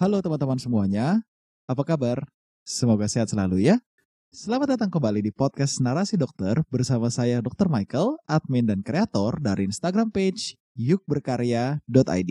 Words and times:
Halo 0.00 0.24
teman-teman 0.24 0.56
semuanya, 0.56 1.20
apa 1.68 1.84
kabar? 1.84 2.24
Semoga 2.64 3.04
sehat 3.04 3.28
selalu 3.28 3.68
ya. 3.68 3.84
Selamat 4.32 4.72
datang 4.72 4.88
kembali 4.88 5.20
di 5.20 5.28
podcast 5.28 5.76
Narasi 5.76 6.16
Dokter 6.16 6.64
bersama 6.72 7.12
saya 7.12 7.44
Dr. 7.44 7.68
Michael, 7.68 8.16
admin 8.24 8.64
dan 8.64 8.80
kreator 8.80 9.36
dari 9.36 9.68
Instagram 9.68 10.08
page 10.08 10.56
yukberkarya.id. 10.72 12.30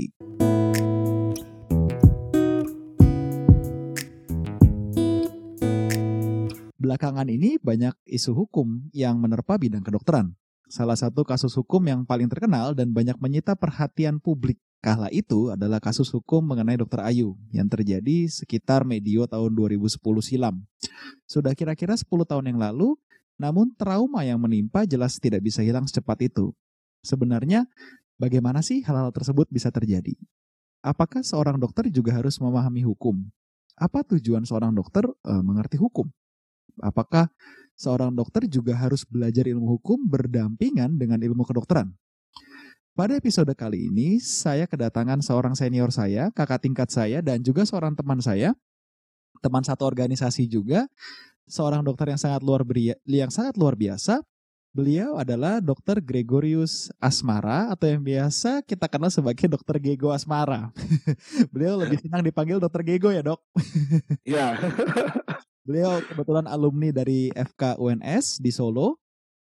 Belakangan 6.81 7.29
ini 7.29 7.61
banyak 7.61 7.93
isu 8.09 8.33
hukum 8.33 8.89
yang 8.97 9.21
menerpa 9.21 9.61
bidang 9.61 9.85
kedokteran. 9.85 10.33
Salah 10.73 10.97
satu 10.97 11.21
kasus 11.21 11.53
hukum 11.53 11.85
yang 11.85 12.01
paling 12.09 12.33
terkenal 12.33 12.73
dan 12.73 12.89
banyak 12.97 13.21
menyita 13.21 13.53
perhatian 13.53 14.17
publik 14.17 14.57
kala 14.79 15.11
itu 15.11 15.51
adalah 15.51 15.77
kasus 15.83 16.07
hukum 16.11 16.43
mengenai 16.43 16.79
Dr. 16.79 17.03
Ayu 17.03 17.35
yang 17.51 17.67
terjadi 17.67 18.27
sekitar 18.31 18.87
medio 18.87 19.27
tahun 19.27 19.51
2010 19.51 19.99
silam. 20.23 20.63
Sudah 21.27 21.51
kira-kira 21.53 21.95
10 21.95 22.07
tahun 22.23 22.45
yang 22.49 22.59
lalu, 22.59 22.95
namun 23.39 23.71
trauma 23.75 24.23
yang 24.23 24.39
menimpa 24.39 24.83
jelas 24.87 25.19
tidak 25.19 25.43
bisa 25.43 25.63
hilang 25.63 25.87
secepat 25.87 26.31
itu. 26.31 26.55
Sebenarnya, 27.03 27.67
bagaimana 28.19 28.59
sih 28.59 28.83
hal-hal 28.83 29.11
tersebut 29.15 29.47
bisa 29.47 29.71
terjadi? 29.71 30.15
Apakah 30.79 31.23
seorang 31.23 31.59
dokter 31.59 31.91
juga 31.91 32.15
harus 32.15 32.39
memahami 32.39 32.83
hukum? 32.87 33.19
Apa 33.79 34.03
tujuan 34.15 34.43
seorang 34.43 34.75
dokter 34.75 35.07
e, 35.07 35.33
mengerti 35.39 35.79
hukum? 35.79 36.07
Apakah 36.79 37.31
seorang 37.79 38.11
dokter 38.11 38.43
juga 38.51 38.75
harus 38.75 39.07
belajar 39.07 39.47
ilmu 39.47 39.79
hukum 39.79 40.03
berdampingan 40.03 40.99
dengan 40.99 41.23
ilmu 41.23 41.47
kedokteran. 41.47 41.95
Pada 42.99 43.15
episode 43.15 43.55
kali 43.55 43.87
ini, 43.87 44.19
saya 44.19 44.67
kedatangan 44.67 45.23
seorang 45.23 45.55
senior 45.55 45.87
saya, 45.87 46.35
kakak 46.35 46.67
tingkat 46.67 46.91
saya, 46.91 47.23
dan 47.23 47.39
juga 47.39 47.63
seorang 47.63 47.95
teman 47.95 48.19
saya, 48.19 48.51
teman 49.39 49.63
satu 49.63 49.87
organisasi 49.87 50.51
juga, 50.51 50.83
seorang 51.47 51.79
dokter 51.79 52.11
yang 52.11 52.19
sangat 52.19 52.43
luar 52.43 52.67
yang 53.07 53.31
sangat 53.31 53.55
luar 53.55 53.79
biasa. 53.79 54.19
Beliau 54.75 55.15
adalah 55.15 55.63
Dr. 55.63 56.03
Gregorius 56.03 56.91
Asmara 56.99 57.71
atau 57.71 57.87
yang 57.87 58.03
biasa 58.03 58.67
kita 58.67 58.91
kenal 58.91 59.07
sebagai 59.15 59.47
Dr. 59.55 59.79
Gego 59.79 60.11
Asmara. 60.11 60.67
Beliau 61.55 61.79
lebih 61.79 62.03
senang 62.03 62.19
dipanggil 62.19 62.59
Dr. 62.59 62.83
Gego 62.83 63.15
ya, 63.15 63.23
Dok? 63.23 63.39
Iya. 64.27 64.59
Beliau 65.63 66.03
kebetulan 66.03 66.51
alumni 66.51 66.91
dari 66.91 67.31
FK 67.31 67.79
UNS 67.79 68.43
di 68.43 68.51
Solo 68.51 68.99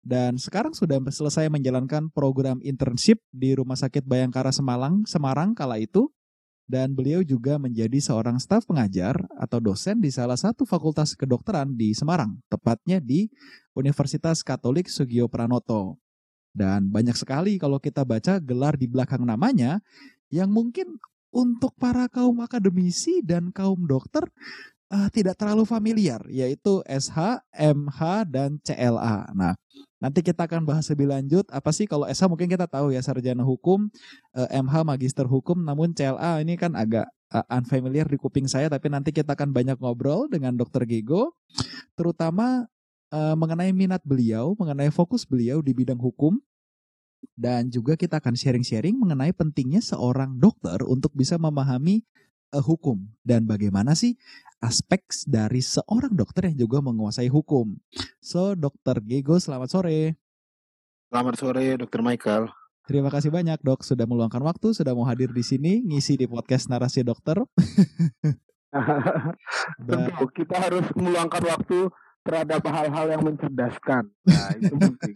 dan 0.09 0.41
sekarang 0.41 0.73
sudah 0.73 0.97
selesai 1.05 1.53
menjalankan 1.53 2.09
program 2.09 2.65
internship 2.65 3.21
di 3.29 3.53
Rumah 3.53 3.77
Sakit 3.77 4.09
Bayangkara 4.09 4.49
Semarang, 4.49 5.05
Semarang 5.05 5.53
kala 5.53 5.77
itu. 5.77 6.09
Dan 6.69 6.93
beliau 6.93 7.25
juga 7.25 7.57
menjadi 7.57 7.97
seorang 7.97 8.37
staf 8.37 8.69
pengajar 8.69 9.17
atau 9.41 9.57
dosen 9.57 10.05
di 10.05 10.13
salah 10.13 10.37
satu 10.37 10.69
fakultas 10.69 11.17
kedokteran 11.17 11.73
di 11.73 11.97
Semarang, 11.97 12.37
tepatnya 12.53 13.01
di 13.01 13.33
Universitas 13.73 14.45
Katolik 14.45 14.85
Sugio 14.85 15.33
Pranoto. 15.33 15.97
Dan 16.53 16.93
banyak 16.93 17.17
sekali 17.17 17.57
kalau 17.57 17.81
kita 17.81 18.05
baca 18.05 18.37
gelar 18.37 18.77
di 18.77 18.85
belakang 18.85 19.25
namanya 19.25 19.81
yang 20.29 20.53
mungkin 20.53 21.01
untuk 21.33 21.73
para 21.81 22.05
kaum 22.13 22.45
akademisi 22.45 23.25
dan 23.25 23.49
kaum 23.49 23.89
dokter 23.89 24.29
uh, 24.89 25.09
tidak 25.13 25.37
terlalu 25.37 25.65
familiar, 25.69 26.21
yaitu 26.29 26.81
SH, 26.89 27.45
MH, 27.55 28.01
dan 28.29 28.51
CLA. 28.65 29.29
Nah, 29.37 29.55
nanti 30.01 30.25
kita 30.25 30.49
akan 30.49 30.65
bahas 30.65 30.89
lebih 30.89 31.09
lanjut. 31.13 31.45
Apa 31.53 31.71
sih 31.73 31.85
kalau 31.85 32.09
SH 32.09 32.29
mungkin 32.29 32.49
kita 32.49 32.65
tahu 32.69 32.93
ya 32.93 33.01
sarjana 33.05 33.45
hukum, 33.45 33.89
uh, 34.37 34.49
eh, 34.49 34.61
MH 34.61 34.75
magister 34.85 35.27
hukum, 35.29 35.61
namun 35.61 35.93
CLA 35.93 36.43
ini 36.43 36.57
kan 36.57 36.73
agak 36.75 37.07
uh, 37.33 37.47
unfamiliar 37.53 38.09
di 38.09 38.17
kuping 38.17 38.49
saya. 38.49 38.73
Tapi 38.73 38.89
nanti 38.89 39.13
kita 39.13 39.37
akan 39.37 39.53
banyak 39.53 39.77
ngobrol 39.79 40.27
dengan 40.29 40.57
Dokter 40.57 40.89
Gego, 40.89 41.37
terutama 41.95 42.67
uh, 43.13 43.37
mengenai 43.37 43.71
minat 43.77 44.01
beliau, 44.05 44.57
mengenai 44.57 44.89
fokus 44.89 45.29
beliau 45.29 45.61
di 45.61 45.77
bidang 45.77 46.01
hukum. 46.01 46.41
Dan 47.35 47.67
juga 47.67 47.99
kita 47.99 48.23
akan 48.23 48.39
sharing-sharing 48.39 48.95
mengenai 48.95 49.35
pentingnya 49.35 49.83
seorang 49.83 50.39
dokter 50.39 50.79
untuk 50.87 51.11
bisa 51.19 51.35
memahami 51.35 52.07
uh, 52.55 52.65
hukum 52.65 53.05
dan 53.25 53.45
bagaimana 53.45 53.93
sih 53.93 54.17
aspek 54.59 55.07
dari 55.25 55.63
seorang 55.63 56.15
dokter 56.15 56.51
yang 56.51 56.67
juga 56.67 56.83
menguasai 56.83 57.31
hukum. 57.31 57.79
So, 58.19 58.59
Dokter 58.59 58.99
Gego, 59.03 59.39
selamat 59.39 59.69
sore. 59.71 60.19
Selamat 61.09 61.35
sore, 61.39 61.65
Dokter 61.79 62.01
Michael. 62.03 62.51
Terima 62.89 63.13
kasih 63.13 63.29
banyak, 63.29 63.61
Dok, 63.61 63.85
sudah 63.85 64.09
meluangkan 64.09 64.41
waktu, 64.41 64.73
sudah 64.73 64.97
mau 64.97 65.05
hadir 65.05 65.29
di 65.31 65.45
sini, 65.45 65.85
ngisi 65.85 66.17
di 66.17 66.25
podcast 66.25 66.73
Narasi 66.73 67.05
Dokter. 67.05 67.37
Tentu, 69.89 70.25
kita 70.33 70.57
harus 70.57 70.85
meluangkan 70.97 71.45
waktu 71.49 71.89
terhadap 72.25 72.61
hal-hal 72.69 73.07
yang 73.09 73.23
mencerdaskan. 73.25 74.09
Nah, 74.25 74.49
itu 74.57 74.75
penting. 74.77 75.15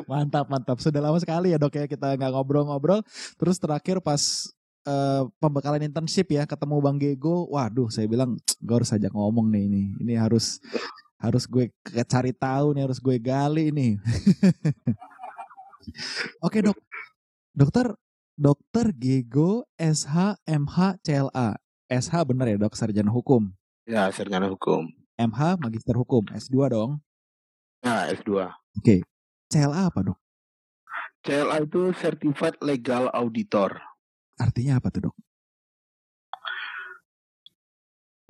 mantap, 0.10 0.48
mantap. 0.48 0.80
Sudah 0.80 1.04
lama 1.04 1.20
sekali 1.20 1.52
ya 1.52 1.60
dok 1.60 1.76
ya 1.76 1.84
kita 1.84 2.16
nggak 2.16 2.32
ngobrol-ngobrol. 2.32 3.04
Terus 3.36 3.60
terakhir 3.60 4.00
pas 4.00 4.48
uh, 4.90 5.22
pembekalan 5.38 5.86
internship 5.86 6.26
ya 6.34 6.42
ketemu 6.44 6.82
Bang 6.82 6.98
Gego, 6.98 7.46
waduh 7.46 7.86
saya 7.88 8.10
bilang 8.10 8.34
gue 8.58 8.74
harus 8.74 8.90
ajak 8.90 9.14
ngomong 9.14 9.46
nih 9.54 9.70
ini. 9.70 9.82
Ini 10.02 10.18
harus 10.18 10.58
harus 11.20 11.46
gue 11.46 11.70
cari 11.86 12.32
tahu 12.34 12.74
nih, 12.74 12.82
harus 12.90 12.98
gue 12.98 13.16
gali 13.22 13.70
nih. 13.70 13.92
Oke, 16.46 16.58
Dok. 16.64 16.78
Dokter 17.50 17.92
Dokter 18.34 18.90
Gego 18.96 19.68
SH 19.76 20.40
MH 20.48 21.04
CLA. 21.04 21.60
SH 21.90 22.14
bener 22.26 22.46
ya, 22.54 22.56
Dok, 22.58 22.74
sarjana 22.74 23.12
hukum. 23.12 23.52
Ya, 23.84 24.08
sarjana 24.10 24.48
hukum. 24.48 24.88
MH 25.20 25.60
magister 25.60 25.92
hukum, 25.92 26.24
S2 26.32 26.72
dong. 26.72 26.90
Ya, 27.84 28.08
S2. 28.08 28.48
Oke. 28.80 29.04
CLA 29.50 29.92
apa, 29.92 30.00
Dok? 30.00 30.18
CLA 31.20 31.68
itu 31.68 31.92
Certified 31.92 32.56
Legal 32.64 33.12
Auditor. 33.12 33.89
Artinya 34.40 34.80
apa 34.80 34.88
tuh 34.88 35.12
dok? 35.12 35.16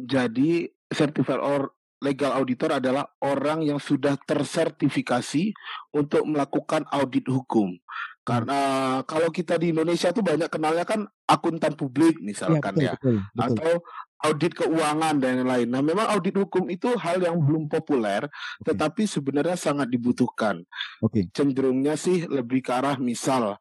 Jadi 0.01 0.67
certified 0.91 1.39
or 1.39 1.71
legal 2.01 2.33
auditor 2.33 2.81
adalah 2.81 3.05
orang 3.21 3.61
yang 3.63 3.77
sudah 3.77 4.17
tersertifikasi 4.25 5.53
untuk 5.93 6.25
melakukan 6.25 6.89
audit 6.89 7.29
hukum. 7.29 7.77
Karena 8.25 8.61
kalau 9.05 9.29
kita 9.29 9.61
di 9.61 9.73
Indonesia 9.73 10.13
tuh 10.13 10.25
banyak 10.25 10.49
kenalnya 10.49 10.85
kan 10.89 11.05
akuntan 11.29 11.77
publik 11.77 12.21
misalkan 12.21 12.77
ya, 12.77 12.97
betul, 12.97 13.17
ya. 13.17 13.21
betul, 13.21 13.21
betul. 13.21 13.45
atau 13.45 13.73
audit 14.21 14.53
keuangan 14.53 15.17
dan 15.17 15.41
lain-lain. 15.41 15.69
Nah, 15.69 15.81
memang 15.81 16.07
audit 16.13 16.37
hukum 16.37 16.69
itu 16.69 16.93
hal 17.01 17.25
yang 17.25 17.41
belum 17.41 17.73
populer, 17.73 18.29
okay. 18.29 18.65
tetapi 18.69 19.09
sebenarnya 19.09 19.57
sangat 19.57 19.89
dibutuhkan. 19.89 20.61
Okay. 21.01 21.33
Cenderungnya 21.33 21.97
sih 21.97 22.29
lebih 22.29 22.61
ke 22.61 22.73
arah 22.77 23.01
misal 23.01 23.57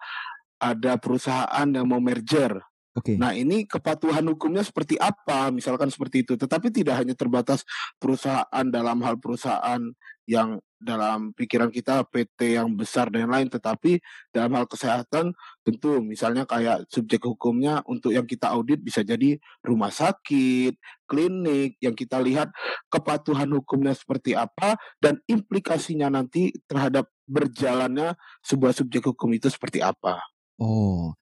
ada 0.59 0.99
perusahaan 0.99 1.67
yang 1.67 1.87
mau 1.87 2.03
merger. 2.03 2.59
Okay. 2.99 3.15
Nah 3.15 3.31
ini 3.31 3.63
kepatuhan 3.63 4.25
hukumnya 4.27 4.65
seperti 4.65 4.99
apa, 4.99 5.53
misalkan 5.55 5.87
seperti 5.87 6.27
itu. 6.27 6.33
Tetapi 6.35 6.67
tidak 6.73 6.99
hanya 6.99 7.15
terbatas 7.15 7.63
perusahaan 7.95 8.65
dalam 8.67 8.99
hal 9.05 9.15
perusahaan 9.21 9.79
yang 10.27 10.59
dalam 10.79 11.35
pikiran 11.35 11.69
kita 11.73 12.07
PT 12.07 12.55
yang 12.59 12.71
besar 12.75 13.11
dan 13.11 13.27
lain, 13.27 13.51
tetapi 13.51 13.99
dalam 14.31 14.51
hal 14.55 14.65
kesehatan 14.65 15.35
tentu 15.63 15.99
misalnya 15.99 16.47
kayak 16.47 16.87
subjek 16.87 17.23
hukumnya 17.27 17.83
untuk 17.85 18.15
yang 18.15 18.23
kita 18.23 18.51
audit 18.53 18.79
bisa 18.79 19.03
jadi 19.03 19.37
rumah 19.59 19.91
sakit, 19.91 20.75
klinik, 21.05 21.75
yang 21.83 21.93
kita 21.93 22.19
lihat 22.23 22.49
kepatuhan 22.87 23.51
hukumnya 23.51 23.91
seperti 23.91 24.33
apa 24.33 24.79
dan 25.03 25.19
implikasinya 25.27 26.07
nanti 26.09 26.53
terhadap 26.65 27.11
berjalannya 27.27 28.15
sebuah 28.41 28.71
subjek 28.73 29.11
hukum 29.13 29.35
itu 29.35 29.51
seperti 29.51 29.83
apa. 29.83 30.23
Oh, 30.59 31.15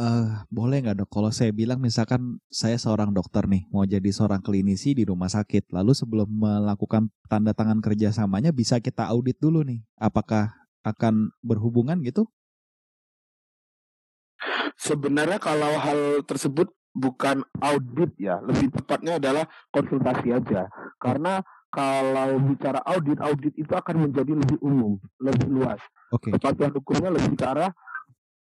uh, 0.00 0.28
boleh 0.48 0.80
nggak 0.80 1.04
dok? 1.04 1.10
Kalau 1.12 1.28
saya 1.28 1.52
bilang 1.52 1.84
misalkan 1.84 2.40
saya 2.48 2.80
seorang 2.80 3.12
dokter 3.12 3.44
nih, 3.44 3.68
mau 3.68 3.84
jadi 3.84 4.08
seorang 4.08 4.40
klinisi 4.40 4.96
di 4.96 5.04
rumah 5.04 5.28
sakit, 5.28 5.68
lalu 5.68 5.92
sebelum 5.92 6.26
melakukan 6.32 7.12
tanda 7.28 7.52
tangan 7.52 7.84
kerjasamanya 7.84 8.56
bisa 8.56 8.80
kita 8.80 9.04
audit 9.12 9.36
dulu 9.36 9.60
nih, 9.60 9.84
apakah 10.00 10.48
akan 10.80 11.28
berhubungan 11.44 12.00
gitu? 12.00 12.24
Sebenarnya 14.80 15.36
kalau 15.36 15.76
hal 15.76 16.24
tersebut 16.24 16.72
bukan 16.96 17.44
audit 17.60 18.16
ya, 18.16 18.40
lebih 18.40 18.72
tepatnya 18.72 19.20
adalah 19.20 19.44
konsultasi 19.68 20.32
aja. 20.32 20.72
Karena 20.96 21.44
kalau 21.68 22.40
bicara 22.48 22.80
audit, 22.88 23.20
audit 23.20 23.52
itu 23.60 23.70
akan 23.70 24.08
menjadi 24.08 24.32
lebih 24.32 24.56
umum, 24.64 24.96
lebih 25.20 25.52
luas. 25.52 25.78
Oke. 26.10 26.32
Okay. 26.32 26.40
Kepatuhan 26.40 26.72
hukumnya 26.72 27.12
lebih 27.12 27.36
ke 27.36 27.44
arah 27.44 27.70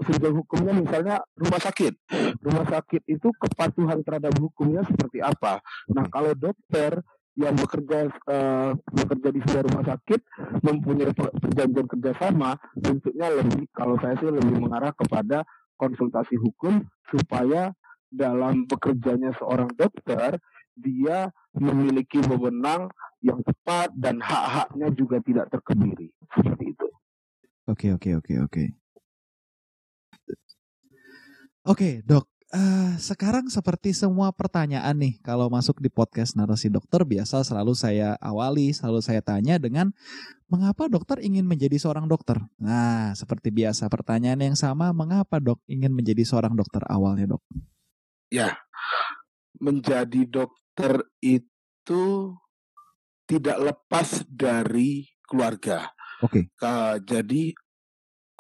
subjek 0.05 0.33
hukumnya 0.33 0.73
misalnya 0.77 1.17
rumah 1.37 1.61
sakit. 1.61 1.95
Rumah 2.41 2.67
sakit 2.69 3.03
itu 3.09 3.29
kepatuhan 3.37 4.01
terhadap 4.05 4.33
hukumnya 4.41 4.85
seperti 4.85 5.21
apa? 5.21 5.61
Nah, 5.93 6.09
kalau 6.09 6.33
dokter 6.33 7.01
yang 7.39 7.55
bekerja 7.55 8.11
uh, 8.27 8.75
bekerja 8.91 9.29
di 9.31 9.41
sebuah 9.47 9.65
rumah 9.71 9.85
sakit 9.87 10.21
mempunyai 10.67 11.15
perjanjian 11.15 11.87
kerjasama 11.87 12.59
bentuknya 12.75 13.33
lebih 13.33 13.71
kalau 13.71 13.97
saya 14.03 14.19
sih 14.19 14.29
lebih 14.29 14.61
mengarah 14.61 14.91
kepada 14.93 15.47
konsultasi 15.79 16.37
hukum 16.37 16.85
supaya 17.09 17.73
dalam 18.11 18.67
bekerjanya 18.67 19.33
seorang 19.39 19.71
dokter 19.73 20.37
dia 20.75 21.31
memiliki 21.55 22.19
wewenang 22.27 22.91
yang 23.23 23.41
tepat 23.47 23.95
dan 23.95 24.19
hak-haknya 24.19 24.89
juga 24.93 25.23
tidak 25.23 25.47
terkebiri 25.53 26.11
seperti 26.35 26.65
itu. 26.75 26.89
Oke 27.71 27.95
oke 27.95 28.11
oke 28.19 28.35
oke. 28.43 28.65
Oke 31.61 32.01
dok, 32.09 32.25
uh, 32.57 32.97
sekarang 32.97 33.53
seperti 33.53 33.93
semua 33.93 34.33
pertanyaan 34.33 34.97
nih 34.97 35.21
kalau 35.21 35.53
masuk 35.53 35.77
di 35.85 35.93
podcast 35.93 36.33
narasi 36.33 36.73
dokter 36.73 37.05
biasa 37.05 37.45
selalu 37.45 37.77
saya 37.77 38.17
awali, 38.17 38.73
selalu 38.73 39.05
saya 39.05 39.21
tanya 39.21 39.61
dengan 39.61 39.93
mengapa 40.49 40.89
dokter 40.89 41.21
ingin 41.21 41.45
menjadi 41.45 41.77
seorang 41.77 42.09
dokter? 42.09 42.41
Nah 42.57 43.13
seperti 43.13 43.53
biasa 43.53 43.93
pertanyaan 43.93 44.41
yang 44.41 44.57
sama, 44.57 44.97
mengapa 44.97 45.37
dok 45.37 45.61
ingin 45.69 45.93
menjadi 45.93 46.25
seorang 46.25 46.57
dokter 46.57 46.81
awalnya 46.89 47.37
dok? 47.37 47.45
Ya, 48.33 48.57
menjadi 49.61 50.25
dokter 50.25 51.05
itu 51.21 52.33
tidak 53.29 53.59
lepas 53.61 54.25
dari 54.33 55.05
keluarga. 55.29 55.93
Oke. 56.25 56.49
Okay. 56.57 57.05
jadi 57.05 57.53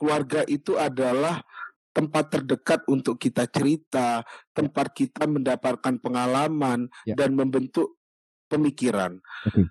keluarga 0.00 0.40
itu 0.48 0.80
adalah 0.80 1.44
tempat 2.00 2.32
terdekat 2.32 2.80
untuk 2.88 3.20
kita 3.20 3.44
cerita, 3.52 4.24
tempat 4.56 4.96
kita 4.96 5.28
mendapatkan 5.28 6.00
pengalaman 6.00 6.88
ya. 7.04 7.12
dan 7.12 7.36
membentuk 7.36 8.00
pemikiran. 8.48 9.20
Okay. 9.44 9.68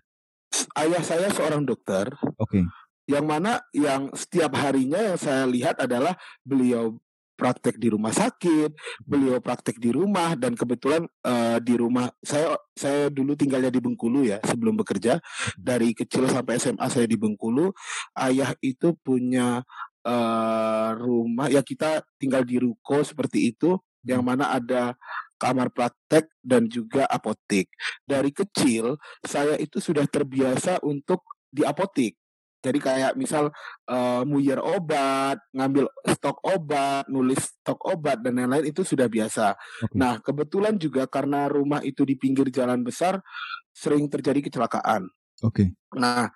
Ayah 0.78 1.02
saya 1.02 1.34
seorang 1.34 1.66
dokter. 1.66 2.14
Oke. 2.38 2.62
Okay. 2.62 2.64
Yang 3.10 3.26
mana 3.26 3.52
yang 3.74 4.14
setiap 4.14 4.54
harinya 4.54 5.02
yang 5.02 5.18
saya 5.18 5.50
lihat 5.50 5.82
adalah 5.82 6.14
beliau 6.46 7.02
praktek 7.40 7.80
di 7.80 7.88
rumah 7.88 8.12
sakit, 8.12 8.76
beliau 9.08 9.40
praktek 9.40 9.80
di 9.80 9.96
rumah 9.96 10.36
dan 10.36 10.60
kebetulan 10.60 11.08
uh, 11.24 11.58
di 11.64 11.80
rumah 11.80 12.12
saya 12.20 12.60
saya 12.76 13.08
dulu 13.08 13.40
tinggalnya 13.40 13.72
di 13.72 13.80
Bengkulu 13.80 14.28
ya 14.28 14.44
sebelum 14.44 14.76
bekerja 14.76 15.24
dari 15.56 15.96
kecil 15.96 16.28
sampai 16.28 16.60
SMA 16.60 16.88
saya 16.92 17.08
di 17.08 17.16
Bengkulu. 17.16 17.72
Ayah 18.14 18.52
itu 18.60 18.92
punya 19.00 19.64
uh, 20.10 20.90
rumah 20.98 21.48
ya 21.54 21.62
kita 21.62 22.02
tinggal 22.18 22.42
di 22.42 22.58
ruko 22.58 23.06
seperti 23.06 23.54
itu 23.54 23.78
yang 24.02 24.26
mana 24.26 24.50
ada 24.50 24.98
kamar 25.40 25.72
praktek 25.72 26.28
dan 26.42 26.66
juga 26.68 27.06
apotek. 27.06 27.70
Dari 28.04 28.34
kecil 28.34 28.98
saya 29.24 29.56
itu 29.56 29.78
sudah 29.80 30.04
terbiasa 30.10 30.82
untuk 30.84 31.24
di 31.48 31.64
apotek. 31.64 32.18
Jadi 32.60 32.76
kayak 32.76 33.16
misal 33.16 33.56
uh, 33.88 34.22
muyer 34.28 34.60
obat, 34.60 35.40
ngambil 35.56 35.88
stok 36.12 36.44
obat, 36.44 37.08
nulis 37.08 37.40
stok 37.40 37.80
obat 37.88 38.20
dan 38.20 38.36
lain-lain 38.36 38.68
itu 38.68 38.84
sudah 38.84 39.08
biasa. 39.08 39.56
Okay. 39.56 39.96
Nah, 39.96 40.20
kebetulan 40.20 40.76
juga 40.76 41.08
karena 41.08 41.48
rumah 41.48 41.80
itu 41.88 42.04
di 42.04 42.20
pinggir 42.20 42.52
jalan 42.52 42.84
besar 42.84 43.24
sering 43.72 44.12
terjadi 44.12 44.44
kecelakaan. 44.44 45.08
Oke. 45.40 45.72
Okay. 45.72 45.96
Nah, 45.96 46.28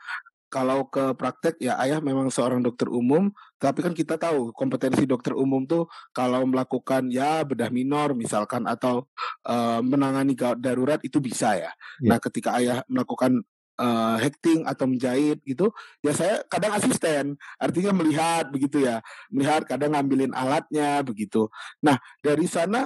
kalau 0.54 0.86
ke 0.86 1.18
praktek 1.18 1.58
ya 1.58 1.82
ayah 1.82 1.98
memang 1.98 2.30
seorang 2.30 2.62
dokter 2.62 2.86
umum, 2.86 3.34
tapi 3.58 3.82
kan 3.82 3.98
kita 3.98 4.22
tahu 4.22 4.54
kompetensi 4.54 5.10
dokter 5.10 5.34
umum 5.34 5.66
tuh 5.66 5.90
kalau 6.14 6.46
melakukan 6.46 7.10
ya 7.10 7.42
bedah 7.42 7.74
minor 7.74 8.14
misalkan 8.14 8.70
atau 8.70 9.10
uh, 9.50 9.82
menangani 9.82 10.38
gawat 10.38 10.62
darurat 10.62 11.02
itu 11.02 11.18
bisa 11.18 11.58
ya. 11.58 11.74
Yeah. 11.98 12.14
Nah, 12.14 12.18
ketika 12.22 12.62
ayah 12.62 12.86
melakukan 12.86 13.42
uh, 13.82 14.22
hacking 14.22 14.66
atau 14.70 14.86
menjahit 14.86 15.42
gitu 15.42 15.74
ya 16.06 16.14
saya 16.14 16.46
kadang 16.46 16.78
asisten 16.78 17.34
artinya 17.58 17.92
melihat 17.96 18.50
begitu 18.54 18.86
ya 18.86 19.02
melihat 19.34 19.66
kadang 19.66 19.98
ngambilin 19.98 20.34
alatnya 20.34 21.02
begitu 21.02 21.50
nah 21.82 21.98
dari 22.22 22.46
sana 22.46 22.86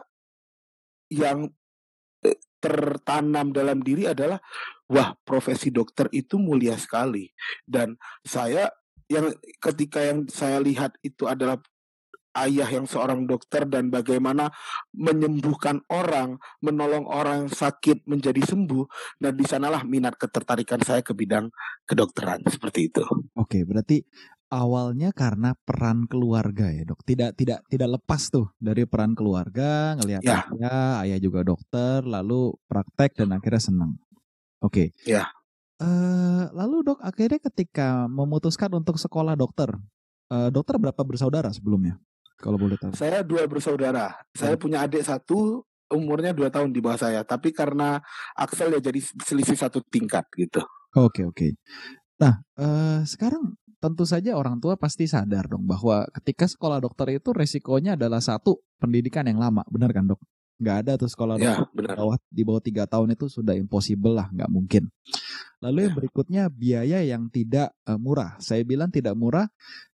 yang 1.12 1.48
eh, 1.48 1.67
tertanam 2.58 3.54
dalam 3.54 3.80
diri 3.82 4.10
adalah 4.10 4.42
wah 4.90 5.14
profesi 5.22 5.70
dokter 5.70 6.10
itu 6.14 6.42
mulia 6.42 6.76
sekali 6.76 7.30
dan 7.68 7.98
saya 8.26 8.70
yang 9.08 9.32
ketika 9.64 10.04
yang 10.04 10.28
saya 10.28 10.60
lihat 10.60 11.00
itu 11.00 11.28
adalah 11.28 11.60
ayah 12.38 12.70
yang 12.70 12.86
seorang 12.86 13.26
dokter 13.26 13.66
dan 13.66 13.90
bagaimana 13.90 14.54
menyembuhkan 14.94 15.82
orang, 15.90 16.38
menolong 16.62 17.10
orang 17.10 17.50
sakit 17.50 18.06
menjadi 18.06 18.46
sembuh. 18.46 18.86
Dan 19.18 19.34
di 19.34 19.46
sanalah 19.48 19.82
minat 19.82 20.14
ketertarikan 20.22 20.78
saya 20.86 21.02
ke 21.02 21.18
bidang 21.18 21.50
kedokteran 21.90 22.46
seperti 22.46 22.94
itu. 22.94 23.02
Oke, 23.34 23.66
berarti 23.66 24.06
awalnya 24.48 25.12
karena 25.12 25.54
peran 25.68 26.08
keluarga 26.08 26.72
ya 26.72 26.88
dok 26.88 27.04
tidak 27.04 27.36
tidak 27.36 27.64
tidak 27.68 28.00
lepas 28.00 28.32
tuh 28.32 28.48
dari 28.60 28.88
peran 28.88 29.12
keluarga 29.12 29.96
ngelihat 30.00 30.22
ya. 30.24 30.48
ayah 30.56 31.04
ayah 31.04 31.20
juga 31.20 31.44
dokter 31.44 32.04
lalu 32.08 32.56
praktek 32.72 33.20
dan 33.20 33.36
akhirnya 33.36 33.62
senang 33.62 33.92
oke 34.64 34.96
ya 35.04 35.28
uh, 35.84 36.48
lalu 36.56 36.88
dok 36.88 37.00
akhirnya 37.04 37.44
ketika 37.44 38.08
memutuskan 38.08 38.72
untuk 38.72 38.96
sekolah 38.96 39.36
dokter 39.36 39.76
uh, 40.32 40.50
dokter 40.50 40.80
berapa 40.80 41.02
bersaudara 41.04 41.52
sebelumnya 41.52 42.00
kalau 42.38 42.58
boleh 42.62 42.78
tahu. 42.78 42.94
Saya 42.94 43.26
dua 43.26 43.50
bersaudara. 43.50 44.14
Saya 44.38 44.56
hmm. 44.56 44.62
punya 44.62 44.86
adik 44.86 45.02
satu, 45.02 45.66
umurnya 45.90 46.38
dua 46.38 46.54
tahun 46.54 46.70
di 46.70 46.80
bawah 46.80 47.02
saya. 47.02 47.26
Tapi 47.26 47.50
karena 47.50 47.98
Axel 48.38 48.78
ya 48.78 48.80
jadi 48.80 49.02
selisih 49.02 49.58
satu 49.58 49.82
tingkat 49.82 50.24
gitu. 50.38 50.62
Oke 50.94 51.26
oke. 51.26 51.58
Nah 52.22 52.46
uh, 52.62 53.02
sekarang 53.10 53.58
tentu 53.78 54.04
saja 54.10 54.34
orang 54.34 54.58
tua 54.58 54.76
pasti 54.76 55.06
sadar 55.06 55.46
dong 55.46 55.66
bahwa 55.66 56.06
ketika 56.22 56.50
sekolah 56.50 56.82
dokter 56.82 57.18
itu 57.18 57.30
resikonya 57.34 57.94
adalah 57.94 58.22
satu 58.22 58.62
pendidikan 58.82 59.26
yang 59.30 59.38
lama, 59.38 59.62
benar 59.70 59.94
kan 59.94 60.10
dok? 60.10 60.22
Nggak 60.58 60.78
ada 60.82 60.92
tuh 60.98 61.10
sekolah 61.10 61.36
ya, 61.38 61.62
dokter 61.62 61.70
benar. 61.78 61.96
bawah 62.02 62.18
di 62.34 62.42
bawah 62.42 62.62
tiga 62.66 62.84
tahun 62.90 63.14
itu 63.14 63.30
sudah 63.30 63.54
impossible 63.54 64.18
lah, 64.18 64.28
nggak 64.34 64.50
mungkin. 64.50 64.90
Lalu 65.62 65.90
yang 65.90 65.94
ya. 65.94 65.98
berikutnya 66.02 66.44
biaya 66.50 67.00
yang 67.06 67.30
tidak 67.30 67.74
uh, 67.86 67.98
murah. 68.02 68.38
Saya 68.42 68.66
bilang 68.66 68.90
tidak 68.90 69.14
murah 69.14 69.46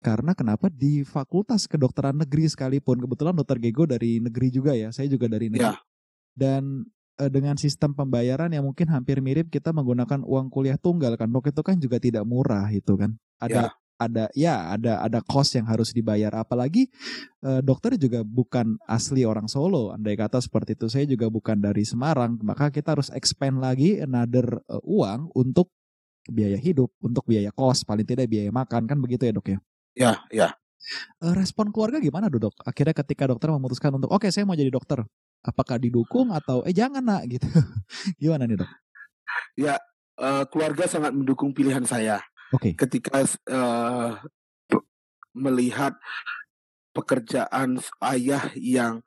karena 0.02 0.34
kenapa 0.34 0.70
di 0.70 1.06
Fakultas 1.06 1.70
Kedokteran 1.70 2.18
Negeri 2.18 2.50
sekalipun 2.50 3.02
kebetulan 3.02 3.38
Dokter 3.38 3.62
Gego 3.62 3.86
dari 3.86 4.18
negeri 4.18 4.50
juga 4.50 4.74
ya, 4.74 4.90
saya 4.90 5.06
juga 5.06 5.30
dari 5.30 5.54
negeri. 5.54 5.74
Ya. 5.74 5.78
Dan 6.38 6.86
dengan 7.34 7.58
sistem 7.58 7.98
pembayaran 7.98 8.54
yang 8.54 8.62
mungkin 8.66 8.86
hampir 8.94 9.18
mirip 9.20 9.50
kita 9.50 9.74
menggunakan 9.74 10.22
uang 10.22 10.54
kuliah 10.54 10.78
tunggal 10.78 11.18
kan, 11.18 11.30
dok 11.34 11.50
itu 11.50 11.62
kan 11.66 11.76
juga 11.82 11.98
tidak 11.98 12.24
murah 12.30 12.70
itu 12.70 12.94
kan. 12.94 13.18
Ada 13.42 13.54
ya. 13.54 13.66
ada 13.98 14.26
ya 14.38 14.56
ada 14.78 14.94
ada 15.02 15.20
cost 15.26 15.58
yang 15.58 15.66
harus 15.66 15.90
dibayar 15.90 16.30
apalagi 16.38 16.90
uh, 17.42 17.66
dokter 17.66 17.98
juga 17.98 18.22
bukan 18.22 18.78
asli 18.86 19.26
orang 19.26 19.50
Solo 19.50 19.90
andai 19.90 20.14
kata 20.14 20.38
seperti 20.38 20.78
itu 20.78 20.86
saya 20.86 21.06
juga 21.10 21.30
bukan 21.34 21.58
dari 21.58 21.82
Semarang 21.82 22.38
maka 22.46 22.70
kita 22.70 22.94
harus 22.94 23.10
expand 23.14 23.58
lagi 23.58 23.98
another 23.98 24.62
uh, 24.70 24.82
uang 24.86 25.34
untuk 25.34 25.74
biaya 26.30 26.62
hidup 26.62 26.94
untuk 27.02 27.26
biaya 27.26 27.50
kos 27.50 27.86
paling 27.86 28.06
tidak 28.06 28.30
biaya 28.30 28.54
makan 28.54 28.86
kan 28.86 28.98
begitu 29.02 29.26
ya 29.26 29.34
dok 29.34 29.50
ya 29.50 29.60
Ya, 29.98 30.22
ya. 30.30 30.54
Respon 31.20 31.74
keluarga 31.74 31.98
gimana 31.98 32.30
dok? 32.30 32.54
Akhirnya 32.62 32.94
ketika 32.94 33.26
dokter 33.26 33.50
memutuskan 33.50 33.92
untuk 33.98 34.14
oke 34.14 34.24
okay, 34.24 34.32
saya 34.32 34.46
mau 34.46 34.54
jadi 34.54 34.70
dokter, 34.70 35.04
apakah 35.46 35.78
didukung 35.80 36.34
atau 36.34 36.64
eh 36.66 36.74
jangan 36.76 37.04
nak 37.04 37.24
gitu? 37.30 37.46
gimana 38.22 38.46
nih 38.46 38.58
dok? 38.60 38.72
Ya 39.58 39.76
uh, 40.22 40.44
keluarga 40.50 40.90
sangat 40.90 41.14
mendukung 41.14 41.54
pilihan 41.54 41.86
saya. 41.86 42.22
Oke. 42.54 42.74
Okay. 42.74 42.88
Ketika 42.88 43.24
uh, 43.52 44.22
melihat 45.38 45.94
pekerjaan 46.98 47.78
ayah 48.02 48.50
yang 48.58 49.06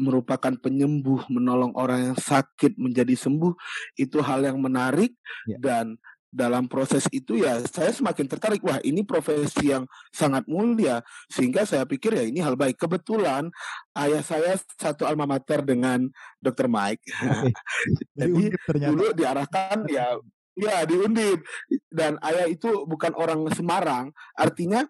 merupakan 0.00 0.56
penyembuh, 0.56 1.28
menolong 1.28 1.76
orang 1.76 2.12
yang 2.12 2.18
sakit 2.18 2.80
menjadi 2.80 3.12
sembuh, 3.12 3.52
itu 4.00 4.24
hal 4.24 4.48
yang 4.48 4.56
menarik 4.56 5.12
ya. 5.44 5.60
dan 5.60 6.00
dalam 6.32 6.64
proses 6.64 7.04
itu 7.12 7.44
ya 7.44 7.60
saya 7.68 7.92
semakin 7.92 8.24
tertarik. 8.24 8.64
Wah 8.64 8.80
ini 8.80 9.04
profesi 9.04 9.68
yang 9.68 9.84
sangat 10.08 10.48
mulia. 10.48 11.04
Sehingga 11.28 11.68
saya 11.68 11.84
pikir 11.84 12.16
ya 12.16 12.24
ini 12.24 12.40
hal 12.40 12.56
baik. 12.56 12.80
Kebetulan 12.80 13.52
ayah 13.92 14.24
saya 14.24 14.56
satu 14.80 15.04
alma 15.04 15.28
mater 15.28 15.60
dengan 15.60 16.08
Dr. 16.40 16.72
Mike. 16.72 17.04
Jadi 18.18 18.48
dulu 18.80 19.12
diarahkan 19.12 19.84
ya 19.92 20.16
ya 20.56 20.88
diundip. 20.88 21.44
Dan 21.92 22.16
ayah 22.24 22.48
itu 22.48 22.88
bukan 22.88 23.12
orang 23.12 23.44
Semarang. 23.52 24.08
Artinya 24.32 24.88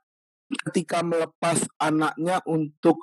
ketika 0.71 1.03
melepas 1.03 1.67
anaknya 1.83 2.39
untuk 2.47 3.03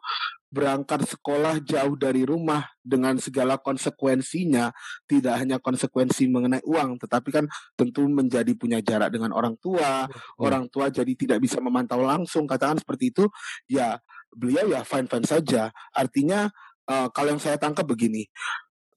berangkat 0.49 1.05
sekolah 1.05 1.61
jauh 1.61 1.93
dari 1.93 2.25
rumah 2.25 2.65
dengan 2.81 3.21
segala 3.21 3.61
konsekuensinya 3.61 4.73
tidak 5.05 5.37
hanya 5.37 5.61
konsekuensi 5.61 6.25
mengenai 6.25 6.65
uang 6.65 6.97
tetapi 6.97 7.29
kan 7.29 7.45
tentu 7.77 8.09
menjadi 8.09 8.49
punya 8.57 8.81
jarak 8.81 9.13
dengan 9.13 9.29
orang 9.29 9.53
tua 9.61 10.09
hmm. 10.09 10.41
orang 10.41 10.65
tua 10.73 10.89
jadi 10.89 11.13
tidak 11.13 11.39
bisa 11.45 11.61
memantau 11.61 12.01
langsung 12.01 12.49
katakan 12.49 12.81
seperti 12.81 13.13
itu 13.13 13.29
ya 13.69 14.01
beliau 14.33 14.73
ya 14.73 14.81
fine 14.81 15.05
fine 15.05 15.25
saja 15.29 15.69
artinya 15.93 16.49
uh, 16.89 17.13
kalau 17.13 17.37
yang 17.37 17.41
saya 17.41 17.61
tangkap 17.61 17.85
begini 17.85 18.25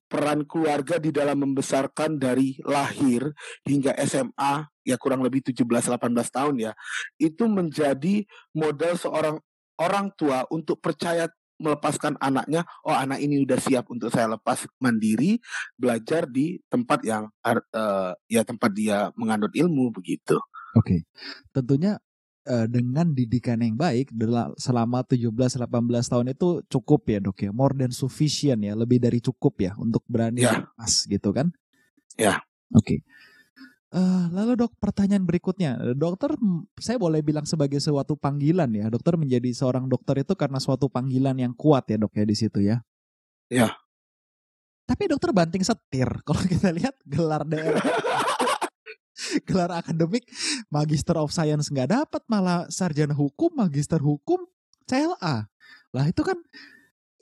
peran 0.08 0.44
keluarga 0.44 1.00
di 1.00 1.08
dalam 1.08 1.40
membesarkan 1.40 2.20
dari 2.20 2.60
lahir 2.68 3.32
hingga 3.64 3.96
SMA 4.04 4.68
ya 4.84 4.96
kurang 5.00 5.24
lebih 5.24 5.40
17 5.52 5.64
18 5.64 5.96
tahun 6.28 6.54
ya 6.68 6.72
itu 7.16 7.48
menjadi 7.48 8.24
modal 8.52 8.96
seorang 9.00 9.36
orang 9.80 10.12
tua 10.12 10.44
untuk 10.52 10.84
percaya 10.84 11.32
melepaskan 11.62 12.18
anaknya, 12.18 12.66
oh 12.82 12.92
anak 12.92 13.22
ini 13.22 13.46
udah 13.46 13.56
siap 13.56 13.86
untuk 13.88 14.10
saya 14.10 14.26
lepas 14.26 14.66
mandiri, 14.82 15.38
belajar 15.78 16.26
di 16.26 16.58
tempat 16.66 17.06
yang 17.06 17.30
uh, 17.46 18.12
ya 18.26 18.42
tempat 18.42 18.70
dia 18.74 19.08
menganut 19.14 19.54
ilmu 19.54 19.94
begitu. 19.94 20.36
Oke. 20.74 21.06
Tentunya 21.54 22.02
uh, 22.48 22.66
dengan 22.66 23.14
didikan 23.14 23.60
yang 23.62 23.78
baik 23.78 24.10
selama 24.58 25.06
17 25.06 25.30
18 25.30 25.68
tahun 26.12 26.26
itu 26.34 26.64
cukup 26.66 27.00
ya, 27.06 27.18
Dok 27.22 27.38
ya. 27.46 27.50
More 27.54 27.74
than 27.78 27.92
sufficient 27.94 28.60
ya, 28.66 28.74
lebih 28.74 28.98
dari 28.98 29.22
cukup 29.22 29.62
ya 29.62 29.72
untuk 29.78 30.02
berani 30.10 30.42
Ya. 30.42 30.66
lepas 30.66 31.06
gitu 31.06 31.30
kan? 31.30 31.54
Ya. 32.18 32.42
Oke. 32.72 33.04
Uh, 33.92 34.24
lalu 34.32 34.56
dok, 34.56 34.72
pertanyaan 34.80 35.28
berikutnya, 35.28 35.76
dokter, 35.92 36.32
saya 36.80 36.96
boleh 36.96 37.20
bilang 37.20 37.44
sebagai 37.44 37.76
suatu 37.76 38.16
panggilan 38.16 38.72
ya, 38.72 38.88
dokter 38.88 39.20
menjadi 39.20 39.52
seorang 39.52 39.84
dokter 39.84 40.24
itu 40.24 40.32
karena 40.32 40.56
suatu 40.56 40.88
panggilan 40.88 41.36
yang 41.36 41.52
kuat 41.52 41.92
ya 41.92 42.00
dok 42.00 42.16
ya 42.16 42.24
di 42.24 42.32
situ 42.32 42.64
ya. 42.64 42.80
Ya. 43.52 43.76
Tapi 44.88 45.12
dokter 45.12 45.36
banting 45.36 45.60
setir, 45.60 46.08
kalau 46.26 46.40
kita 46.40 46.72
lihat 46.72 46.96
gelar 47.04 47.44
daerah, 47.44 47.84
gelar 49.48 49.84
akademik, 49.84 50.24
Magister 50.72 51.20
of 51.20 51.28
Science 51.28 51.68
nggak 51.68 51.92
dapat, 51.92 52.24
malah 52.32 52.64
sarjana 52.72 53.12
hukum, 53.12 53.52
Magister 53.52 54.00
hukum, 54.00 54.40
CLA. 54.88 55.52
Lah 55.92 56.04
itu 56.08 56.24
kan 56.24 56.40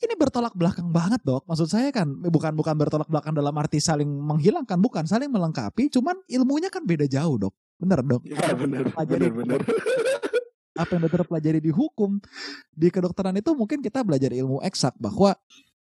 ini 0.00 0.14
bertolak 0.16 0.56
belakang 0.56 0.88
banget 0.88 1.20
dok. 1.20 1.44
Maksud 1.44 1.68
saya 1.68 1.92
kan 1.92 2.08
bukan 2.08 2.56
bukan 2.56 2.74
bertolak 2.74 3.08
belakang 3.08 3.36
dalam 3.36 3.52
arti 3.60 3.78
saling 3.78 4.08
menghilangkan, 4.08 4.80
bukan 4.80 5.04
saling 5.04 5.28
melengkapi. 5.28 5.92
Cuman 5.92 6.16
ilmunya 6.24 6.72
kan 6.72 6.88
beda 6.88 7.04
jauh 7.04 7.36
dok. 7.36 7.54
Bener 7.76 8.00
dok. 8.00 8.24
Ya 8.24 8.56
benar. 8.56 8.88
Benar 8.96 9.32
benar. 9.32 9.60
Apa 10.80 10.96
yang 10.96 11.02
dokter 11.04 11.22
pelajari 11.28 11.60
di 11.60 11.68
hukum, 11.68 12.16
di 12.72 12.88
kedokteran 12.88 13.36
itu 13.36 13.52
mungkin 13.52 13.84
kita 13.84 14.00
belajar 14.00 14.32
ilmu 14.32 14.64
eksak 14.64 14.96
bahwa 14.96 15.36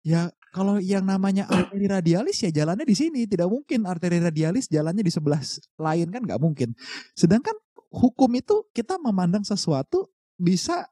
ya 0.06 0.30
kalau 0.54 0.78
yang 0.78 1.02
namanya 1.02 1.50
arteri 1.50 1.90
radialis 1.90 2.38
ya 2.46 2.54
jalannya 2.54 2.86
di 2.86 2.94
sini, 2.94 3.26
tidak 3.26 3.50
mungkin 3.50 3.82
arteri 3.90 4.22
radialis 4.22 4.70
jalannya 4.70 5.02
di 5.02 5.10
sebelah 5.10 5.42
lain 5.82 6.08
kan 6.14 6.22
nggak 6.22 6.38
mungkin. 6.38 6.78
Sedangkan 7.18 7.58
hukum 7.90 8.30
itu 8.38 8.70
kita 8.70 9.02
memandang 9.02 9.42
sesuatu 9.42 10.06
bisa 10.38 10.86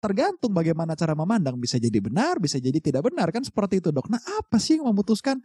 tergantung 0.00 0.50
bagaimana 0.56 0.96
cara 0.96 1.12
memandang. 1.12 1.60
Bisa 1.60 1.76
jadi 1.76 2.00
benar 2.00 2.40
bisa 2.40 2.56
jadi 2.56 2.80
tidak 2.80 3.06
benar. 3.12 3.28
Kan 3.30 3.44
seperti 3.44 3.78
itu 3.78 3.92
dok. 3.92 4.08
Nah 4.08 4.18
apa 4.18 4.56
sih 4.56 4.80
yang 4.80 4.88
memutuskan 4.90 5.38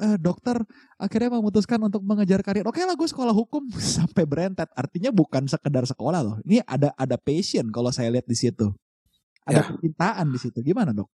uh, 0.00 0.16
dokter 0.16 0.62
akhirnya 0.96 1.36
memutuskan 1.36 1.82
untuk 1.82 2.00
mengejar 2.06 2.40
karir? 2.40 2.64
Oke 2.64 2.80
lah 2.86 2.94
gue 2.94 3.08
sekolah 3.10 3.34
hukum. 3.34 3.66
Sampai 3.98 4.24
berentet. 4.24 4.70
Artinya 4.72 5.10
bukan 5.10 5.50
sekedar 5.50 5.84
sekolah 5.84 6.20
loh. 6.22 6.36
Ini 6.46 6.62
ada 6.64 6.94
ada 6.94 7.18
passion 7.18 7.68
kalau 7.74 7.90
saya 7.90 8.08
lihat 8.14 8.24
di 8.24 8.38
situ. 8.38 8.70
Ada 9.42 9.60
ya. 9.60 9.68
kecintaan 9.74 10.26
di 10.30 10.38
situ. 10.38 10.58
Gimana 10.62 10.94
dok? 10.94 11.10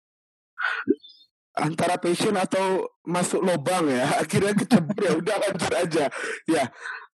Antara 1.54 2.02
passion 2.02 2.34
atau 2.34 2.88
masuk 3.06 3.46
lubang 3.46 3.86
ya 3.92 4.10
akhirnya 4.24 4.56
kecebur. 4.56 4.98
Ya 5.04 5.14
udah 5.14 5.36
lanjut 5.38 5.74
aja. 5.76 6.06
Ya 6.48 6.64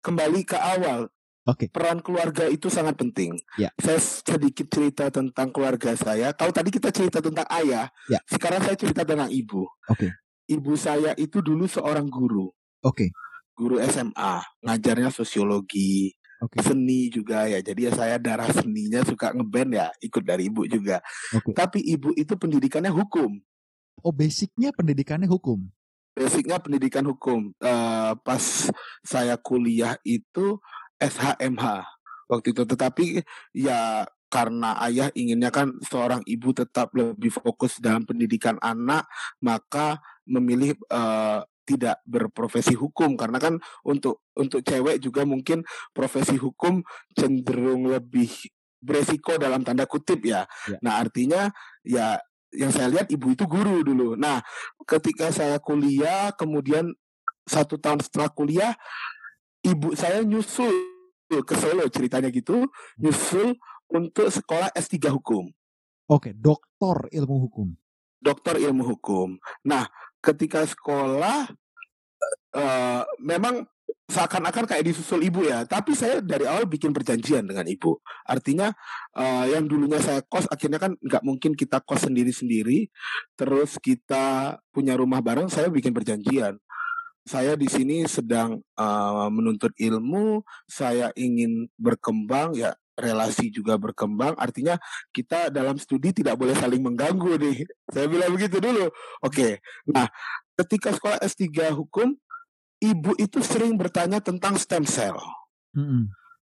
kembali 0.04 0.46
ke 0.46 0.60
awal 0.60 1.10
Oke. 1.48 1.66
Okay. 1.66 1.68
Peran 1.72 2.04
keluarga 2.04 2.44
itu 2.52 2.68
sangat 2.68 3.00
penting. 3.00 3.40
Ya. 3.56 3.72
Saya 3.80 4.04
sedikit 4.04 4.68
cerita 4.68 5.08
tentang 5.08 5.48
keluarga 5.56 5.96
saya. 5.96 6.36
Kalau 6.36 6.52
tadi 6.52 6.70
kita 6.76 6.92
cerita 6.92 7.24
tentang 7.24 7.48
ayah, 7.48 7.88
ya. 8.12 8.20
sekarang 8.28 8.60
saya 8.68 8.76
cerita 8.76 9.08
tentang 9.08 9.32
ibu. 9.32 9.64
Oke. 9.88 10.12
Okay. 10.12 10.12
Ibu 10.48 10.74
saya 10.76 11.16
itu 11.16 11.40
dulu 11.40 11.64
seorang 11.64 12.12
guru. 12.12 12.52
Oke. 12.84 13.08
Okay. 13.08 13.10
Guru 13.58 13.82
SMA, 13.82 14.44
ngajarnya 14.62 15.10
sosiologi, 15.10 16.14
okay. 16.44 16.62
seni 16.62 17.10
juga 17.10 17.50
ya. 17.50 17.58
Jadi 17.64 17.90
ya 17.90 17.92
saya 17.96 18.16
darah 18.22 18.46
seninya 18.54 19.02
suka 19.02 19.34
ngeband 19.34 19.72
ya, 19.74 19.88
ikut 20.04 20.22
dari 20.22 20.52
ibu 20.52 20.68
juga. 20.70 21.02
Okay. 21.34 21.54
Tapi 21.58 21.80
ibu 21.82 22.14
itu 22.14 22.38
pendidikannya 22.38 22.94
hukum. 22.94 23.40
Oh, 24.06 24.14
basicnya 24.14 24.70
pendidikannya 24.76 25.26
hukum. 25.26 25.66
Basicnya 26.14 26.58
pendidikan 26.62 27.06
hukum. 27.06 27.54
Uh, 27.62 28.14
pas 28.22 28.70
saya 29.06 29.38
kuliah 29.38 29.98
itu 30.06 30.62
SHMH 30.98 31.66
waktu 32.28 32.48
itu 32.52 32.64
tetapi 32.68 33.06
ya 33.56 34.06
karena 34.28 34.76
ayah 34.84 35.08
inginnya 35.16 35.48
kan 35.48 35.72
seorang 35.88 36.20
ibu 36.28 36.52
tetap 36.52 36.92
lebih 36.92 37.32
fokus 37.32 37.80
dalam 37.80 38.04
pendidikan 38.04 38.60
anak 38.60 39.08
maka 39.40 40.04
memilih 40.28 40.76
uh, 40.92 41.48
tidak 41.68 42.00
berprofesi 42.08 42.76
hukum 42.76 43.16
karena 43.20 43.40
kan 43.40 43.60
untuk 43.84 44.24
untuk 44.36 44.64
cewek 44.64 45.00
juga 45.04 45.28
mungkin 45.28 45.64
profesi 45.92 46.40
hukum 46.40 46.84
cenderung 47.16 47.92
lebih 47.92 48.32
beresiko 48.80 49.36
dalam 49.36 49.68
tanda 49.68 49.84
kutip 49.84 50.24
ya. 50.24 50.48
ya. 50.68 50.78
Nah 50.80 51.04
artinya 51.04 51.52
ya 51.84 52.16
yang 52.56 52.72
saya 52.72 52.88
lihat 52.88 53.12
ibu 53.12 53.36
itu 53.36 53.44
guru 53.44 53.84
dulu. 53.84 54.16
Nah 54.16 54.40
ketika 54.88 55.32
saya 55.36 55.60
kuliah 55.60 56.32
kemudian 56.36 56.96
satu 57.44 57.76
tahun 57.80 58.00
setelah 58.04 58.32
kuliah 58.32 58.72
ibu 59.68 59.94
saya 59.94 60.24
nyusul 60.24 60.72
ke 61.28 61.56
Solo 61.60 61.84
ceritanya 61.92 62.32
gitu, 62.32 62.72
nyusul 63.00 63.60
untuk 63.92 64.32
sekolah 64.32 64.72
S3 64.72 65.12
hukum. 65.12 65.52
Oke, 66.08 66.32
doktor 66.32 67.12
ilmu 67.12 67.36
hukum. 67.48 67.68
Doktor 68.24 68.56
ilmu 68.56 68.96
hukum. 68.96 69.36
Nah, 69.68 69.92
ketika 70.24 70.64
sekolah 70.64 71.52
uh, 72.56 73.04
memang 73.20 73.68
seakan-akan 74.08 74.64
kayak 74.72 74.88
disusul 74.88 75.20
ibu 75.20 75.44
ya, 75.44 75.68
tapi 75.68 75.92
saya 75.92 76.24
dari 76.24 76.48
awal 76.48 76.64
bikin 76.64 76.96
perjanjian 76.96 77.44
dengan 77.44 77.68
ibu. 77.68 78.00
Artinya 78.24 78.72
uh, 79.20 79.46
yang 79.52 79.68
dulunya 79.68 80.00
saya 80.00 80.24
kos, 80.24 80.48
akhirnya 80.48 80.80
kan 80.80 80.96
nggak 80.96 81.24
mungkin 81.28 81.52
kita 81.60 81.84
kos 81.84 82.08
sendiri-sendiri, 82.08 82.88
terus 83.36 83.76
kita 83.84 84.56
punya 84.72 84.96
rumah 84.96 85.20
bareng, 85.20 85.52
saya 85.52 85.68
bikin 85.68 85.92
perjanjian 85.92 86.56
saya 87.28 87.60
di 87.60 87.68
sini 87.68 88.08
sedang 88.08 88.64
uh, 88.80 89.28
menuntut 89.28 89.76
ilmu, 89.76 90.42
saya 90.66 91.12
ingin 91.14 91.68
berkembang 91.76 92.56
ya 92.56 92.74
relasi 92.98 93.54
juga 93.54 93.78
berkembang. 93.78 94.34
Artinya 94.40 94.80
kita 95.14 95.54
dalam 95.54 95.78
studi 95.78 96.16
tidak 96.16 96.40
boleh 96.40 96.58
saling 96.58 96.82
mengganggu 96.82 97.38
nih. 97.38 97.58
Saya 97.94 98.10
bilang 98.10 98.34
begitu 98.34 98.58
dulu. 98.58 98.90
Oke. 99.22 99.62
Nah 99.92 100.10
ketika 100.58 100.90
sekolah 100.96 101.22
S3 101.22 101.76
hukum 101.78 102.18
ibu 102.82 103.12
itu 103.22 103.40
sering 103.46 103.78
bertanya 103.78 104.18
tentang 104.18 104.58
stem 104.58 104.88
cell. 104.88 105.20
Mm 105.78 105.86
-hmm. 105.86 106.04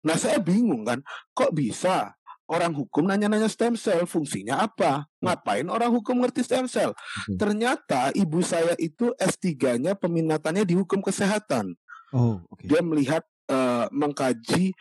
nah 0.06 0.14
saya 0.14 0.38
bingung 0.38 0.86
kan 0.86 1.02
kok 1.34 1.50
bisa 1.50 2.14
orang 2.46 2.72
hukum 2.74 3.06
nanya-nanya 3.06 3.50
stem 3.50 3.74
cell 3.74 4.06
fungsinya 4.06 4.62
apa? 4.62 5.06
Hmm. 5.18 5.30
Ngapain 5.30 5.66
orang 5.66 5.90
hukum 5.90 6.22
ngerti 6.22 6.46
stem 6.46 6.70
cell? 6.70 6.94
Hmm. 6.94 7.36
Ternyata 7.38 8.14
ibu 8.14 8.40
saya 8.42 8.74
itu 8.78 9.10
S3-nya 9.18 9.98
peminatannya 9.98 10.62
di 10.62 10.74
hukum 10.78 11.02
kesehatan. 11.02 11.74
Oh, 12.14 12.42
okay. 12.54 12.70
Dia 12.70 12.80
melihat 12.86 13.26
uh, 13.50 13.90
mengkaji 13.90 14.72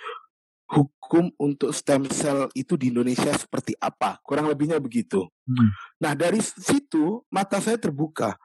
hukum 0.66 1.30
untuk 1.38 1.74
stem 1.74 2.10
cell 2.10 2.50
itu 2.58 2.74
di 2.78 2.90
Indonesia 2.94 3.34
seperti 3.34 3.78
apa. 3.78 4.22
Kurang 4.26 4.50
lebihnya 4.50 4.78
begitu. 4.82 5.26
Hmm. 5.46 5.70
Nah, 6.02 6.14
dari 6.14 6.42
situ 6.42 7.26
mata 7.30 7.62
saya 7.62 7.78
terbuka. 7.78 8.38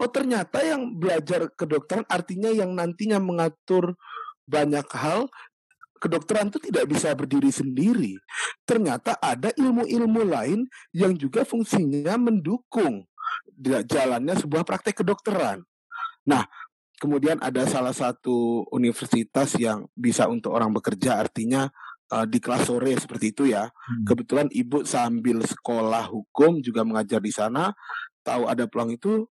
Oh, 0.00 0.08
ternyata 0.08 0.64
yang 0.64 0.96
belajar 0.96 1.52
kedokteran 1.52 2.08
artinya 2.08 2.48
yang 2.48 2.72
nantinya 2.72 3.20
mengatur 3.20 4.00
banyak 4.48 4.88
hal 4.96 5.30
kedokteran 6.00 6.48
itu 6.48 6.58
tidak 6.72 6.84
bisa 6.88 7.12
berdiri 7.12 7.52
sendiri. 7.52 8.16
Ternyata 8.64 9.20
ada 9.20 9.52
ilmu-ilmu 9.52 10.24
lain 10.24 10.64
yang 10.96 11.12
juga 11.14 11.44
fungsinya 11.44 12.16
mendukung 12.16 13.04
jalannya 13.84 14.34
sebuah 14.40 14.64
praktek 14.64 15.04
kedokteran. 15.04 15.60
Nah, 16.24 16.48
kemudian 16.96 17.36
ada 17.44 17.68
salah 17.68 17.92
satu 17.92 18.64
universitas 18.72 19.56
yang 19.60 19.84
bisa 19.92 20.28
untuk 20.28 20.56
orang 20.56 20.72
bekerja, 20.72 21.20
artinya 21.20 21.68
uh, 22.12 22.24
di 22.24 22.40
kelas 22.40 22.68
sore 22.68 22.96
seperti 22.96 23.32
itu 23.36 23.48
ya. 23.52 23.68
Hmm. 23.68 24.04
Kebetulan 24.08 24.48
ibu 24.52 24.84
sambil 24.84 25.44
sekolah 25.44 26.08
hukum 26.08 26.60
juga 26.64 26.84
mengajar 26.84 27.20
di 27.20 27.32
sana, 27.32 27.72
tahu 28.24 28.48
ada 28.48 28.64
peluang 28.64 28.96
itu, 28.96 29.24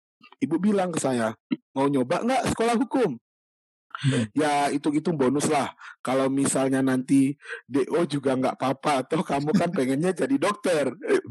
ibu 0.43 0.55
bilang 0.59 0.91
ke 0.91 0.99
saya, 0.99 1.35
mau 1.75 1.87
nyoba 1.87 2.23
nggak 2.23 2.43
sekolah 2.55 2.75
hukum? 2.79 3.19
Hmm. 3.97 4.29
ya 4.37 4.69
itu 4.69 4.93
itu 4.93 5.09
bonus 5.13 5.49
lah. 5.49 5.73
Kalau 6.05 6.29
misalnya 6.29 6.85
nanti 6.85 7.33
do 7.65 7.81
juga 8.05 8.37
nggak 8.37 8.55
apa-apa 8.61 9.05
atau 9.05 9.25
kamu 9.25 9.51
kan 9.57 9.69
pengennya 9.73 10.13
jadi 10.13 10.35
dokter. 10.37 10.93
Eh, 10.93 11.21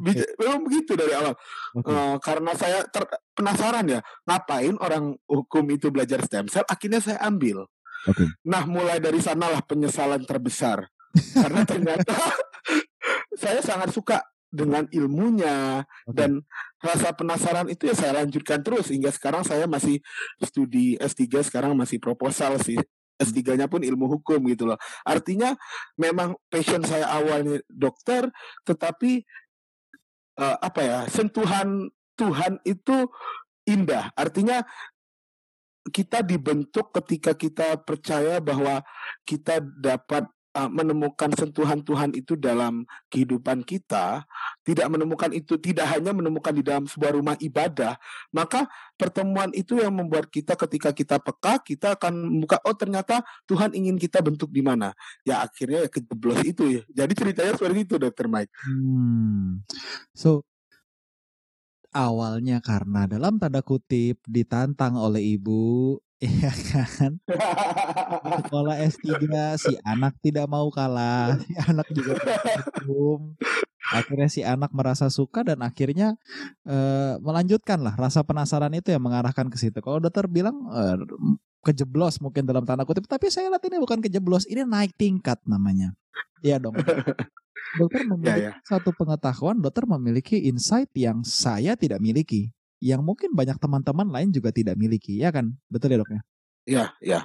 memang 0.43 0.67
begitu 0.67 0.99
dari 0.99 1.15
awal. 1.15 1.35
Okay. 1.79 1.95
uh, 1.95 1.95
eh, 1.95 2.17
karena 2.19 2.53
saya 2.59 2.83
ter 2.91 3.07
penasaran 3.37 3.87
ya 3.87 4.01
ngapain 4.27 4.75
orang 4.83 5.15
hukum 5.31 5.65
itu 5.71 5.95
belajar 5.95 6.23
stem 6.27 6.51
cell? 6.51 6.67
Akhirnya 6.67 6.99
saya 6.99 7.23
ambil. 7.23 7.67
Okay. 8.07 8.31
nah 8.47 8.63
mulai 8.71 9.03
dari 9.03 9.19
sanalah 9.19 9.63
penyesalan 9.67 10.23
terbesar. 10.23 10.87
Karena 11.43 11.67
ternyata 11.67 12.15
saya 13.43 13.59
sangat 13.63 13.91
suka 13.91 14.23
dengan 14.50 14.87
ilmunya 14.95 15.83
okay. 16.07 16.15
dan 16.15 16.31
rasa 16.79 17.12
penasaran 17.12 17.67
itu 17.69 17.91
ya 17.91 17.95
saya 17.99 18.23
lanjutkan 18.23 18.62
terus 18.62 18.88
hingga 18.88 19.11
sekarang 19.11 19.43
saya 19.43 19.67
masih 19.67 19.99
studi 20.41 20.95
S3 20.97 21.50
sekarang 21.50 21.75
masih 21.75 21.99
proposal 21.99 22.57
sih 22.62 22.79
S3-nya 23.17 23.67
pun 23.67 23.81
ilmu 23.81 24.07
hukum 24.19 24.45
gitu 24.53 24.69
loh. 24.69 24.79
Artinya 25.03 25.57
memang 25.97 26.37
passion 26.53 26.85
saya 26.85 27.09
awalnya 27.09 27.65
dokter 27.69 28.29
tetapi 28.69 29.25
uh, 30.37 30.57
apa 30.61 30.81
ya 30.85 30.99
sentuhan 31.09 31.88
Tuhan 32.17 32.61
itu 32.65 33.09
indah. 33.69 34.12
Artinya 34.12 34.62
kita 35.88 36.23
dibentuk 36.23 36.91
ketika 36.93 37.33
kita 37.33 37.79
percaya 37.81 38.43
bahwa 38.43 38.83
kita 39.23 39.62
dapat 39.62 40.26
uh, 40.57 40.71
menemukan 40.73 41.29
sentuhan 41.37 41.85
Tuhan 41.85 42.17
itu 42.17 42.33
dalam 42.35 42.89
kehidupan 43.13 43.61
kita, 43.69 44.25
tidak 44.65 44.87
menemukan 44.89 45.29
itu 45.37 45.61
tidak 45.61 45.93
hanya 45.93 46.17
menemukan 46.17 46.57
di 46.57 46.65
dalam 46.65 46.89
sebuah 46.89 47.13
rumah 47.21 47.37
ibadah, 47.37 48.01
maka 48.33 48.65
pertemuan 48.97 49.53
itu 49.53 49.77
yang 49.77 49.93
membuat 49.93 50.33
kita 50.33 50.57
ketika 50.57 50.97
kita 50.97 51.21
peka, 51.21 51.61
kita 51.61 52.01
akan 52.01 52.41
membuka 52.41 52.57
oh 52.65 52.73
ternyata 52.73 53.21
Tuhan 53.45 53.77
ingin 53.77 54.01
kita 54.01 54.25
bentuk 54.25 54.49
di 54.49 54.65
mana. 54.65 54.97
Ya 55.29 55.45
akhirnya 55.45 55.85
ya 55.85 55.91
kejeblos 55.93 56.41
itu 56.49 56.81
ya. 56.81 56.83
Jadi 57.05 57.13
ceritanya 57.13 57.53
seperti 57.53 57.85
itu 57.85 57.95
Dokter 58.01 58.27
Mike. 58.27 58.53
Hmm. 58.65 59.61
So 60.17 60.49
awalnya 61.93 62.65
karena 62.65 63.05
dalam 63.05 63.37
tanda 63.37 63.61
kutip 63.61 64.21
ditantang 64.25 64.97
oleh 64.97 65.37
ibu 65.37 65.97
Iya 66.17 66.49
kan? 66.49 67.21
Sekolah 68.41 68.81
S3 68.89 69.05
si 69.61 69.77
anak 69.85 70.17
tidak 70.25 70.49
mau 70.49 70.73
kalah, 70.73 71.37
si 71.45 71.53
anak 71.61 71.87
juga 71.93 72.17
hukum. 72.81 73.37
Akhirnya 73.93 74.29
si 74.33 74.41
anak 74.41 74.73
merasa 74.73 75.13
suka 75.13 75.45
dan 75.45 75.61
akhirnya 75.61 76.17
uh, 76.65 77.21
melanjutkan 77.21 77.85
lah 77.85 77.95
rasa 77.95 78.25
penasaran 78.25 78.73
itu 78.73 78.97
yang 78.97 79.05
mengarahkan 79.05 79.47
ke 79.53 79.61
situ. 79.61 79.79
Kalau 79.85 80.01
dokter 80.01 80.25
bilang 80.25 80.57
uh, 80.73 80.97
kejeblos 81.61 82.19
mungkin 82.25 82.49
dalam 82.49 82.65
tanda 82.65 82.89
kutip, 82.89 83.05
tapi 83.05 83.29
saya 83.29 83.53
lihat 83.53 83.63
ini 83.69 83.77
bukan 83.77 84.01
kejeblos, 84.01 84.49
ini 84.49 84.65
naik 84.65 84.97
tingkat 84.97 85.37
namanya. 85.45 85.93
Iya 86.41 86.57
dong. 86.57 86.81
dokter 87.77 88.09
memiliki 88.09 88.41
ya, 88.41 88.57
ya. 88.57 88.65
satu 88.65 88.89
pengetahuan, 88.97 89.61
dokter 89.61 89.85
memiliki 89.85 90.49
insight 90.49 90.89
yang 90.97 91.21
saya 91.21 91.77
tidak 91.77 92.01
miliki, 92.01 92.56
yang 92.80 93.00
mungkin 93.00 93.33
banyak 93.33 93.56
teman-teman 93.56 94.09
lain 94.09 94.28
juga 94.33 94.52
tidak 94.52 94.76
miliki, 94.76 95.21
ya 95.21 95.33
kan? 95.33 95.56
Betul 95.73 95.97
ya 95.97 95.99
dok 96.02 96.11
ya? 96.12 96.21
Iya, 96.66 96.85
iya. 97.00 97.21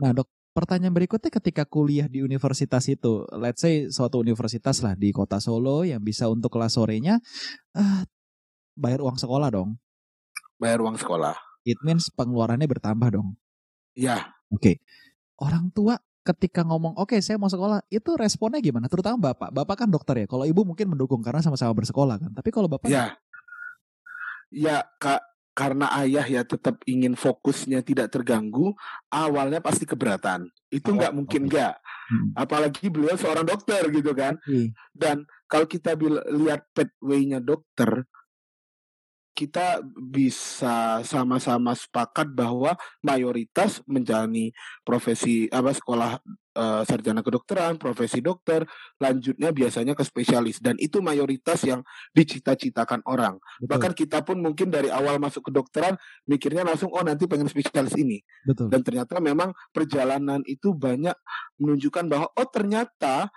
Nah 0.00 0.10
dok, 0.16 0.26
pertanyaan 0.50 0.94
berikutnya 0.94 1.30
ketika 1.30 1.62
kuliah 1.68 2.10
di 2.10 2.24
universitas 2.24 2.88
itu, 2.90 3.28
let's 3.36 3.62
say 3.62 3.86
suatu 3.86 4.18
universitas 4.18 4.82
lah 4.82 4.98
di 4.98 5.14
kota 5.14 5.38
Solo 5.38 5.86
yang 5.86 6.02
bisa 6.02 6.26
untuk 6.26 6.50
kelas 6.50 6.74
sorenya, 6.74 7.22
uh, 7.76 8.02
bayar 8.74 9.04
uang 9.04 9.20
sekolah 9.20 9.48
dong. 9.54 9.78
Bayar 10.58 10.82
uang 10.82 10.98
sekolah. 10.98 11.36
It 11.62 11.78
means 11.84 12.08
pengeluarannya 12.12 12.66
bertambah 12.66 13.08
dong. 13.14 13.36
Iya. 13.94 14.32
Oke. 14.50 14.58
Okay. 14.58 14.76
Orang 15.40 15.72
tua 15.72 15.96
ketika 16.20 16.60
ngomong 16.68 17.00
oke 17.00 17.16
okay, 17.16 17.20
saya 17.24 17.40
mau 17.40 17.48
sekolah 17.48 17.80
itu 17.88 18.12
responnya 18.12 18.60
gimana 18.60 18.92
terutama 18.92 19.32
bapak 19.32 19.56
bapak 19.56 19.76
kan 19.84 19.88
dokter 19.88 20.14
ya 20.20 20.26
kalau 20.28 20.44
ibu 20.44 20.68
mungkin 20.68 20.92
mendukung 20.92 21.24
karena 21.24 21.40
sama-sama 21.40 21.72
bersekolah 21.72 22.20
kan 22.20 22.30
tapi 22.36 22.52
kalau 22.52 22.68
bapak 22.68 22.92
ya 22.92 23.16
ya 24.50 24.82
kak 24.98 25.22
karena 25.50 25.90
ayah 26.00 26.24
ya 26.24 26.42
tetap 26.46 26.78
ingin 26.86 27.18
fokusnya 27.18 27.82
tidak 27.82 28.08
terganggu 28.14 28.72
awalnya 29.10 29.58
pasti 29.58 29.84
keberatan 29.84 30.46
itu 30.70 30.88
nggak 30.94 31.12
oh, 31.12 31.16
mungkin 31.20 31.50
nggak 31.50 31.74
okay. 31.74 32.14
hmm. 32.14 32.28
apalagi 32.38 32.84
beliau 32.88 33.18
seorang 33.18 33.44
dokter 33.44 33.82
gitu 33.90 34.14
kan 34.14 34.38
hmm. 34.46 34.70
dan 34.94 35.26
kalau 35.50 35.66
kita 35.66 35.98
lihat 36.32 36.64
pathway-nya 36.70 37.42
dokter 37.42 38.06
kita 39.40 39.80
bisa 39.96 41.00
sama-sama 41.00 41.72
sepakat 41.72 42.28
bahwa 42.28 42.76
mayoritas 43.00 43.80
menjalani 43.88 44.52
profesi 44.84 45.48
apa 45.48 45.72
sekolah 45.72 46.20
uh, 46.60 46.84
sarjana 46.84 47.24
kedokteran, 47.24 47.80
profesi 47.80 48.20
dokter, 48.20 48.68
lanjutnya 49.00 49.48
biasanya 49.48 49.96
ke 49.96 50.04
spesialis 50.04 50.60
dan 50.60 50.76
itu 50.76 51.00
mayoritas 51.00 51.64
yang 51.64 51.80
dicita-citakan 52.12 53.00
orang. 53.08 53.40
Betul. 53.56 53.68
Bahkan 53.72 53.92
kita 53.96 54.20
pun 54.20 54.44
mungkin 54.44 54.68
dari 54.68 54.92
awal 54.92 55.16
masuk 55.16 55.48
kedokteran 55.48 55.96
mikirnya 56.28 56.60
langsung 56.60 56.92
oh 56.92 57.00
nanti 57.00 57.24
pengen 57.24 57.48
spesialis 57.48 57.96
ini. 57.96 58.20
Betul. 58.44 58.68
Dan 58.68 58.84
ternyata 58.84 59.24
memang 59.24 59.56
perjalanan 59.72 60.44
itu 60.44 60.76
banyak 60.76 61.16
menunjukkan 61.56 62.04
bahwa 62.12 62.28
oh 62.28 62.48
ternyata 62.52 63.32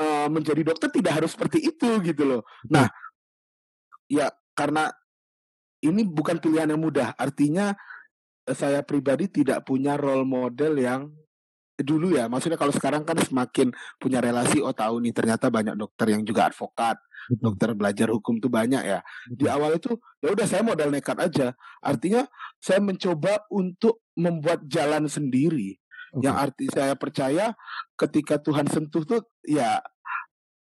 uh, 0.00 0.28
menjadi 0.32 0.64
dokter 0.64 0.88
tidak 0.88 1.20
harus 1.20 1.36
seperti 1.36 1.68
itu 1.68 2.00
gitu 2.00 2.24
loh. 2.24 2.42
Nah, 2.72 2.88
ya 4.08 4.32
karena 4.56 4.88
ini 5.84 6.02
bukan 6.08 6.40
pilihan 6.40 6.72
yang 6.72 6.80
mudah. 6.80 7.12
Artinya 7.14 7.76
eh, 8.48 8.56
saya 8.56 8.80
pribadi 8.80 9.28
tidak 9.28 9.68
punya 9.68 10.00
role 10.00 10.24
model 10.24 10.80
yang 10.80 11.12
dulu 11.80 12.14
ya. 12.14 12.30
Maksudnya 12.30 12.54
kalau 12.54 12.70
sekarang 12.70 13.02
kan 13.02 13.18
semakin 13.18 13.74
punya 13.98 14.22
relasi, 14.22 14.62
oh 14.62 14.70
tahu 14.70 15.02
nih 15.02 15.10
ternyata 15.10 15.50
banyak 15.50 15.74
dokter 15.74 16.14
yang 16.14 16.22
juga 16.22 16.46
advokat, 16.46 16.96
dokter 17.34 17.74
belajar 17.74 18.08
hukum 18.14 18.38
tuh 18.38 18.52
banyak 18.52 18.82
ya. 18.84 19.00
Di 19.26 19.50
awal 19.50 19.82
itu 19.82 19.98
ya 20.22 20.30
udah 20.30 20.46
saya 20.46 20.62
modal 20.62 20.94
nekat 20.94 21.18
aja. 21.18 21.50
Artinya 21.82 22.28
saya 22.62 22.78
mencoba 22.78 23.42
untuk 23.50 24.04
membuat 24.14 24.62
jalan 24.70 25.10
sendiri. 25.10 25.74
Okay. 26.14 26.30
Yang 26.30 26.36
arti 26.38 26.64
saya 26.70 26.94
percaya 26.94 27.44
ketika 27.98 28.38
Tuhan 28.38 28.70
sentuh 28.70 29.02
tuh 29.02 29.20
ya 29.42 29.82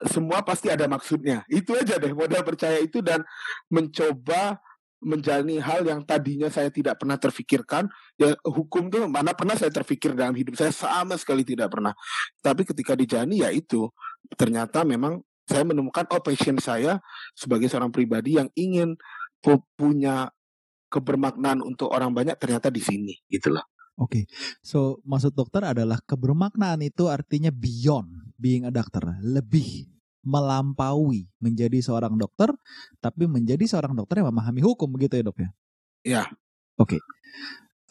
semua 0.08 0.40
pasti 0.42 0.72
ada 0.72 0.88
maksudnya. 0.88 1.44
Itu 1.46 1.76
aja 1.76 2.00
deh 2.00 2.16
modal 2.16 2.40
percaya 2.42 2.80
itu 2.80 3.04
dan 3.04 3.20
mencoba 3.68 4.58
menjalani 5.02 5.58
hal 5.58 5.82
yang 5.82 6.00
tadinya 6.06 6.46
saya 6.46 6.70
tidak 6.70 7.02
pernah 7.02 7.18
terfikirkan 7.18 7.90
ya 8.14 8.32
hukum 8.46 8.86
tuh 8.88 9.10
mana 9.10 9.34
pernah 9.34 9.58
saya 9.58 9.74
terfikir 9.74 10.14
dalam 10.14 10.32
hidup 10.32 10.54
saya 10.54 10.70
sama 10.70 11.18
sekali 11.18 11.42
tidak 11.42 11.74
pernah 11.74 11.92
tapi 12.38 12.62
ketika 12.62 12.94
dijalani 12.94 13.42
ya 13.42 13.50
itu 13.50 13.90
ternyata 14.38 14.86
memang 14.86 15.20
saya 15.44 15.66
menemukan 15.66 16.06
oh 16.14 16.22
passion 16.22 16.56
saya 16.62 17.02
sebagai 17.34 17.66
seorang 17.66 17.90
pribadi 17.90 18.38
yang 18.38 18.48
ingin 18.54 18.94
punya 19.74 20.30
kebermaknaan 20.86 21.66
untuk 21.66 21.90
orang 21.90 22.14
banyak 22.14 22.38
ternyata 22.38 22.70
di 22.70 22.80
sini 22.80 23.14
gitulah 23.26 23.66
Oke, 24.00 24.24
okay. 24.24 24.58
so 24.64 25.04
maksud 25.04 25.36
dokter 25.36 25.60
adalah 25.60 26.00
kebermaknaan 26.08 26.80
itu 26.80 27.12
artinya 27.12 27.52
beyond 27.52 28.32
being 28.40 28.64
a 28.64 28.72
doctor, 28.72 29.04
lebih 29.20 29.84
melampaui 30.22 31.26
menjadi 31.42 31.78
seorang 31.82 32.14
dokter, 32.14 32.50
tapi 33.02 33.26
menjadi 33.26 33.66
seorang 33.66 33.94
dokter 33.98 34.22
yang 34.22 34.30
memahami 34.30 34.62
hukum 34.62 34.88
begitu 34.94 35.18
ya 35.18 35.24
dok 35.26 35.38
ya? 35.38 35.50
Iya. 36.02 36.22
Oke. 36.78 36.98
Okay. 36.98 37.00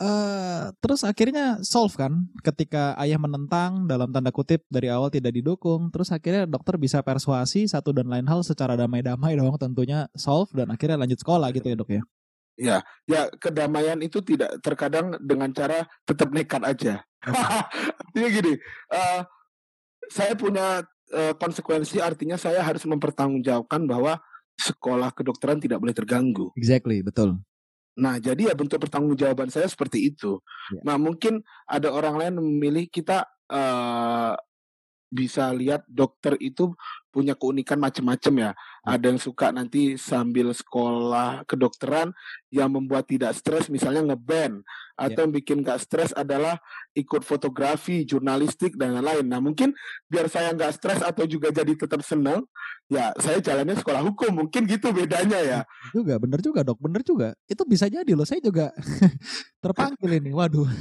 Uh, 0.02 0.10
eh, 0.10 0.64
terus 0.82 1.06
akhirnya 1.06 1.62
solve 1.62 1.94
kan 1.94 2.26
ketika 2.42 2.98
ayah 2.98 3.22
menentang 3.22 3.86
dalam 3.86 4.10
tanda 4.10 4.34
kutip 4.34 4.66
dari 4.66 4.90
awal 4.90 5.14
tidak 5.14 5.30
didukung 5.30 5.94
terus 5.94 6.10
akhirnya 6.10 6.50
dokter 6.50 6.74
bisa 6.82 7.06
persuasi 7.06 7.70
satu 7.70 7.94
dan 7.94 8.10
lain 8.10 8.26
hal 8.26 8.42
secara 8.42 8.74
damai-damai 8.74 9.38
dong 9.38 9.54
tentunya 9.62 10.10
solve 10.18 10.50
dan 10.58 10.74
akhirnya 10.74 10.98
lanjut 10.98 11.22
sekolah 11.22 11.54
gitu 11.54 11.70
ya 11.70 11.78
dok 11.78 11.92
ya 11.94 12.02
ya 12.58 12.78
ya 13.06 13.22
kedamaian 13.38 14.02
itu 14.02 14.26
tidak 14.26 14.58
terkadang 14.66 15.22
dengan 15.22 15.54
cara 15.54 15.86
tetap 16.02 16.34
nekat 16.34 16.66
aja 16.66 16.94
artinya 17.22 18.30
gini 18.42 18.54
uh, 18.90 19.22
saya 20.10 20.34
punya 20.34 20.82
uh, 21.12 21.34
konsekuensi 21.38 22.00
artinya 22.00 22.36
saya 22.40 22.64
harus 22.64 22.84
mempertanggungjawabkan 22.88 23.86
bahwa 23.86 24.18
sekolah 24.58 25.12
kedokteran 25.16 25.60
tidak 25.60 25.80
boleh 25.80 25.96
terganggu. 25.96 26.50
Exactly, 26.58 27.04
betul. 27.06 27.40
Nah, 28.00 28.18
jadi 28.18 28.52
ya 28.52 28.56
bentuk 28.56 28.80
pertanggungjawaban 28.80 29.52
saya 29.52 29.68
seperti 29.68 30.16
itu. 30.16 30.40
Yeah. 30.72 30.84
Nah, 30.88 30.96
mungkin 30.96 31.44
ada 31.68 31.92
orang 31.92 32.16
lain 32.16 32.34
memilih 32.40 32.88
kita 32.88 33.28
uh, 33.52 34.34
bisa 35.12 35.52
lihat 35.52 35.84
dokter 35.92 36.40
itu 36.40 36.72
punya 37.12 37.36
keunikan 37.36 37.78
macam-macam 37.78 38.34
ya. 38.40 38.52
Ada 38.82 39.14
yang 39.14 39.20
suka 39.22 39.54
nanti 39.54 40.00
sambil 40.00 40.56
sekolah 40.56 41.46
kedokteran 41.46 42.16
yang 42.50 42.72
membuat 42.72 43.06
tidak 43.06 43.36
stres 43.38 43.68
misalnya 43.68 44.16
ngeband 44.16 44.64
atau 44.98 45.12
yeah. 45.12 45.22
yang 45.28 45.32
bikin 45.34 45.58
gak 45.62 45.82
stres 45.82 46.14
adalah 46.14 46.62
ikut 46.94 47.24
fotografi, 47.24 48.04
jurnalistik 48.04 48.76
dan 48.80 49.00
lain-lain. 49.00 49.26
Nah 49.26 49.40
mungkin 49.40 49.72
biar 50.08 50.28
saya 50.28 50.52
nggak 50.52 50.74
stres 50.76 51.02
atau 51.02 51.24
juga 51.24 51.50
jadi 51.50 51.74
tetap 51.74 52.04
senang, 52.04 52.44
ya 52.92 53.16
saya 53.18 53.40
jalannya 53.40 53.80
sekolah 53.80 54.04
hukum. 54.04 54.46
Mungkin 54.46 54.68
gitu 54.68 54.92
bedanya 54.92 55.40
ya. 55.40 55.60
Juga 55.96 56.20
bener 56.20 56.40
juga 56.44 56.62
dok, 56.62 56.80
bener 56.80 57.02
juga. 57.02 57.34
Itu 57.48 57.64
bisa 57.66 57.88
jadi 57.88 58.12
loh. 58.14 58.28
Saya 58.28 58.44
juga 58.44 58.76
terpanggil 59.64 60.22
ini. 60.22 60.32
Waduh. 60.36 60.68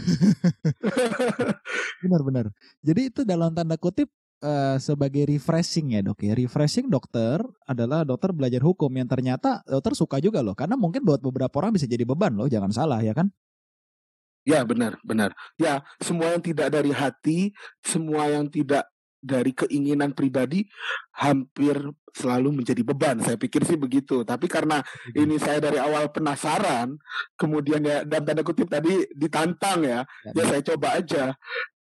Benar-benar. 2.04 2.50
Jadi 2.82 3.00
itu 3.12 3.20
dalam 3.22 3.54
tanda 3.54 3.78
kutip 3.78 4.10
uh, 4.42 4.76
sebagai 4.80 5.28
refreshing 5.28 5.96
ya 5.96 6.00
dok 6.04 6.20
ya. 6.24 6.32
Refreshing 6.36 6.88
dokter 6.88 7.40
adalah 7.64 8.02
dokter 8.02 8.32
belajar 8.34 8.60
hukum 8.64 8.90
yang 8.92 9.08
ternyata 9.08 9.60
dokter 9.64 9.94
suka 9.96 10.18
juga 10.18 10.40
loh. 10.44 10.56
Karena 10.56 10.74
mungkin 10.76 11.04
buat 11.04 11.20
beberapa 11.20 11.52
orang 11.60 11.76
bisa 11.76 11.86
jadi 11.86 12.02
beban 12.04 12.34
loh, 12.34 12.48
jangan 12.48 12.72
salah 12.72 13.00
ya 13.00 13.12
kan? 13.16 13.28
Ya 14.48 14.64
benar, 14.64 14.96
benar. 15.04 15.36
Ya 15.60 15.84
semua 16.00 16.32
yang 16.32 16.42
tidak 16.42 16.72
dari 16.72 16.90
hati, 16.90 17.52
semua 17.84 18.26
yang 18.32 18.48
tidak 18.48 18.88
dari 19.20 19.52
keinginan 19.52 20.16
pribadi 20.16 20.64
hampir 21.12 21.76
selalu 22.16 22.64
menjadi 22.64 22.80
beban. 22.80 23.20
Saya 23.20 23.36
pikir 23.36 23.68
sih 23.68 23.76
begitu. 23.76 24.24
Tapi 24.24 24.48
karena 24.48 24.80
ini 25.12 25.36
saya 25.36 25.60
dari 25.60 25.76
awal 25.76 26.08
penasaran, 26.08 26.96
kemudian 27.36 27.84
ya 27.84 28.02
dan 28.08 28.24
tanda 28.24 28.40
kutip 28.40 28.72
tadi 28.72 29.04
ditantang 29.12 29.84
ya, 29.84 30.00
ya, 30.24 30.40
ya 30.40 30.44
saya 30.48 30.62
coba 30.64 30.96
aja 30.96 31.36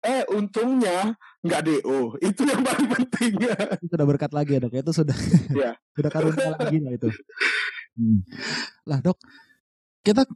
Eh, 0.03 0.27
untungnya 0.35 1.15
nggak 1.39 1.61
DO. 1.63 2.19
Itu 2.19 2.43
yang 2.43 2.59
paling 2.59 2.87
penting 2.91 3.33
ya. 3.39 3.55
Itu 3.79 3.87
sudah 3.95 4.07
berkat 4.07 4.31
lagi 4.35 4.59
ya 4.59 4.59
dok. 4.59 4.75
Itu 4.75 4.91
sudah 4.91 5.15
ya. 5.63 5.71
sudah 5.95 6.11
karunia 6.11 6.51
lagi 6.59 6.77
lah 6.83 6.91
itu. 6.91 7.09
Hmm. 7.95 8.19
Lah 8.83 8.99
dok, 8.99 9.15
kita 10.03 10.27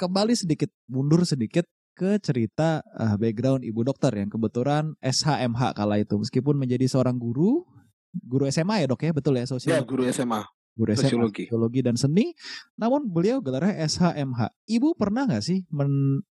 kembali 0.00 0.32
sedikit 0.32 0.72
mundur 0.88 1.28
sedikit 1.28 1.68
ke 1.92 2.16
cerita 2.24 2.80
uh, 2.96 3.20
background 3.20 3.68
ibu 3.68 3.84
dokter 3.84 4.10
yang 4.16 4.32
kebetulan 4.32 4.96
SHMH 5.04 5.76
kala 5.76 6.00
itu 6.00 6.16
meskipun 6.16 6.56
menjadi 6.56 6.88
seorang 6.88 7.20
guru 7.20 7.68
guru 8.16 8.48
SMA 8.48 8.84
ya 8.84 8.86
dok 8.88 9.04
ya 9.04 9.12
betul 9.12 9.36
ya 9.36 9.44
sosial 9.44 9.76
ya 9.76 9.80
guru 9.84 10.08
SMA 10.08 10.40
guru 10.72 10.90
SMA 10.96 11.08
sosiologi. 11.08 11.44
sosiologi 11.48 11.80
dan 11.84 11.96
seni 12.00 12.32
namun 12.80 13.04
beliau 13.08 13.44
gelarnya 13.44 13.84
SHMH 13.84 14.70
ibu 14.72 14.96
pernah 14.96 15.28
nggak 15.28 15.44
sih 15.44 15.64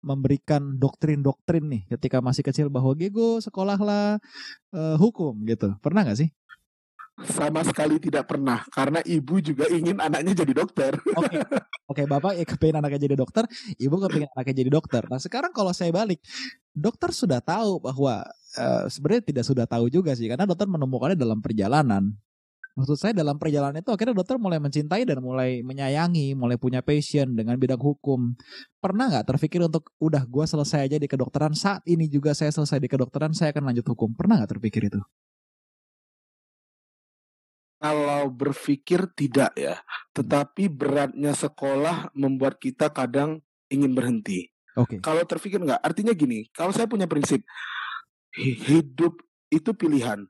memberikan 0.01 0.82
doktrin-doktrin 0.82 1.65
nih 1.69 1.84
ketika 1.97 2.19
masih 2.19 2.41
kecil 2.41 2.67
bahwa 2.73 2.97
Gego 2.97 3.38
sekolahlah 3.39 4.17
uh, 4.73 4.95
hukum 4.97 5.38
gitu 5.45 5.77
pernah 5.80 6.01
nggak 6.01 6.19
sih 6.25 6.30
sama 7.27 7.62
sekali 7.62 8.01
tidak 8.01 8.25
pernah 8.25 8.65
karena 8.73 8.97
ibu 9.06 9.38
juga 9.43 9.69
ingin 9.69 10.01
anaknya 10.01 10.41
jadi 10.41 10.54
dokter. 10.58 10.97
Oke, 11.13 11.38
okay. 11.38 11.41
okay, 11.86 12.06
bapak 12.10 12.34
ya 12.39 12.45
kepingin 12.47 12.82
anaknya 12.82 12.99
jadi 13.06 13.15
dokter, 13.19 13.43
ibu 13.77 13.95
kepingin 14.01 14.32
anaknya 14.34 14.56
jadi 14.65 14.71
dokter. 14.73 15.04
Nah 15.06 15.19
sekarang 15.21 15.54
kalau 15.54 15.69
saya 15.69 15.93
balik, 15.93 16.17
dokter 16.73 17.13
sudah 17.13 17.38
tahu 17.43 17.77
bahwa 17.77 18.25
uh, 18.58 18.84
sebenarnya 18.89 19.23
tidak 19.27 19.45
sudah 19.45 19.65
tahu 19.69 19.91
juga 19.91 20.17
sih 20.17 20.25
karena 20.25 20.49
dokter 20.49 20.65
menemukannya 20.65 21.17
dalam 21.19 21.38
perjalanan. 21.43 22.15
Maksud 22.71 22.95
saya 22.95 23.12
dalam 23.12 23.36
perjalanan 23.36 23.84
itu 23.84 23.91
akhirnya 23.91 24.15
dokter 24.15 24.39
mulai 24.39 24.63
mencintai 24.63 25.03
dan 25.03 25.19
mulai 25.19 25.60
menyayangi, 25.60 26.39
mulai 26.39 26.55
punya 26.55 26.79
passion 26.79 27.36
dengan 27.36 27.60
bidang 27.60 27.79
hukum. 27.79 28.31
Pernah 28.79 29.12
nggak 29.12 29.27
terpikir 29.36 29.60
untuk 29.60 29.91
udah 29.99 30.23
gue 30.23 30.45
selesai 30.47 30.88
aja 30.88 30.95
di 30.95 31.07
kedokteran 31.12 31.51
saat 31.51 31.84
ini 31.84 32.07
juga 32.07 32.31
saya 32.31 32.49
selesai 32.55 32.79
di 32.79 32.88
kedokteran 32.88 33.36
saya 33.36 33.51
akan 33.51 33.71
lanjut 33.71 33.86
hukum. 33.91 34.15
Pernah 34.15 34.39
nggak 34.39 34.51
terpikir 34.55 34.88
itu? 34.88 35.01
Kalau 37.81 38.29
berpikir 38.29 39.10
tidak 39.17 39.51
ya, 39.57 39.81
tetapi 40.13 40.69
beratnya 40.69 41.34
sekolah 41.34 42.13
membuat 42.13 42.62
kita 42.62 42.93
kadang 42.93 43.41
ingin 43.73 43.97
berhenti. 43.97 44.53
Oke. 44.77 44.95
Okay. 44.95 44.97
Kalau 45.03 45.25
terpikir 45.25 45.60
nggak, 45.60 45.81
artinya 45.81 46.13
gini, 46.13 46.47
kalau 46.53 46.71
saya 46.71 46.86
punya 46.86 47.10
prinsip 47.10 47.41
hidup 48.38 49.19
itu 49.51 49.75
pilihan. 49.75 50.23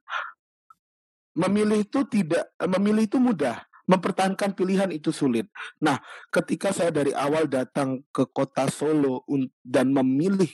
Memilih 1.32 1.88
itu 1.88 2.04
tidak, 2.12 2.52
memilih 2.60 3.08
itu 3.08 3.16
mudah, 3.16 3.64
mempertahankan 3.88 4.52
pilihan 4.52 4.92
itu 4.92 5.16
sulit. 5.16 5.48
Nah, 5.80 6.00
ketika 6.32 6.76
saya 6.76 6.92
dari 6.92 7.16
awal 7.16 7.48
datang 7.48 8.04
ke 8.12 8.28
kota 8.32 8.68
Solo 8.68 9.24
dan 9.64 9.96
memilih 9.96 10.52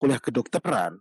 kuliah 0.00 0.20
kedokteran, 0.20 0.96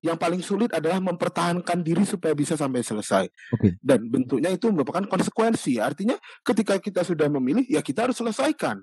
yang 0.00 0.16
paling 0.16 0.40
sulit 0.40 0.72
adalah 0.72 0.98
mempertahankan 0.98 1.84
diri 1.84 2.02
supaya 2.08 2.32
bisa 2.32 2.56
sampai 2.56 2.80
selesai. 2.82 3.28
Okay. 3.52 3.76
Dan 3.78 4.08
bentuknya 4.08 4.48
itu 4.50 4.72
merupakan 4.72 5.04
konsekuensi. 5.06 5.76
Artinya 5.78 6.16
ketika 6.42 6.80
kita 6.80 7.04
sudah 7.04 7.28
memilih, 7.28 7.68
ya 7.68 7.84
kita 7.84 8.08
harus 8.08 8.18
selesaikan. 8.18 8.80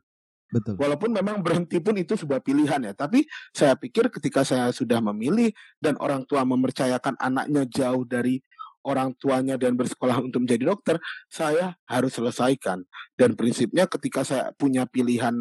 Betul. 0.48 0.80
Walaupun 0.80 1.12
memang 1.12 1.44
berhenti 1.44 1.84
pun 1.84 2.00
itu 2.00 2.16
sebuah 2.16 2.40
pilihan 2.40 2.80
ya. 2.80 2.94
Tapi 2.96 3.28
saya 3.52 3.76
pikir 3.76 4.08
ketika 4.08 4.48
saya 4.48 4.72
sudah 4.72 5.04
memilih 5.04 5.52
dan 5.84 6.00
orang 6.00 6.24
tua 6.24 6.48
mempercayakan 6.48 7.20
anaknya 7.20 7.68
jauh 7.68 8.08
dari 8.08 8.40
orang 8.88 9.12
tuanya 9.20 9.60
dan 9.60 9.76
bersekolah 9.76 10.24
untuk 10.24 10.48
menjadi 10.48 10.72
dokter, 10.72 10.96
saya 11.28 11.76
harus 11.84 12.16
selesaikan. 12.16 12.88
Dan 13.20 13.36
prinsipnya 13.36 13.84
ketika 13.92 14.24
saya 14.24 14.56
punya 14.56 14.88
pilihan 14.88 15.36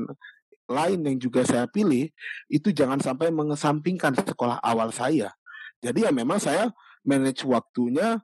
lain 0.67 0.99
yang 1.07 1.17
juga 1.23 1.47
saya 1.47 1.71
pilih 1.71 2.11
itu 2.51 2.75
jangan 2.75 2.99
sampai 2.99 3.31
mengesampingkan 3.31 4.19
sekolah 4.19 4.59
awal 4.59 4.91
saya. 4.91 5.31
Jadi 5.79 6.03
ya 6.03 6.11
memang 6.11 6.43
saya 6.43 6.75
manage 7.07 7.47
waktunya 7.47 8.19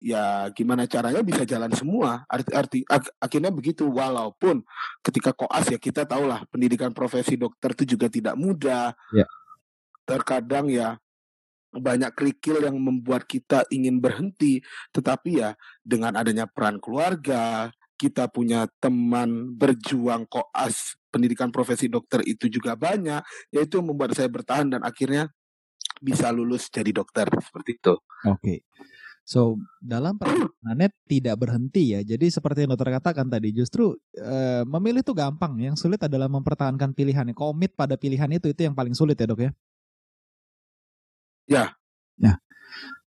ya 0.00 0.48
gimana 0.56 0.88
caranya 0.88 1.20
bisa 1.20 1.44
jalan 1.44 1.68
semua. 1.76 2.24
Arti, 2.26 2.50
arti 2.56 2.78
ak, 2.88 3.12
akhirnya 3.20 3.52
begitu 3.52 3.84
walaupun 3.86 4.64
ketika 5.04 5.36
koas 5.36 5.68
ya 5.68 5.76
kita 5.76 6.08
tahulah 6.08 6.48
pendidikan 6.48 6.96
profesi 6.96 7.36
dokter 7.36 7.76
itu 7.76 7.94
juga 7.96 8.08
tidak 8.08 8.34
mudah. 8.40 8.96
Ya. 9.12 9.28
Terkadang 10.08 10.72
ya 10.72 10.96
banyak 11.72 12.12
kerikil 12.12 12.60
yang 12.60 12.76
membuat 12.76 13.24
kita 13.24 13.64
ingin 13.72 13.98
berhenti, 13.98 14.60
tetapi 14.92 15.40
ya 15.40 15.56
dengan 15.80 16.14
adanya 16.20 16.44
peran 16.44 16.76
keluarga, 16.78 17.72
kita 17.96 18.28
punya 18.28 18.68
teman 18.82 19.56
berjuang 19.56 20.28
koas 20.28 21.00
pendidikan 21.12 21.52
profesi 21.52 21.88
dokter 21.88 22.24
itu 22.24 22.48
juga 22.48 22.76
banyak, 22.76 23.20
yaitu 23.52 23.80
membuat 23.84 24.16
saya 24.16 24.28
bertahan 24.32 24.72
dan 24.72 24.82
akhirnya 24.82 25.28
bisa 26.02 26.32
lulus 26.34 26.66
jadi 26.72 26.90
dokter 26.90 27.28
seperti 27.30 27.78
itu. 27.78 27.94
Oke. 28.26 28.36
Okay. 28.40 28.58
So 29.22 29.54
dalam 29.78 30.18
perjalanannya 30.18 30.90
tidak 31.06 31.36
berhenti 31.38 31.94
ya. 31.94 32.02
Jadi 32.02 32.26
seperti 32.26 32.66
yang 32.66 32.74
dokter 32.74 32.90
katakan 32.90 33.30
tadi, 33.30 33.54
justru 33.54 33.94
uh, 34.18 34.62
memilih 34.66 35.06
itu 35.06 35.14
gampang. 35.14 35.54
Yang 35.62 35.86
sulit 35.86 36.02
adalah 36.02 36.26
mempertahankan 36.26 36.90
pilihan. 36.90 37.30
Komit 37.30 37.78
pada 37.78 37.94
pilihan 37.94 38.26
itu 38.34 38.50
itu 38.50 38.66
yang 38.66 38.74
paling 38.74 38.98
sulit 38.98 39.14
ya 39.14 39.30
dok 39.30 39.46
ya. 39.46 39.50
Ya. 41.52 41.76
Nah, 42.16 42.40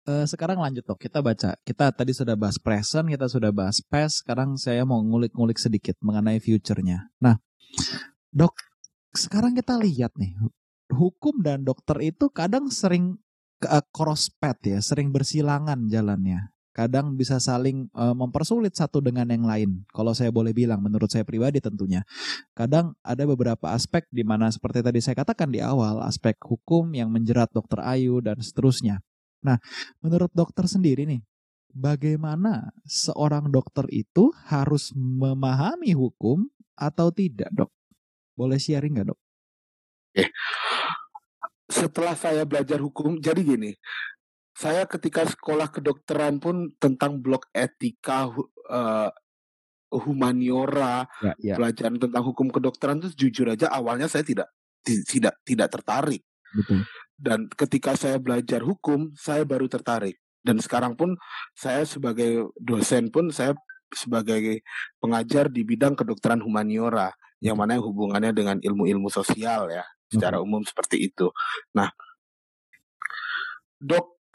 uh, 0.06 0.24
sekarang 0.24 0.62
lanjut 0.62 0.86
dok. 0.86 1.02
Kita 1.02 1.18
baca. 1.18 1.58
Kita 1.66 1.90
tadi 1.90 2.14
sudah 2.14 2.38
bahas 2.38 2.56
present, 2.62 3.10
kita 3.10 3.26
sudah 3.26 3.50
bahas 3.50 3.82
past. 3.82 4.22
Sekarang 4.22 4.54
saya 4.54 4.86
mau 4.86 5.02
ngulik-ngulik 5.02 5.58
sedikit 5.58 5.98
mengenai 5.98 6.38
future-nya. 6.38 7.10
Nah, 7.18 7.42
dok, 8.30 8.54
sekarang 9.12 9.58
kita 9.58 9.74
lihat 9.82 10.14
nih, 10.14 10.38
hukum 10.94 11.42
dan 11.42 11.66
dokter 11.66 11.98
itu 12.00 12.30
kadang 12.30 12.70
sering 12.70 13.18
uh, 13.66 13.82
cross 13.90 14.30
path 14.30 14.62
ya, 14.62 14.78
sering 14.78 15.10
bersilangan 15.10 15.90
jalannya. 15.90 16.54
Kadang 16.78 17.18
bisa 17.18 17.42
saling 17.42 17.90
uh, 17.90 18.14
mempersulit 18.14 18.70
satu 18.70 19.02
dengan 19.02 19.26
yang 19.26 19.42
lain. 19.42 19.82
Kalau 19.90 20.14
saya 20.14 20.30
boleh 20.30 20.54
bilang, 20.54 20.78
menurut 20.78 21.10
saya 21.10 21.26
pribadi 21.26 21.58
tentunya. 21.58 22.06
Kadang 22.54 22.94
ada 23.02 23.26
beberapa 23.26 23.74
aspek 23.74 24.06
di 24.14 24.22
mana 24.22 24.46
seperti 24.46 24.86
tadi 24.86 25.02
saya 25.02 25.18
katakan 25.18 25.50
di 25.50 25.58
awal, 25.58 26.06
aspek 26.06 26.38
hukum 26.38 26.94
yang 26.94 27.10
menjerat 27.10 27.50
dokter 27.50 27.82
Ayu 27.82 28.22
dan 28.22 28.38
seterusnya. 28.38 29.02
Nah, 29.42 29.58
menurut 29.98 30.30
dokter 30.30 30.70
sendiri 30.70 31.02
nih, 31.02 31.18
bagaimana 31.74 32.70
seorang 32.86 33.50
dokter 33.50 33.90
itu 33.90 34.30
harus 34.46 34.94
memahami 34.94 35.98
hukum 35.98 36.46
atau 36.78 37.10
tidak, 37.10 37.50
dok? 37.50 37.74
Boleh 38.38 38.62
sharing 38.62 39.02
nggak, 39.02 39.10
dok? 39.10 39.18
Eh, 40.14 40.30
setelah 41.66 42.14
saya 42.14 42.46
belajar 42.46 42.78
hukum, 42.78 43.18
jadi 43.18 43.42
gini, 43.42 43.74
saya 44.58 44.90
ketika 44.90 45.22
sekolah 45.22 45.70
kedokteran 45.70 46.42
pun 46.42 46.74
tentang 46.82 47.22
blok 47.22 47.46
etika, 47.54 48.26
uh, 48.66 49.10
humaniora, 49.94 51.06
ya, 51.22 51.32
ya. 51.38 51.54
pelajaran 51.54 52.02
tentang 52.02 52.26
hukum 52.26 52.50
kedokteran 52.50 52.98
itu 52.98 53.14
jujur 53.14 53.54
aja 53.54 53.70
awalnya 53.70 54.10
saya 54.10 54.26
tidak 54.26 54.50
tidak 54.82 55.38
tidak 55.46 55.68
tertarik. 55.70 56.22
Betul. 56.50 56.82
Dan 57.14 57.46
ketika 57.54 57.94
saya 57.94 58.18
belajar 58.18 58.66
hukum, 58.66 59.14
saya 59.14 59.46
baru 59.46 59.70
tertarik. 59.70 60.18
Dan 60.42 60.58
sekarang 60.58 60.98
pun 60.98 61.14
saya 61.54 61.86
sebagai 61.86 62.50
dosen 62.58 63.14
pun 63.14 63.30
saya 63.30 63.54
sebagai 63.94 64.66
pengajar 64.98 65.46
di 65.54 65.62
bidang 65.62 65.94
kedokteran 65.94 66.42
humaniora 66.42 67.14
yang 67.38 67.54
mana 67.54 67.78
hubungannya 67.78 68.34
dengan 68.34 68.56
ilmu-ilmu 68.58 69.06
sosial 69.06 69.70
ya 69.70 69.86
secara 70.10 70.42
umum 70.42 70.66
seperti 70.66 71.10
itu. 71.10 71.30
Nah, 71.78 71.90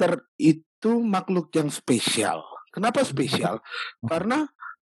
dokter 0.03 0.27
itu 0.35 0.91
makhluk 0.99 1.47
yang 1.55 1.71
spesial. 1.71 2.43
Kenapa 2.75 3.07
spesial? 3.07 3.63
Karena 4.11 4.43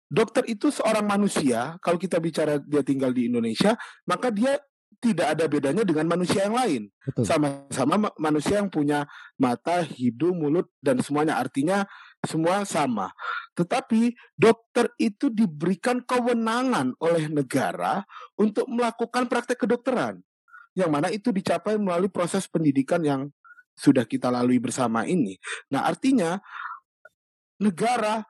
dokter 0.09 0.49
itu 0.49 0.73
seorang 0.73 1.05
manusia. 1.05 1.77
Kalau 1.85 2.01
kita 2.01 2.17
bicara 2.17 2.57
dia 2.57 2.81
tinggal 2.81 3.13
di 3.13 3.29
Indonesia, 3.29 3.77
maka 4.09 4.33
dia 4.33 4.57
tidak 5.03 5.35
ada 5.35 5.51
bedanya 5.51 5.83
dengan 5.83 6.07
manusia 6.07 6.47
yang 6.47 6.55
lain. 6.55 6.83
Sama-sama 7.27 8.09
manusia 8.23 8.63
yang 8.63 8.71
punya 8.71 9.03
mata, 9.35 9.83
hidung, 9.83 10.39
mulut, 10.39 10.71
dan 10.79 11.03
semuanya. 11.03 11.43
Artinya 11.43 11.83
semua 12.23 12.63
sama. 12.63 13.11
Tetapi 13.59 14.15
dokter 14.39 14.95
itu 15.03 15.27
diberikan 15.27 16.01
kewenangan 16.07 16.95
oleh 17.03 17.27
negara 17.27 18.07
untuk 18.39 18.71
melakukan 18.71 19.27
praktek 19.27 19.67
kedokteran. 19.67 20.23
Yang 20.79 20.91
mana 20.95 21.09
itu 21.11 21.35
dicapai 21.35 21.77
melalui 21.77 22.09
proses 22.09 22.47
pendidikan 22.47 23.03
yang 23.03 23.29
sudah 23.73 24.05
kita 24.05 24.29
lalui 24.29 24.61
bersama 24.61 25.05
ini. 25.09 25.37
Nah 25.73 25.89
artinya 25.89 26.39
negara 27.63 28.23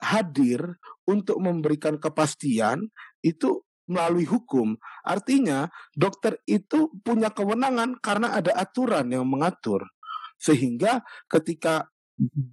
hadir 0.00 0.60
untuk 1.08 1.40
memberikan 1.40 1.96
kepastian 2.00 2.88
itu 3.24 3.64
melalui 3.88 4.24
hukum. 4.24 4.76
Artinya 5.04 5.68
dokter 5.92 6.40
itu 6.48 6.88
punya 7.04 7.28
kewenangan 7.32 8.00
karena 8.00 8.36
ada 8.36 8.56
aturan 8.56 9.12
yang 9.12 9.28
mengatur. 9.28 9.84
Sehingga 10.40 11.04
ketika 11.28 11.88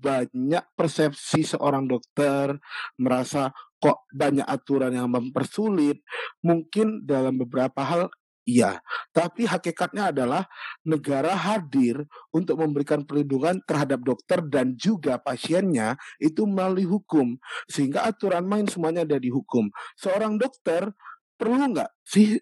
banyak 0.01 0.65
persepsi 0.73 1.45
seorang 1.45 1.85
dokter 1.85 2.57
merasa 2.97 3.53
kok 3.81 4.09
banyak 4.13 4.45
aturan 4.45 4.93
yang 4.93 5.09
mempersulit, 5.09 6.01
mungkin 6.45 7.01
dalam 7.05 7.37
beberapa 7.41 7.81
hal 7.81 8.13
Iya, 8.41 8.81
tapi 9.13 9.45
hakikatnya 9.45 10.09
adalah 10.09 10.49
negara 10.81 11.37
hadir 11.37 12.01
untuk 12.33 12.57
memberikan 12.57 13.05
perlindungan 13.05 13.61
terhadap 13.69 14.01
dokter 14.01 14.41
dan 14.41 14.73
juga 14.73 15.21
pasiennya 15.21 15.93
itu 16.17 16.49
melalui 16.49 16.89
hukum. 16.89 17.37
Sehingga 17.69 18.01
aturan 18.01 18.49
main 18.49 18.65
semuanya 18.65 19.05
ada 19.05 19.21
di 19.21 19.29
hukum. 19.29 19.69
Seorang 19.93 20.41
dokter 20.41 20.89
perlu 21.37 21.53
nggak 21.69 21.91
sih 22.01 22.41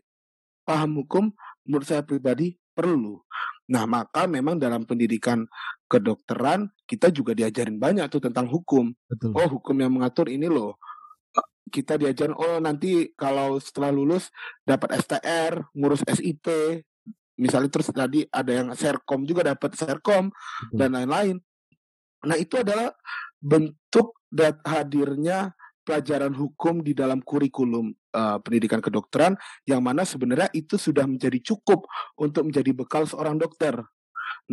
paham 0.64 1.04
hukum? 1.04 1.36
Menurut 1.68 1.84
saya 1.84 2.08
pribadi 2.08 2.56
perlu. 2.72 3.20
Nah, 3.70 3.84
maka 3.84 4.24
memang 4.26 4.56
dalam 4.58 4.88
pendidikan 4.88 5.46
kedokteran 5.92 6.72
kita 6.88 7.12
juga 7.12 7.36
diajarin 7.36 7.76
banyak 7.76 8.08
tuh 8.08 8.24
tentang 8.24 8.48
hukum. 8.48 8.90
Betul. 9.12 9.36
Oh, 9.36 9.50
hukum 9.60 9.76
yang 9.78 9.94
mengatur 9.94 10.32
ini 10.32 10.48
loh 10.48 10.80
kita 11.70 11.96
diajarin 11.96 12.36
oh 12.36 12.58
nanti 12.58 13.14
kalau 13.14 13.62
setelah 13.62 13.94
lulus 13.94 14.34
dapat 14.66 15.00
STR, 15.00 15.64
ngurus 15.78 16.04
SIP, 16.04 16.46
misalnya 17.40 17.70
terus 17.72 17.90
tadi 17.94 18.28
ada 18.28 18.52
yang 18.52 18.68
serkom 18.76 19.24
juga 19.24 19.56
dapat 19.56 19.78
serkom 19.78 20.28
hmm. 20.30 20.76
dan 20.76 20.90
lain-lain. 20.98 21.36
Nah 22.28 22.36
itu 22.36 22.60
adalah 22.60 22.92
bentuk 23.40 24.20
dan 24.28 24.60
hadirnya 24.68 25.56
pelajaran 25.88 26.36
hukum 26.38 26.86
di 26.86 26.94
dalam 26.94 27.18
kurikulum 27.24 27.90
uh, 28.14 28.38
pendidikan 28.46 28.78
kedokteran 28.78 29.34
yang 29.66 29.82
mana 29.82 30.06
sebenarnya 30.06 30.52
itu 30.54 30.78
sudah 30.78 31.08
menjadi 31.10 31.42
cukup 31.42 31.88
untuk 32.20 32.46
menjadi 32.46 32.76
bekal 32.78 33.10
seorang 33.10 33.42
dokter. 33.42 33.74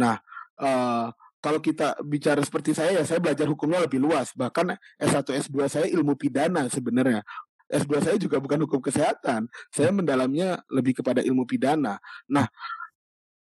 Nah, 0.01 0.17
uh, 0.57 1.13
kalau 1.47 1.63
kita 1.63 1.95
bicara 2.03 2.43
seperti 2.43 2.75
saya 2.75 2.99
ya 2.99 3.07
saya 3.07 3.23
belajar 3.23 3.47
hukumnya 3.47 3.79
lebih 3.87 4.03
luas. 4.03 4.35
Bahkan 4.35 4.75
S1 4.99 5.47
S2 5.47 5.71
saya 5.71 5.87
ilmu 5.87 6.19
pidana 6.19 6.67
sebenarnya. 6.67 7.23
S2 7.71 8.03
saya 8.03 8.17
juga 8.19 8.43
bukan 8.43 8.67
hukum 8.67 8.83
kesehatan. 8.83 9.47
Saya 9.71 9.95
mendalamnya 9.95 10.59
lebih 10.67 10.99
kepada 10.99 11.23
ilmu 11.23 11.47
pidana. 11.47 12.03
Nah, 12.27 12.51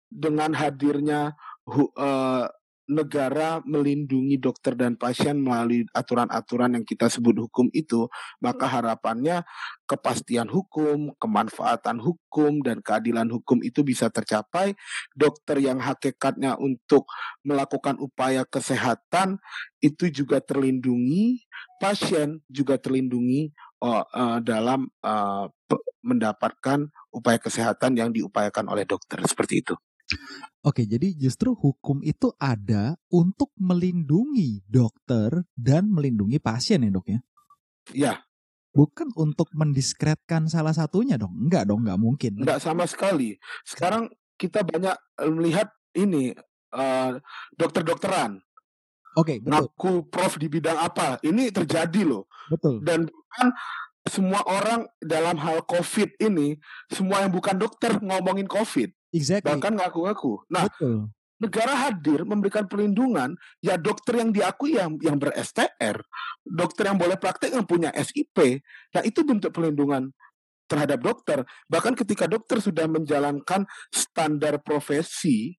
dengan 0.09 0.57
hadirnya 0.57 1.37
uh, 1.69 2.49
negara 2.83 3.63
melindungi 3.63 4.35
dokter 4.35 4.75
dan 4.75 4.99
pasien 4.99 5.39
melalui 5.39 5.87
aturan-aturan 5.95 6.75
yang 6.75 6.85
kita 6.85 7.07
sebut 7.07 7.47
hukum 7.47 7.71
itu, 7.71 8.11
maka 8.43 8.67
harapannya 8.67 9.47
kepastian 9.87 10.51
hukum, 10.51 11.15
kemanfaatan 11.15 12.03
hukum, 12.03 12.59
dan 12.59 12.83
keadilan 12.83 13.31
hukum 13.31 13.63
itu 13.63 13.87
bisa 13.87 14.11
tercapai. 14.11 14.75
Dokter 15.15 15.63
yang 15.63 15.79
hakikatnya 15.79 16.59
untuk 16.59 17.07
melakukan 17.47 17.95
upaya 18.03 18.43
kesehatan 18.43 19.39
itu 19.79 20.11
juga 20.11 20.43
terlindungi, 20.43 21.43
pasien 21.79 22.43
juga 22.51 22.75
terlindungi 22.75 23.55
uh, 23.83 24.03
uh, 24.07 24.39
dalam 24.43 24.91
uh, 25.03 25.47
mendapatkan 26.03 26.91
upaya 27.15 27.39
kesehatan 27.39 27.95
yang 27.95 28.11
diupayakan 28.11 28.67
oleh 28.67 28.83
dokter 28.83 29.23
seperti 29.23 29.63
itu. 29.63 29.75
Oke, 30.63 30.87
jadi 30.87 31.11
justru 31.15 31.51
hukum 31.51 31.99
itu 32.03 32.31
ada 32.39 32.95
untuk 33.11 33.51
melindungi 33.59 34.63
dokter 34.63 35.43
dan 35.59 35.91
melindungi 35.91 36.39
pasien 36.39 36.87
ya 36.87 36.91
dok 36.91 37.07
ya? 37.07 37.19
Iya. 37.91 38.13
Bukan 38.73 39.11
untuk 39.19 39.51
mendiskretkan 39.53 40.47
salah 40.47 40.73
satunya 40.73 41.19
dong? 41.19 41.35
Enggak 41.35 41.67
dong, 41.67 41.83
enggak 41.85 41.99
mungkin. 41.99 42.31
Enggak 42.41 42.63
sama 42.63 42.87
sekali. 42.87 43.37
Sekarang 43.67 44.09
kita 44.39 44.63
banyak 44.63 44.95
eh, 44.95 45.31
melihat 45.31 45.67
ini 45.93 46.33
uh, 46.73 47.19
dokter-dokteran. 47.53 48.41
Oke, 49.13 49.37
betul. 49.37 49.69
Ngaku 49.69 49.91
prof 50.09 50.33
di 50.41 50.47
bidang 50.49 50.79
apa? 50.79 51.21
Ini 51.21 51.53
terjadi 51.53 52.01
loh. 52.01 52.25
Betul. 52.49 52.81
Dan 52.81 53.05
bukan 53.05 53.47
semua 54.09 54.41
orang 54.49 54.89
dalam 54.97 55.37
hal 55.37 55.61
COVID 55.69 56.17
ini, 56.17 56.57
semua 56.89 57.21
yang 57.21 57.29
bukan 57.29 57.55
dokter 57.61 57.93
ngomongin 58.01 58.49
COVID. 58.49 58.89
Exactly. 59.13 59.45
Bahkan 59.45 59.77
ngaku-ngaku. 59.77 60.41
Nah, 60.49 60.65
Betul. 60.65 61.13
negara 61.37 61.73
hadir 61.87 62.25
memberikan 62.25 62.65
perlindungan 62.65 63.37
ya 63.61 63.77
dokter 63.77 64.17
yang 64.17 64.33
diakui 64.33 64.73
yang 64.75 64.97
yang 64.99 65.21
ber-STR, 65.21 66.01
dokter 66.41 66.83
yang 66.89 66.97
boleh 66.97 67.15
praktek 67.21 67.53
yang 67.53 67.63
punya 67.69 67.93
SIP. 67.93 68.65
Nah, 68.97 69.05
itu 69.05 69.21
bentuk 69.21 69.53
perlindungan 69.53 70.09
terhadap 70.65 70.99
dokter. 71.05 71.45
Bahkan 71.69 71.93
ketika 71.93 72.25
dokter 72.25 72.57
sudah 72.57 72.89
menjalankan 72.89 73.69
standar 73.93 74.57
profesi, 74.65 75.53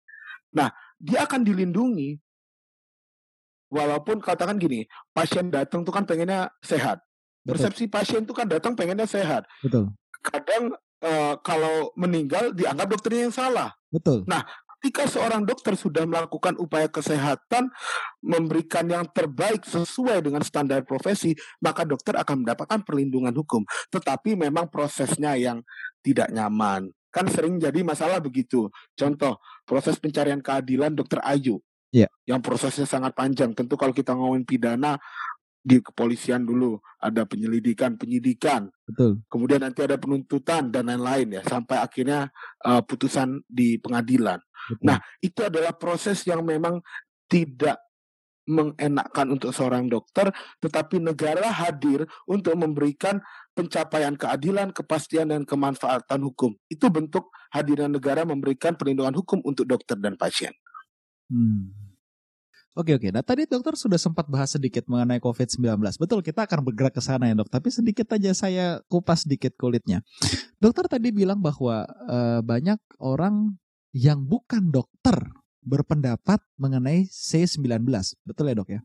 nah, 0.50 0.74
dia 0.98 1.22
akan 1.22 1.46
dilindungi. 1.46 2.18
Walaupun 3.70 4.22
katakan 4.22 4.58
gini, 4.58 4.86
pasien 5.10 5.50
datang 5.50 5.82
tuh 5.82 5.94
kan 5.94 6.06
pengennya 6.06 6.50
sehat. 6.62 7.02
Persepsi 7.44 7.90
pasien 7.90 8.22
itu 8.24 8.32
kan 8.32 8.46
datang 8.46 8.72
pengennya 8.78 9.04
sehat. 9.04 9.44
Betul. 9.60 9.92
Kadang 10.24 10.72
uh, 11.04 11.34
kalau 11.44 11.92
meninggal 11.94 12.56
dianggap 12.56 12.88
dokternya 12.88 13.28
yang 13.28 13.36
salah. 13.36 13.70
Betul. 13.92 14.24
Nah, 14.24 14.42
ketika 14.84 15.08
seorang 15.08 15.44
dokter 15.44 15.76
sudah 15.76 16.04
melakukan 16.04 16.56
upaya 16.60 16.88
kesehatan, 16.88 17.72
memberikan 18.20 18.84
yang 18.84 19.04
terbaik 19.12 19.64
sesuai 19.64 20.24
dengan 20.24 20.44
standar 20.44 20.84
profesi, 20.84 21.36
maka 21.60 21.84
dokter 21.84 22.16
akan 22.16 22.44
mendapatkan 22.44 22.84
perlindungan 22.84 23.32
hukum. 23.32 23.64
Tetapi 23.92 24.36
memang 24.36 24.68
prosesnya 24.68 25.36
yang 25.40 25.64
tidak 26.04 26.28
nyaman. 26.32 26.92
Kan 27.08 27.30
sering 27.30 27.56
jadi 27.56 27.80
masalah 27.80 28.18
begitu. 28.18 28.68
Contoh, 28.92 29.38
proses 29.64 29.96
pencarian 29.96 30.42
keadilan 30.42 30.92
dokter 30.92 31.22
Ayu. 31.22 31.62
Yeah. 31.94 32.10
Yang 32.26 32.42
prosesnya 32.42 32.90
sangat 32.90 33.14
panjang. 33.14 33.54
Tentu 33.54 33.78
kalau 33.78 33.94
kita 33.94 34.18
ngomongin 34.18 34.42
pidana, 34.42 34.98
di 35.64 35.80
kepolisian 35.80 36.44
dulu 36.44 36.76
ada 37.00 37.24
penyelidikan 37.24 37.96
penyidikan. 37.96 38.68
Betul. 38.84 39.24
Kemudian 39.32 39.64
nanti 39.64 39.80
ada 39.80 39.96
penuntutan 39.96 40.68
dan 40.68 40.92
lain-lain 40.92 41.40
ya 41.40 41.42
sampai 41.48 41.80
akhirnya 41.80 42.28
uh, 42.68 42.84
putusan 42.84 43.40
di 43.48 43.80
pengadilan. 43.80 44.38
Betul. 44.64 44.84
nah 44.84 44.96
itu 45.20 45.40
adalah 45.44 45.76
proses 45.76 46.24
yang 46.24 46.40
memang 46.40 46.80
tidak 47.28 47.80
mengenakkan 48.44 49.32
untuk 49.32 49.56
seorang 49.56 49.88
dokter 49.88 50.28
tetapi 50.60 51.00
negara 51.00 51.48
hadir 51.48 52.04
untuk 52.28 52.52
memberikan 52.56 53.20
pencapaian 53.56 54.16
keadilan 54.16 54.68
kepastian 54.72 55.32
dan 55.32 55.48
kemanfaatan 55.48 56.20
hukum. 56.28 56.52
Itu 56.68 56.92
bentuk 56.92 57.32
hadirnya 57.56 57.88
negara 57.88 58.28
memberikan 58.28 58.76
perlindungan 58.76 59.16
hukum 59.16 59.40
untuk 59.48 59.64
dokter 59.64 59.96
dan 59.96 60.20
pasien. 60.20 60.52
Hmm. 61.32 61.83
Oke 62.74 62.90
oke. 62.98 63.14
Nah 63.14 63.22
tadi 63.22 63.46
dokter 63.46 63.78
sudah 63.78 63.94
sempat 63.94 64.26
bahas 64.26 64.50
sedikit 64.50 64.82
mengenai 64.90 65.22
COVID-19. 65.22 65.78
Betul 65.94 66.26
kita 66.26 66.42
akan 66.42 66.66
bergerak 66.66 66.98
ke 66.98 67.02
sana 67.02 67.30
ya 67.30 67.38
dok. 67.38 67.46
Tapi 67.46 67.70
sedikit 67.70 68.10
aja 68.10 68.34
saya 68.34 68.82
kupas 68.90 69.22
sedikit 69.22 69.54
kulitnya. 69.54 70.02
Dokter 70.58 70.90
tadi 70.90 71.14
bilang 71.14 71.38
bahwa 71.38 71.86
e, 71.86 72.42
banyak 72.42 72.82
orang 72.98 73.54
yang 73.94 74.26
bukan 74.26 74.74
dokter 74.74 75.14
berpendapat 75.62 76.42
mengenai 76.58 77.06
C19. 77.06 77.86
Betul 78.26 78.50
ya 78.50 78.54
dok 78.58 78.70
ya? 78.74 78.80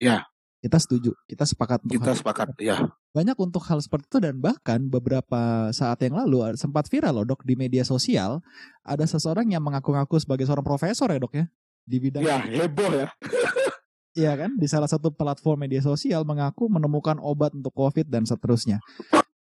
Ya. 0.00 0.18
Kita 0.64 0.80
setuju. 0.80 1.12
Kita 1.28 1.44
sepakat. 1.44 1.84
Kita 1.84 2.16
sepakat. 2.16 2.56
Ya. 2.64 2.80
Banyak 3.12 3.36
untuk 3.36 3.60
hal 3.68 3.84
seperti 3.84 4.08
itu 4.08 4.18
dan 4.24 4.40
bahkan 4.40 4.88
beberapa 4.88 5.68
saat 5.76 6.00
yang 6.00 6.16
lalu 6.16 6.56
sempat 6.56 6.88
viral 6.88 7.20
loh 7.20 7.28
dok 7.28 7.44
di 7.44 7.60
media 7.60 7.84
sosial 7.84 8.40
ada 8.80 9.04
seseorang 9.04 9.52
yang 9.52 9.60
mengaku-ngaku 9.60 10.16
sebagai 10.16 10.48
seorang 10.48 10.64
profesor 10.64 11.12
ya 11.12 11.20
dok 11.20 11.36
ya 11.36 11.44
di 11.84 11.96
bidang 12.00 12.24
ya 12.24 12.40
heboh 12.40 12.90
ya 12.92 13.08
Iya 14.14 14.30
kan 14.38 14.54
di 14.54 14.70
salah 14.70 14.86
satu 14.86 15.10
platform 15.10 15.66
media 15.66 15.82
sosial 15.82 16.22
mengaku 16.22 16.70
menemukan 16.70 17.18
obat 17.18 17.50
untuk 17.50 17.74
COVID 17.74 18.06
dan 18.06 18.22
seterusnya. 18.22 18.78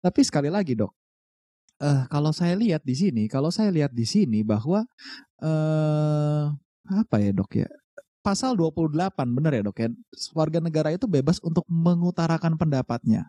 Tapi 0.04 0.20
sekali 0.20 0.52
lagi 0.52 0.76
dok, 0.76 0.92
uh, 1.80 2.04
kalau 2.12 2.36
saya 2.36 2.52
lihat 2.52 2.84
di 2.84 2.92
sini, 2.92 3.32
kalau 3.32 3.48
saya 3.48 3.72
lihat 3.72 3.96
di 3.96 4.04
sini 4.04 4.44
bahwa 4.44 4.84
uh, 5.40 6.52
apa 6.84 7.16
ya 7.16 7.32
dok 7.32 7.64
ya, 7.64 7.68
pasal 8.20 8.60
28 8.60 8.92
benar 9.32 9.56
ya 9.56 9.62
dok 9.64 9.78
ya, 9.80 9.88
warga 10.36 10.60
negara 10.60 10.92
itu 10.92 11.08
bebas 11.08 11.40
untuk 11.40 11.64
mengutarakan 11.64 12.60
pendapatnya. 12.60 13.24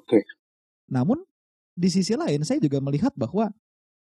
Oke. 0.00 0.16
Okay. 0.16 0.22
Namun 0.88 1.20
di 1.76 1.92
sisi 1.92 2.16
lain 2.16 2.40
saya 2.40 2.56
juga 2.56 2.80
melihat 2.80 3.12
bahwa 3.20 3.52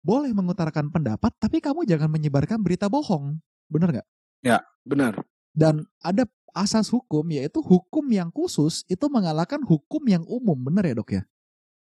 boleh 0.03 0.35
mengutarakan 0.35 0.91
pendapat, 0.91 1.31
tapi 1.39 1.63
kamu 1.63 1.87
jangan 1.87 2.11
menyebarkan 2.11 2.59
berita 2.59 2.91
bohong. 2.91 3.39
Benar 3.71 3.87
nggak? 3.95 4.07
Ya, 4.43 4.59
benar. 4.83 5.23
Dan 5.55 5.87
ada 6.03 6.27
asas 6.51 6.91
hukum 6.91 7.23
yaitu 7.31 7.63
hukum 7.63 8.03
yang 8.11 8.27
khusus 8.27 8.83
itu 8.91 9.07
mengalahkan 9.07 9.63
hukum 9.63 10.03
yang 10.03 10.27
umum, 10.27 10.59
benar 10.59 10.83
ya 10.83 10.95
dok 10.99 11.11
ya? 11.15 11.23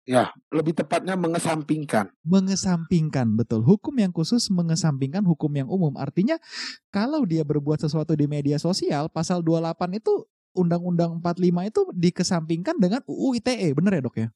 Ya, 0.04 0.24
lebih 0.52 0.76
tepatnya 0.76 1.16
mengesampingkan. 1.16 2.12
Mengesampingkan, 2.28 3.24
betul. 3.40 3.64
Hukum 3.64 3.96
yang 3.96 4.12
khusus 4.12 4.52
mengesampingkan 4.52 5.24
hukum 5.24 5.48
yang 5.56 5.64
umum. 5.64 5.96
Artinya 5.96 6.36
kalau 6.92 7.24
dia 7.24 7.40
berbuat 7.40 7.80
sesuatu 7.80 8.12
di 8.12 8.28
media 8.28 8.60
sosial, 8.60 9.08
pasal 9.08 9.40
28 9.40 9.96
itu 9.96 10.28
Undang-Undang 10.54 11.18
45 11.24 11.72
itu 11.72 11.82
dikesampingkan 11.96 12.76
dengan 12.76 13.00
UU 13.08 13.40
ITE, 13.40 13.74
benar 13.74 13.96
ya 13.96 14.02
dok 14.04 14.16
ya? 14.20 14.28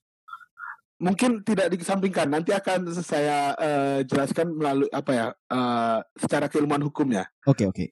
Mungkin 0.99 1.41
tidak 1.47 1.71
dikesampingkan. 1.73 2.27
Nanti 2.27 2.51
akan 2.51 2.91
saya 2.99 3.55
uh, 3.55 3.99
jelaskan 4.03 4.53
melalui 4.53 4.91
apa 4.91 5.11
ya, 5.15 5.27
uh, 5.49 5.97
secara 6.19 6.51
keilmuan 6.51 6.83
hukumnya. 6.83 7.25
Oke 7.47 7.65
okay, 7.65 7.65
oke, 7.65 7.75
okay. 7.75 7.87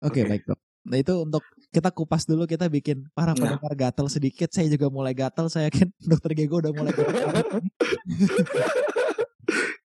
oke 0.00 0.10
okay, 0.10 0.22
okay. 0.22 0.30
baik 0.30 0.44
dok. 0.46 0.60
Nah 0.84 0.96
itu 1.00 1.14
untuk 1.16 1.44
kita 1.72 1.90
kupas 1.90 2.28
dulu 2.28 2.44
kita 2.44 2.68
bikin 2.68 3.08
para 3.16 3.32
nah. 3.32 3.40
pendengar 3.40 3.72
gatel 3.74 4.06
sedikit. 4.06 4.52
Saya 4.54 4.70
juga 4.70 4.88
mulai 4.92 5.12
gatel. 5.16 5.50
Saya 5.50 5.68
yakin 5.68 5.90
dokter 6.10 6.32
Gego 6.38 6.62
udah 6.62 6.72
mulai 6.72 6.92
gatel. 6.94 7.60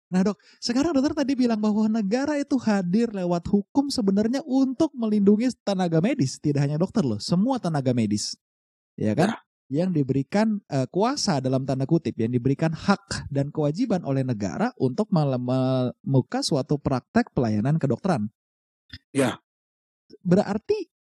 Nah 0.05 0.21
dok, 0.21 0.37
sekarang 0.63 0.95
dokter 0.95 1.11
tadi 1.11 1.33
bilang 1.35 1.59
bahwa 1.59 1.91
negara 1.91 2.39
itu 2.39 2.55
hadir 2.61 3.11
lewat 3.11 3.51
hukum 3.51 3.91
sebenarnya 3.91 4.39
untuk 4.47 4.93
melindungi 4.95 5.51
tenaga 5.65 5.99
medis, 5.99 6.39
tidak 6.39 6.63
hanya 6.63 6.79
dokter 6.79 7.03
loh, 7.03 7.17
semua 7.19 7.59
tenaga 7.59 7.91
medis, 7.91 8.37
ya 8.95 9.11
kan? 9.11 9.33
Ya. 9.33 9.44
Yang 9.65 10.03
diberikan 10.03 10.61
uh, 10.69 10.85
kuasa 10.85 11.41
dalam 11.41 11.65
tanda 11.65 11.89
kutip, 11.89 12.13
yang 12.21 12.29
diberikan 12.29 12.69
hak 12.69 13.25
dan 13.33 13.49
kewajiban 13.49 14.05
oleh 14.05 14.21
negara 14.21 14.69
untuk 14.77 15.09
membuka 15.09 16.45
suatu 16.45 16.77
praktek 16.77 17.33
pelayanan 17.33 17.81
kedokteran. 17.81 18.29
Ya. 19.09 19.41
Berarti 20.21 20.93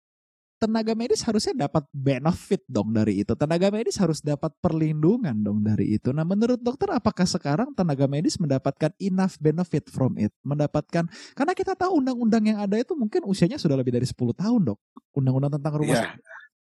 tenaga 0.63 0.95
medis 0.95 1.19
harusnya 1.27 1.67
dapat 1.67 1.83
benefit 1.91 2.63
dong 2.71 2.95
dari 2.95 3.19
itu. 3.19 3.35
Tenaga 3.35 3.67
medis 3.67 3.99
harus 3.99 4.23
dapat 4.23 4.55
perlindungan 4.63 5.35
dong 5.43 5.59
dari 5.59 5.99
itu. 5.99 6.15
Nah, 6.15 6.23
menurut 6.23 6.63
dokter 6.63 6.87
apakah 6.95 7.27
sekarang 7.27 7.75
tenaga 7.75 8.07
medis 8.07 8.39
mendapatkan 8.39 8.95
enough 9.03 9.35
benefit 9.43 9.91
from 9.91 10.15
it? 10.15 10.31
Mendapatkan 10.47 11.11
karena 11.35 11.51
kita 11.51 11.75
tahu 11.75 11.99
undang-undang 11.99 12.47
yang 12.47 12.63
ada 12.63 12.79
itu 12.79 12.95
mungkin 12.95 13.27
usianya 13.27 13.59
sudah 13.59 13.75
lebih 13.75 13.91
dari 13.91 14.07
10 14.07 14.15
tahun, 14.15 14.71
Dok. 14.71 14.79
Undang-undang 15.19 15.51
tentang 15.59 15.73
rumah 15.83 15.99
yeah. 15.99 16.15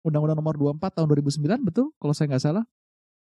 Undang-undang 0.05 0.37
nomor 0.37 0.53
24 0.53 1.01
tahun 1.01 1.07
2009 1.09 1.65
betul 1.65 1.89
kalau 1.97 2.13
saya 2.13 2.29
nggak 2.29 2.45
salah? 2.45 2.63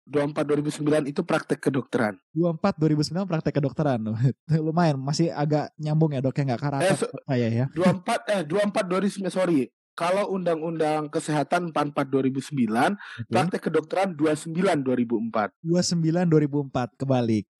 24 0.10 0.42
2009 0.42 1.10
itu 1.10 1.22
praktek 1.22 1.58
kedokteran. 1.62 2.18
24 2.34 2.78
2009 2.78 3.30
praktek 3.30 3.54
kedokteran. 3.58 4.00
Lumayan 4.66 4.98
masih 5.02 5.34
agak 5.34 5.74
nyambung 5.82 6.14
ya 6.14 6.22
dok 6.22 6.38
ya 6.38 6.44
nggak 6.50 6.62
karena 6.62 6.80
eh, 6.86 6.98
so, 6.98 7.06
ya. 7.30 7.66
24 7.74 8.06
eh 8.30 8.42
24 8.46 8.86
2009 8.86 9.34
sorry. 9.34 9.70
Kalau 9.98 10.32
Undang-Undang 10.32 11.12
Kesehatan 11.12 11.76
44 11.76 12.08
2009, 12.08 12.40
okay. 12.40 13.28
praktek 13.28 13.68
kedokteran 13.68 14.16
29 14.16 14.56
2004. 14.56 15.60
29 15.60 16.72
2004 16.72 17.00
kebalik. 17.04 17.46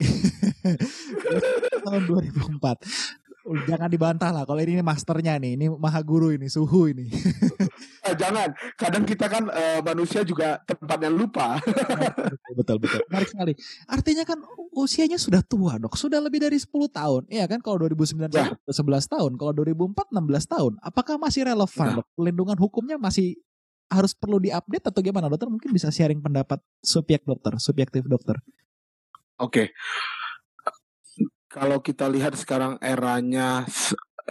tahun 1.84 2.02
2004 2.06 3.29
jangan 3.64 3.88
dibantah 3.88 4.30
lah 4.30 4.44
kalau 4.44 4.60
ini 4.60 4.84
masternya 4.84 5.40
nih 5.40 5.56
ini 5.56 5.66
maha 5.72 6.00
guru 6.04 6.34
ini 6.36 6.46
suhu 6.50 6.92
ini. 6.92 7.08
Eh, 8.00 8.16
jangan. 8.16 8.48
Kadang 8.80 9.04
kita 9.04 9.28
kan 9.28 9.44
uh, 9.52 9.84
manusia 9.84 10.24
juga 10.24 10.56
tempatnya 10.64 11.12
lupa. 11.12 11.60
Betul 12.56 12.80
betul 12.80 13.04
menarik 13.12 13.28
sekali. 13.28 13.52
Artinya 13.84 14.24
kan 14.24 14.40
usianya 14.72 15.20
sudah 15.20 15.44
tua 15.44 15.76
dok. 15.76 16.00
Sudah 16.00 16.16
lebih 16.16 16.40
dari 16.40 16.56
10 16.56 16.72
tahun. 16.88 17.28
Iya 17.28 17.44
kan 17.44 17.60
kalau 17.60 17.76
2009 17.84 18.32
ya. 18.32 18.56
11 18.56 19.04
tahun 19.04 19.30
kalau 19.36 19.52
2004 19.52 20.16
16 20.16 20.16
tahun. 20.48 20.72
Apakah 20.80 21.20
masih 21.20 21.44
relevan 21.44 21.86
ya. 21.92 21.96
dok? 22.00 22.08
Pelindungan 22.16 22.56
hukumnya 22.56 22.96
masih 22.96 23.36
harus 23.92 24.16
perlu 24.16 24.40
diupdate 24.40 24.88
atau 24.88 25.00
gimana? 25.04 25.28
Dokter 25.28 25.52
mungkin 25.52 25.68
bisa 25.68 25.92
sharing 25.92 26.24
pendapat 26.24 26.56
subjek 26.80 27.28
dokter 27.28 27.52
subjektif 27.60 28.08
dokter. 28.08 28.40
Oke. 29.36 29.68
okay 29.68 30.19
kalau 31.50 31.82
kita 31.82 32.06
lihat 32.06 32.38
sekarang 32.38 32.78
eranya 32.78 33.66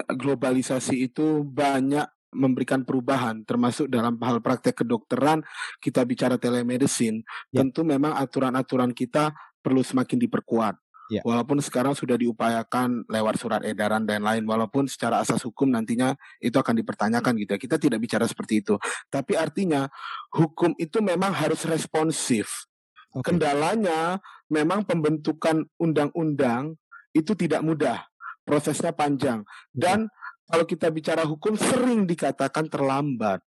globalisasi 0.08 1.12
itu 1.12 1.44
banyak 1.44 2.08
memberikan 2.32 2.86
perubahan 2.88 3.44
termasuk 3.44 3.92
dalam 3.92 4.16
hal 4.22 4.40
praktek 4.40 4.86
kedokteran 4.86 5.44
kita 5.84 6.06
bicara 6.06 6.38
telemedicine 6.40 7.26
ya. 7.52 7.66
tentu 7.66 7.84
memang 7.84 8.16
aturan-aturan 8.16 8.94
kita 8.94 9.34
perlu 9.60 9.82
semakin 9.82 10.30
diperkuat 10.30 10.78
ya. 11.10 11.26
walaupun 11.26 11.58
sekarang 11.58 11.98
sudah 11.98 12.16
diupayakan 12.16 13.04
lewat 13.10 13.36
surat 13.42 13.62
edaran 13.66 14.06
dan 14.06 14.22
lain 14.22 14.46
walaupun 14.46 14.86
secara 14.86 15.26
asas 15.26 15.42
hukum 15.42 15.74
nantinya 15.74 16.14
itu 16.38 16.54
akan 16.54 16.78
dipertanyakan 16.78 17.34
gitu 17.42 17.58
ya 17.58 17.60
kita 17.60 17.82
tidak 17.82 18.00
bicara 18.00 18.30
seperti 18.30 18.62
itu 18.62 18.78
tapi 19.10 19.34
artinya 19.34 19.90
hukum 20.30 20.78
itu 20.78 21.02
memang 21.02 21.34
harus 21.34 21.66
responsif 21.66 22.70
okay. 23.10 23.34
kendalanya 23.34 24.22
memang 24.54 24.86
pembentukan 24.86 25.66
undang-undang 25.82 26.78
itu 27.14 27.34
tidak 27.34 27.62
mudah, 27.66 28.06
prosesnya 28.46 28.94
panjang. 28.94 29.46
Dan 29.70 30.10
kalau 30.50 30.66
kita 30.66 30.90
bicara 30.90 31.26
hukum 31.26 31.54
sering 31.54 32.10
dikatakan 32.10 32.66
terlambat. 32.70 33.42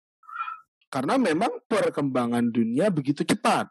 Karena 0.93 1.17
memang 1.17 1.65
perkembangan 1.67 2.53
dunia 2.53 2.93
begitu 2.93 3.25
cepat. 3.25 3.67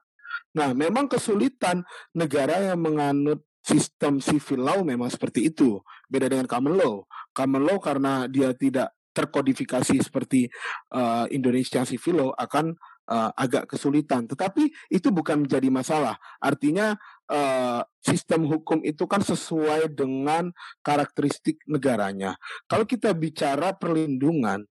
Nah, 0.57 0.73
memang 0.75 1.07
kesulitan 1.07 1.85
negara 2.11 2.73
yang 2.73 2.81
menganut 2.81 3.45
sistem 3.61 4.17
civil 4.17 4.65
law 4.65 4.79
memang 4.81 5.07
seperti 5.07 5.53
itu. 5.53 5.79
Beda 6.09 6.27
dengan 6.27 6.49
common 6.49 6.75
law. 6.75 7.05
Common 7.31 7.63
law 7.63 7.77
karena 7.77 8.25
dia 8.25 8.51
tidak 8.57 8.91
terkodifikasi 9.11 10.01
seperti 10.01 10.47
uh, 10.95 11.27
Indonesia 11.29 11.83
civil 11.85 12.25
law 12.25 12.29
akan 12.35 12.73
uh, 13.11 13.31
agak 13.37 13.69
kesulitan. 13.69 14.25
Tetapi 14.27 14.91
itu 14.91 15.07
bukan 15.13 15.45
menjadi 15.45 15.69
masalah. 15.71 16.17
Artinya 16.41 16.97
uh, 17.31 17.81
sistem 18.03 18.45
hukum 18.45 18.83
itu 18.83 19.07
kan 19.07 19.23
sesuai 19.23 19.87
dengan 19.95 20.51
karakteristik 20.83 21.63
negaranya. 21.65 22.35
Kalau 22.67 22.83
kita 22.83 23.15
bicara 23.15 23.71
perlindungan, 23.71 24.67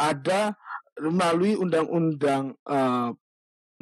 ada 0.00 0.56
melalui 0.98 1.54
Undang-Undang 1.54 2.56
uh, 2.66 3.12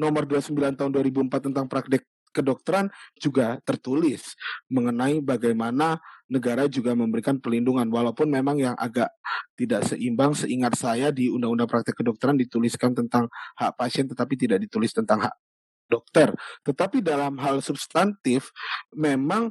Nomor 0.01 0.25
29 0.25 0.57
Tahun 0.81 0.91
2004 0.91 1.49
tentang 1.53 1.69
praktek 1.69 2.05
kedokteran 2.31 2.89
juga 3.19 3.59
tertulis 3.67 4.39
mengenai 4.71 5.19
bagaimana 5.19 5.99
negara 6.31 6.71
juga 6.71 6.95
memberikan 6.95 7.43
pelindungan 7.43 7.91
walaupun 7.91 8.31
memang 8.31 8.63
yang 8.63 8.75
agak 8.79 9.11
tidak 9.59 9.83
seimbang 9.91 10.31
seingat 10.33 10.79
saya 10.79 11.11
di 11.11 11.27
Undang-Undang 11.27 11.67
Praktek 11.67 11.99
Kedokteran 11.99 12.39
dituliskan 12.39 12.95
tentang 12.95 13.27
hak 13.59 13.75
pasien 13.75 14.07
tetapi 14.07 14.39
tidak 14.39 14.63
ditulis 14.63 14.95
tentang 14.95 15.27
hak 15.27 15.35
dokter. 15.91 16.31
Tetapi 16.63 17.03
dalam 17.03 17.35
hal 17.43 17.59
substantif 17.59 18.55
memang 18.95 19.51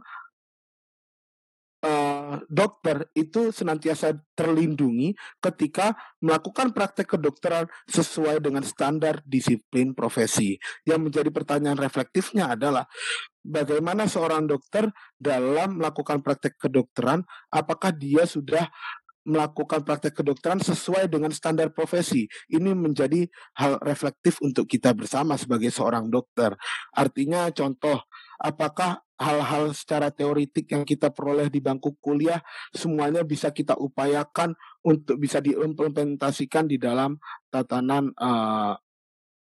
uh, 1.84 2.36
dokter 2.48 3.08
itu 3.16 3.52
senantiasa 3.52 4.16
terlindungi 4.36 5.16
ketika 5.40 5.96
melakukan 6.24 6.72
praktek 6.76 7.20
kedokteran 7.20 7.68
sesuai 7.88 8.44
dengan 8.44 8.64
standar 8.64 9.24
disiplin 9.24 9.96
profesi. 9.96 10.60
Yang 10.88 11.00
menjadi 11.12 11.30
pertanyaan 11.32 11.80
reflektifnya 11.80 12.56
adalah 12.56 12.88
bagaimana 13.44 14.08
seorang 14.08 14.48
dokter 14.48 14.92
dalam 15.16 15.80
melakukan 15.80 16.20
praktek 16.24 16.60
kedokteran, 16.60 17.24
apakah 17.52 17.96
dia 17.96 18.28
sudah 18.28 18.68
melakukan 19.30 19.86
praktek 19.86 20.18
kedokteran 20.18 20.58
sesuai 20.58 21.06
dengan 21.06 21.30
standar 21.30 21.70
profesi. 21.70 22.26
Ini 22.50 22.74
menjadi 22.74 23.30
hal 23.62 23.78
reflektif 23.86 24.42
untuk 24.42 24.66
kita 24.66 24.98
bersama 24.98 25.38
sebagai 25.38 25.70
seorang 25.70 26.10
dokter. 26.10 26.58
Artinya 26.98 27.54
contoh, 27.54 28.02
apakah 28.42 29.06
hal-hal 29.20 29.76
secara 29.78 30.10
teoritik 30.10 30.72
yang 30.74 30.88
kita 30.88 31.14
peroleh 31.14 31.52
di 31.52 31.60
bangku 31.60 32.00
kuliah 32.00 32.40
semuanya 32.72 33.22
bisa 33.22 33.52
kita 33.52 33.76
upayakan 33.76 34.56
untuk 34.82 35.20
bisa 35.20 35.44
diimplementasikan 35.44 36.66
di 36.66 36.80
dalam 36.80 37.20
tatanan 37.52 38.16
uh, 38.16 38.80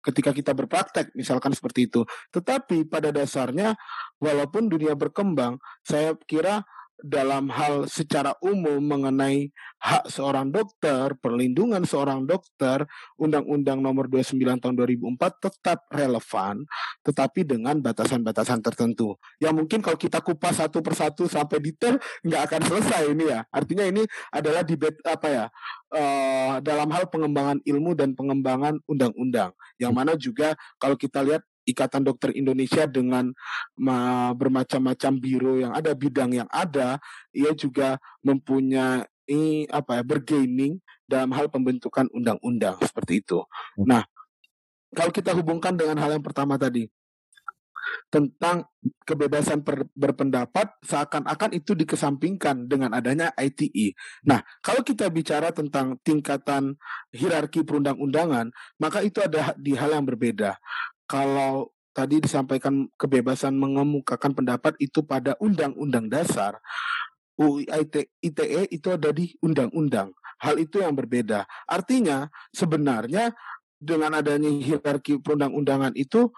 ketika 0.05 0.31
kita 0.31 0.53
berpraktek 0.55 1.11
misalkan 1.18 1.51
seperti 1.57 1.90
itu. 1.90 2.07
Tetapi 2.31 2.87
pada 2.87 3.11
dasarnya 3.11 3.75
walaupun 4.23 4.70
dunia 4.70 4.94
berkembang, 4.94 5.59
saya 5.83 6.14
kira 6.29 6.62
dalam 7.02 7.50
hal 7.50 7.90
secara 7.90 8.33
umum 8.40 8.78
mengenai 8.80 9.50
hak 9.83 10.09
seorang 10.09 10.48
dokter, 10.48 11.12
perlindungan 11.20 11.85
seorang 11.85 12.24
dokter, 12.24 12.88
Undang-Undang 13.20 13.85
Nomor 13.85 14.09
29 14.09 14.40
Tahun 14.62 14.74
2004 14.74 15.44
tetap 15.44 15.78
relevan, 15.92 16.64
tetapi 17.04 17.44
dengan 17.44 17.76
batasan-batasan 17.85 18.64
tertentu. 18.64 19.20
Ya 19.42 19.52
mungkin 19.52 19.85
kalau 19.85 20.00
kita 20.00 20.24
kupas 20.24 20.62
satu 20.62 20.80
persatu 20.80 21.28
sampai 21.28 21.61
detail 21.61 22.00
nggak 22.24 22.42
akan 22.48 22.61
selesai 22.64 23.02
ini 23.12 23.24
ya. 23.28 23.44
Artinya 23.52 23.85
ini 23.85 24.02
adalah 24.33 24.64
debate 24.64 24.98
apa 25.04 25.28
ya? 25.28 25.46
Uh, 25.94 26.59
dalam 26.64 26.90
hal 26.90 27.07
pengembangan 27.12 27.61
ilmu 27.62 27.94
dan 27.94 28.16
pengembangan 28.16 28.80
undang-undang, 28.88 29.52
yang 29.78 29.92
mana 29.94 30.16
juga 30.18 30.57
kalau 30.80 30.98
kita 30.98 31.22
lihat 31.22 31.44
Ikatan 31.64 32.05
Dokter 32.05 32.31
Indonesia 32.37 32.85
dengan 32.85 33.33
bermacam-macam 34.37 35.12
biro 35.18 35.55
yang 35.61 35.72
ada, 35.72 35.96
bidang 35.96 36.33
yang 36.33 36.48
ada, 36.52 37.00
ia 37.33 37.52
juga 37.56 37.96
mempunyai 38.21 39.69
apa 39.73 40.00
ya, 40.00 40.02
bergaming 40.04 40.79
dalam 41.04 41.33
hal 41.33 41.48
pembentukan 41.48 42.08
undang-undang 42.12 42.77
seperti 42.85 43.25
itu. 43.25 43.40
Hmm. 43.81 43.85
Nah, 43.88 44.02
kalau 44.94 45.10
kita 45.10 45.35
hubungkan 45.35 45.75
dengan 45.75 45.98
hal 46.00 46.17
yang 46.17 46.25
pertama 46.25 46.54
tadi 46.54 46.87
tentang 48.08 48.65
kebebasan 49.04 49.60
per, 49.60 49.85
berpendapat 49.92 50.73
seakan-akan 50.87 51.52
itu 51.52 51.77
dikesampingkan 51.77 52.65
dengan 52.65 52.94
adanya 52.94 53.35
ITE. 53.37 53.92
Nah, 54.25 54.40
kalau 54.65 54.81
kita 54.81 55.10
bicara 55.12 55.52
tentang 55.52 56.00
tingkatan 56.00 56.79
hierarki 57.12 57.60
perundang-undangan, 57.67 58.54
maka 58.81 59.04
itu 59.04 59.21
ada 59.21 59.52
di 59.58 59.77
hal 59.77 59.98
yang 59.98 60.06
berbeda 60.06 60.56
kalau 61.05 61.71
tadi 61.94 62.19
disampaikan 62.19 62.90
kebebasan 62.98 63.55
mengemukakan 63.55 64.35
pendapat 64.35 64.75
itu 64.83 65.07
pada 65.07 65.38
undang-undang 65.38 66.11
dasar, 66.11 66.59
UU 67.38 67.67
ITE 68.23 68.61
itu 68.71 68.88
ada 68.90 69.11
di 69.15 69.35
undang-undang. 69.42 70.11
Hal 70.42 70.59
itu 70.59 70.83
yang 70.83 70.94
berbeda. 70.94 71.46
Artinya 71.67 72.27
sebenarnya 72.50 73.33
dengan 73.79 74.19
adanya 74.19 74.50
hierarki 74.50 75.23
perundang-undangan 75.23 75.94
itu 75.94 76.31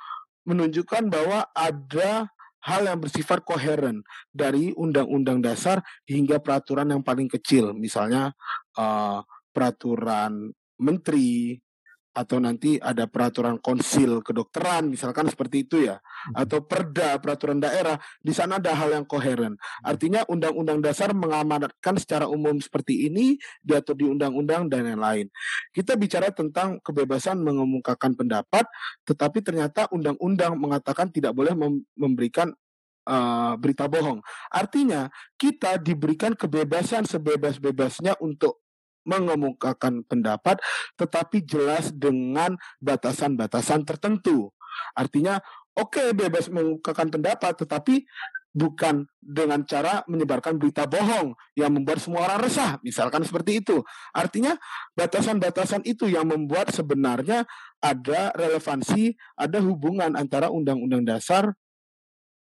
menunjukkan 0.47 1.11
bahwa 1.11 1.49
ada 1.53 2.31
hal 2.67 2.83
yang 2.83 2.99
bersifat 2.99 3.47
koheren 3.47 4.03
dari 4.35 4.75
undang-undang 4.75 5.39
dasar 5.39 5.83
hingga 6.07 6.43
peraturan 6.43 6.91
yang 6.91 7.03
paling 7.03 7.31
kecil, 7.31 7.71
misalnya 7.75 8.35
uh, 8.75 9.23
peraturan 9.55 10.51
menteri 10.77 11.57
atau 12.17 12.41
nanti 12.41 12.81
ada 12.81 13.05
peraturan 13.05 13.61
konsil 13.61 14.25
kedokteran 14.25 14.89
misalkan 14.89 15.29
seperti 15.29 15.69
itu 15.69 15.85
ya 15.85 16.01
hmm. 16.01 16.41
atau 16.41 16.65
perda 16.65 17.21
peraturan 17.21 17.61
daerah 17.61 18.01
di 18.25 18.33
sana 18.33 18.57
ada 18.57 18.73
hal 18.73 18.97
yang 18.97 19.05
koheren 19.05 19.61
hmm. 19.61 19.85
artinya 19.85 20.25
undang-undang 20.33 20.81
dasar 20.81 21.13
mengamanatkan 21.13 22.01
secara 22.01 22.25
umum 22.25 22.57
seperti 22.57 23.13
ini 23.13 23.37
diatur 23.61 24.01
di 24.01 24.09
undang-undang 24.09 24.73
dan 24.73 24.89
lain-lain 24.89 25.29
kita 25.77 25.93
bicara 26.01 26.33
tentang 26.33 26.81
kebebasan 26.81 27.37
mengemukakan 27.45 28.17
pendapat 28.17 28.65
tetapi 29.05 29.45
ternyata 29.45 29.85
undang-undang 29.93 30.57
mengatakan 30.57 31.13
tidak 31.13 31.37
boleh 31.37 31.53
memberikan 31.93 32.57
uh, 33.07 33.55
berita 33.57 33.87
bohong. 33.87 34.21
Artinya 34.51 35.09
kita 35.39 35.79
diberikan 35.79 36.35
kebebasan 36.35 37.07
sebebas-bebasnya 37.07 38.19
untuk 38.21 38.66
mengemukakan 39.07 40.03
pendapat, 40.05 40.59
tetapi 40.99 41.47
jelas 41.47 41.95
dengan 41.95 42.59
batasan-batasan 42.83 43.87
tertentu. 43.87 44.51
Artinya, 44.93 45.41
oke 45.73 45.97
okay, 45.97 46.09
bebas 46.13 46.51
mengemukakan 46.53 47.09
pendapat, 47.09 47.57
tetapi 47.57 48.05
bukan 48.57 49.05
dengan 49.21 49.61
cara 49.69 50.01
menyebarkan 50.09 50.57
berita 50.57 50.89
bohong 50.89 51.37
yang 51.53 51.77
membuat 51.77 52.01
semua 52.01 52.25
orang 52.25 52.49
resah, 52.49 52.81
misalkan 52.81 53.21
seperti 53.21 53.61
itu. 53.61 53.85
Artinya 54.17 54.57
batasan-batasan 54.97 55.85
itu 55.85 56.09
yang 56.09 56.25
membuat 56.25 56.73
sebenarnya 56.73 57.45
ada 57.85 58.33
relevansi, 58.33 59.13
ada 59.37 59.61
hubungan 59.61 60.17
antara 60.17 60.49
undang-undang 60.49 61.05
dasar 61.05 61.53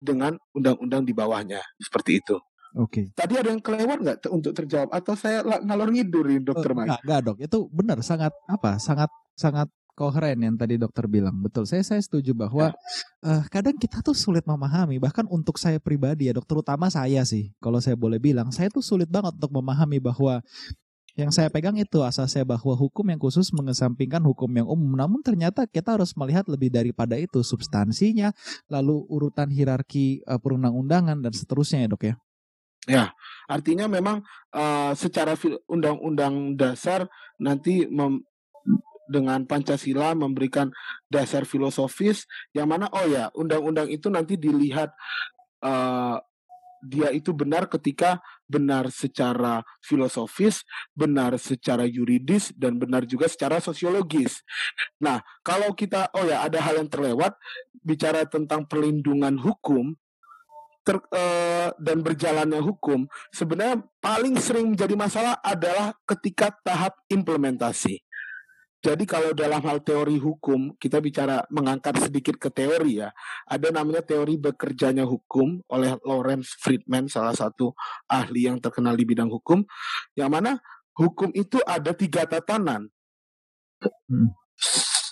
dengan 0.00 0.40
undang-undang 0.56 1.04
di 1.04 1.12
bawahnya, 1.12 1.60
seperti 1.76 2.24
itu. 2.24 2.40
Oke. 2.76 3.08
Okay. 3.08 3.16
Tadi 3.16 3.34
ada 3.40 3.48
yang 3.48 3.62
kelewat 3.64 3.98
nggak 4.04 4.18
untuk 4.28 4.52
terjawab 4.52 4.92
atau 4.92 5.16
saya 5.16 5.40
ngalor 5.40 5.88
ngidurin 5.88 6.44
dokter 6.44 6.70
oh, 6.72 6.76
Mike? 6.76 7.00
Enggak, 7.00 7.20
dok. 7.24 7.38
Itu 7.40 7.58
benar 7.72 7.98
sangat 8.04 8.36
apa? 8.44 8.76
Sangat 8.76 9.08
sangat 9.32 9.72
koheren 9.96 10.44
yang 10.44 10.60
tadi 10.60 10.76
dokter 10.76 11.08
bilang. 11.08 11.40
Betul. 11.40 11.64
Saya 11.64 11.80
saya 11.80 12.04
setuju 12.04 12.36
bahwa 12.36 12.76
uh, 13.24 13.42
kadang 13.48 13.80
kita 13.80 14.04
tuh 14.04 14.12
sulit 14.12 14.44
memahami. 14.44 15.00
Bahkan 15.00 15.24
untuk 15.32 15.56
saya 15.56 15.80
pribadi 15.80 16.28
ya 16.28 16.36
dok, 16.36 16.44
terutama 16.44 16.92
saya 16.92 17.24
sih. 17.24 17.48
Kalau 17.64 17.80
saya 17.80 17.96
boleh 17.96 18.20
bilang, 18.20 18.52
saya 18.52 18.68
tuh 18.68 18.84
sulit 18.84 19.08
banget 19.08 19.40
untuk 19.40 19.56
memahami 19.56 19.96
bahwa 19.96 20.44
yang 21.16 21.32
saya 21.32 21.48
pegang 21.48 21.80
itu 21.80 22.04
asal 22.04 22.28
saya 22.28 22.44
bahwa 22.44 22.76
hukum 22.76 23.08
yang 23.08 23.16
khusus 23.16 23.48
mengesampingkan 23.56 24.20
hukum 24.20 24.52
yang 24.52 24.68
umum. 24.68 24.92
Namun 25.00 25.24
ternyata 25.24 25.64
kita 25.64 25.96
harus 25.96 26.12
melihat 26.12 26.44
lebih 26.44 26.68
daripada 26.68 27.16
itu 27.16 27.40
substansinya, 27.40 28.36
lalu 28.68 29.00
urutan 29.08 29.48
hierarki 29.48 30.20
uh, 30.28 30.36
perundang-undangan 30.36 31.24
dan 31.24 31.32
seterusnya 31.32 31.88
ya 31.88 31.88
dok 31.88 32.04
ya. 32.04 32.14
Ya, 32.86 33.10
artinya 33.50 33.90
memang 33.90 34.22
uh, 34.54 34.94
secara 34.94 35.34
undang-undang 35.66 36.54
dasar 36.54 37.10
nanti 37.38 37.86
mem 37.90 38.22
dengan 39.06 39.46
Pancasila 39.46 40.18
memberikan 40.18 40.70
dasar 41.06 41.46
filosofis 41.46 42.26
yang 42.50 42.66
mana 42.66 42.90
oh 42.90 43.06
ya 43.06 43.30
undang-undang 43.38 43.86
itu 43.86 44.10
nanti 44.10 44.34
dilihat 44.34 44.90
uh, 45.62 46.18
dia 46.86 47.10
itu 47.10 47.34
benar 47.34 47.66
ketika 47.66 48.22
benar 48.46 48.94
secara 48.94 49.66
filosofis, 49.82 50.62
benar 50.94 51.34
secara 51.40 51.82
yuridis, 51.82 52.54
dan 52.54 52.78
benar 52.78 53.02
juga 53.08 53.26
secara 53.26 53.58
sosiologis. 53.58 54.46
Nah, 55.02 55.18
kalau 55.42 55.74
kita, 55.74 56.12
oh 56.14 56.22
ya, 56.22 56.46
ada 56.46 56.62
hal 56.62 56.78
yang 56.78 56.86
terlewat, 56.86 57.34
bicara 57.82 58.22
tentang 58.28 58.70
perlindungan 58.70 59.34
hukum, 59.34 59.98
ter, 60.86 61.02
uh, 61.02 61.74
dan 61.82 61.98
berjalannya 61.98 62.62
hukum 62.62 63.10
sebenarnya 63.34 63.82
paling 63.98 64.38
sering 64.38 64.70
menjadi 64.70 64.94
masalah 64.94 65.34
adalah 65.42 65.98
ketika 66.06 66.54
tahap 66.62 66.94
implementasi. 67.10 68.06
Jadi 68.86 69.02
kalau 69.02 69.34
dalam 69.34 69.58
hal 69.66 69.82
teori 69.82 70.14
hukum 70.14 70.78
kita 70.78 71.02
bicara 71.02 71.42
mengangkat 71.50 72.06
sedikit 72.06 72.38
ke 72.38 72.46
teori 72.54 73.02
ya, 73.02 73.10
ada 73.50 73.74
namanya 73.74 74.06
teori 74.06 74.38
bekerjanya 74.38 75.02
hukum 75.02 75.58
oleh 75.66 75.98
Lawrence 76.06 76.54
Friedman 76.62 77.10
salah 77.10 77.34
satu 77.34 77.74
ahli 78.06 78.46
yang 78.46 78.62
terkenal 78.62 78.94
di 78.94 79.02
bidang 79.02 79.26
hukum, 79.26 79.66
yang 80.14 80.30
mana 80.30 80.62
hukum 80.94 81.34
itu 81.34 81.58
ada 81.66 81.90
tiga 81.98 82.30
tatanan. 82.30 82.86
Hmm. 83.82 84.30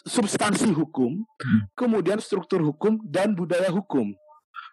Substansi 0.06 0.70
hukum, 0.70 1.26
hmm. 1.26 1.74
kemudian 1.74 2.22
struktur 2.22 2.62
hukum 2.62 3.02
dan 3.02 3.34
budaya 3.34 3.74
hukum. 3.74 4.14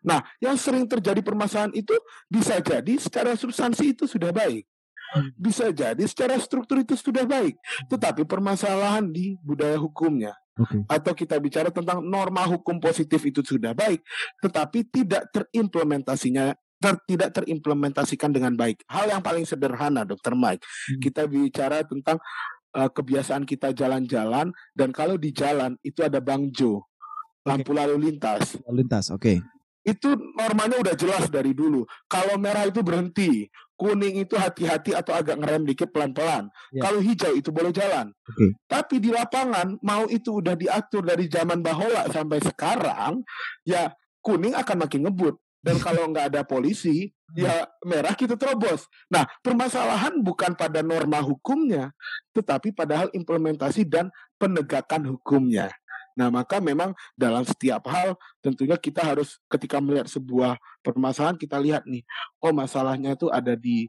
Nah, 0.01 0.25
yang 0.41 0.57
sering 0.57 0.89
terjadi 0.89 1.21
permasalahan 1.21 1.73
itu 1.77 1.93
bisa 2.25 2.57
jadi 2.57 2.93
secara 2.97 3.37
substansi 3.37 3.93
itu 3.93 4.09
sudah 4.09 4.33
baik. 4.33 4.65
Hmm. 5.11 5.29
Bisa 5.35 5.69
jadi 5.69 6.01
secara 6.07 6.39
struktur 6.39 6.81
itu 6.81 6.95
sudah 6.95 7.27
baik, 7.27 7.59
tetapi 7.91 8.23
permasalahan 8.23 9.05
di 9.11 9.35
budaya 9.43 9.75
hukumnya. 9.77 10.33
Okay. 10.55 10.83
Atau 10.87 11.13
kita 11.15 11.35
bicara 11.39 11.67
tentang 11.67 12.03
norma 12.03 12.47
hukum 12.47 12.79
positif 12.79 13.19
itu 13.27 13.43
sudah 13.43 13.75
baik, 13.75 13.99
tetapi 14.39 14.87
tidak 14.87 15.27
terimplementasinya 15.35 16.55
ter, 16.79 16.95
tidak 17.07 17.29
terimplementasikan 17.35 18.31
dengan 18.31 18.55
baik. 18.55 18.87
Hal 18.87 19.11
yang 19.11 19.19
paling 19.19 19.43
sederhana, 19.43 20.07
Dokter 20.07 20.31
Mike, 20.31 20.63
hmm. 20.63 20.99
kita 21.03 21.27
bicara 21.27 21.83
tentang 21.83 22.15
uh, 22.71 22.87
kebiasaan 22.87 23.43
kita 23.43 23.75
jalan-jalan 23.75 24.55
dan 24.71 24.89
kalau 24.95 25.19
di 25.19 25.35
jalan 25.35 25.75
itu 25.83 26.07
ada 26.07 26.23
bangjo, 26.23 26.87
lampu 27.43 27.75
okay. 27.75 27.79
lalu 27.83 27.95
lintas. 28.07 28.55
Lalu 28.63 28.87
lintas, 28.87 29.11
oke. 29.11 29.27
Okay 29.27 29.60
itu 29.81 30.13
normanya 30.37 30.77
udah 30.77 30.93
jelas 30.93 31.25
dari 31.33 31.57
dulu. 31.57 31.85
Kalau 32.05 32.37
merah 32.37 32.69
itu 32.69 32.85
berhenti, 32.85 33.49
kuning 33.73 34.21
itu 34.21 34.37
hati-hati 34.37 34.93
atau 34.93 35.17
agak 35.17 35.41
ngerem 35.41 35.65
dikit 35.65 35.89
pelan-pelan. 35.89 36.53
Yeah. 36.69 36.83
Kalau 36.85 36.99
hijau 37.01 37.33
itu 37.33 37.49
boleh 37.49 37.73
jalan. 37.73 38.13
Okay. 38.29 38.53
Tapi 38.69 38.95
di 39.01 39.09
lapangan 39.09 39.81
mau 39.81 40.05
itu 40.05 40.37
udah 40.37 40.53
diatur 40.53 41.01
dari 41.01 41.25
zaman 41.25 41.65
Bahola 41.65 42.05
sampai 42.13 42.37
sekarang, 42.45 43.25
ya 43.65 43.89
kuning 44.21 44.53
akan 44.53 44.85
makin 44.85 45.09
ngebut. 45.09 45.35
Dan 45.61 45.77
kalau 45.85 46.09
nggak 46.13 46.29
ada 46.33 46.41
polisi, 46.45 47.09
ya 47.33 47.65
merah 47.81 48.13
kita 48.13 48.37
terobos. 48.37 48.85
Nah, 49.09 49.25
permasalahan 49.41 50.21
bukan 50.21 50.53
pada 50.53 50.85
norma 50.85 51.17
hukumnya, 51.25 51.89
tetapi 52.37 52.77
padahal 52.77 53.09
implementasi 53.17 53.89
dan 53.89 54.13
penegakan 54.37 55.17
hukumnya. 55.17 55.73
Nah, 56.17 56.27
maka 56.27 56.59
memang 56.59 56.91
dalam 57.15 57.43
setiap 57.47 57.87
hal 57.87 58.19
tentunya 58.43 58.75
kita 58.75 59.01
harus 59.03 59.39
ketika 59.47 59.79
melihat 59.79 60.07
sebuah 60.11 60.59
permasalahan 60.83 61.37
kita 61.39 61.57
lihat 61.59 61.87
nih, 61.87 62.03
oh 62.43 62.51
masalahnya 62.51 63.15
itu 63.15 63.31
ada 63.31 63.55
di 63.55 63.87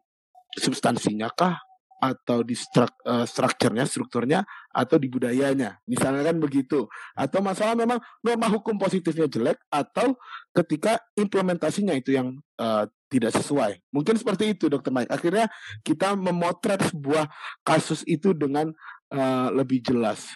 substansinya 0.57 1.33
kah 1.33 1.59
atau 2.03 2.43
di 2.43 2.59
struk, 2.59 2.91
uh, 3.07 3.23
strukturnya, 3.23 3.87
strukturnya 3.87 4.43
atau 4.75 4.99
di 4.99 5.07
budayanya. 5.07 5.79
Misalnya 5.87 6.27
kan 6.27 6.37
begitu. 6.43 6.91
Atau 7.15 7.39
masalah 7.39 7.79
memang 7.79 8.03
norma 8.27 8.51
hukum 8.51 8.75
positifnya 8.75 9.31
jelek 9.31 9.63
atau 9.71 10.19
ketika 10.51 10.99
implementasinya 11.15 11.95
itu 11.95 12.19
yang 12.19 12.43
uh, 12.59 12.91
tidak 13.07 13.31
sesuai. 13.39 13.79
Mungkin 13.95 14.19
seperti 14.19 14.51
itu 14.51 14.67
Dokter 14.67 14.91
Mike. 14.91 15.15
Akhirnya 15.15 15.47
kita 15.87 16.19
memotret 16.19 16.91
sebuah 16.91 17.31
kasus 17.63 18.03
itu 18.11 18.35
dengan 18.35 18.75
uh, 19.15 19.55
lebih 19.55 19.79
jelas. 19.87 20.27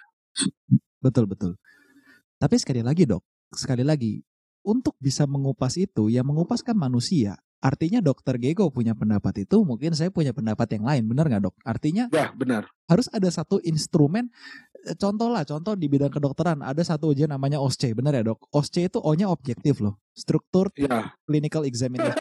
Betul 1.03 1.27
betul. 1.27 1.59
Tapi 2.37 2.61
sekali 2.61 2.85
lagi 2.85 3.09
dok, 3.09 3.25
sekali 3.53 3.81
lagi, 3.81 4.21
untuk 4.67 4.93
bisa 5.01 5.25
mengupas 5.25 5.79
itu, 5.81 6.13
yang 6.13 6.29
mengupas 6.29 6.61
kan 6.61 6.77
manusia. 6.77 7.39
Artinya 7.65 8.05
dokter 8.05 8.37
Gego 8.37 8.69
punya 8.69 8.93
pendapat 8.93 9.49
itu, 9.49 9.65
mungkin 9.65 9.97
saya 9.97 10.13
punya 10.13 10.37
pendapat 10.37 10.77
yang 10.77 10.85
lain, 10.85 11.03
benar 11.09 11.25
nggak 11.33 11.43
dok? 11.49 11.57
Artinya 11.65 12.13
ya 12.13 12.29
benar. 12.37 12.69
Harus 12.85 13.09
ada 13.09 13.27
satu 13.33 13.57
instrumen, 13.65 14.29
eh, 14.85 14.93
contoh 14.95 15.33
lah, 15.33 15.43
contoh 15.49 15.73
di 15.73 15.89
bidang 15.89 16.13
kedokteran 16.13 16.61
ada 16.61 16.79
satu 16.85 17.17
ujian 17.17 17.33
namanya 17.33 17.57
OSCE, 17.57 17.97
benar 17.97 18.13
ya 18.13 18.23
dok? 18.29 18.45
OSCE 18.53 18.93
itu 18.93 19.01
O-nya 19.01 19.33
objektif 19.33 19.81
loh, 19.81 19.97
struktur 20.13 20.69
ya. 20.77 21.17
clinical 21.25 21.65
examination. 21.65 22.21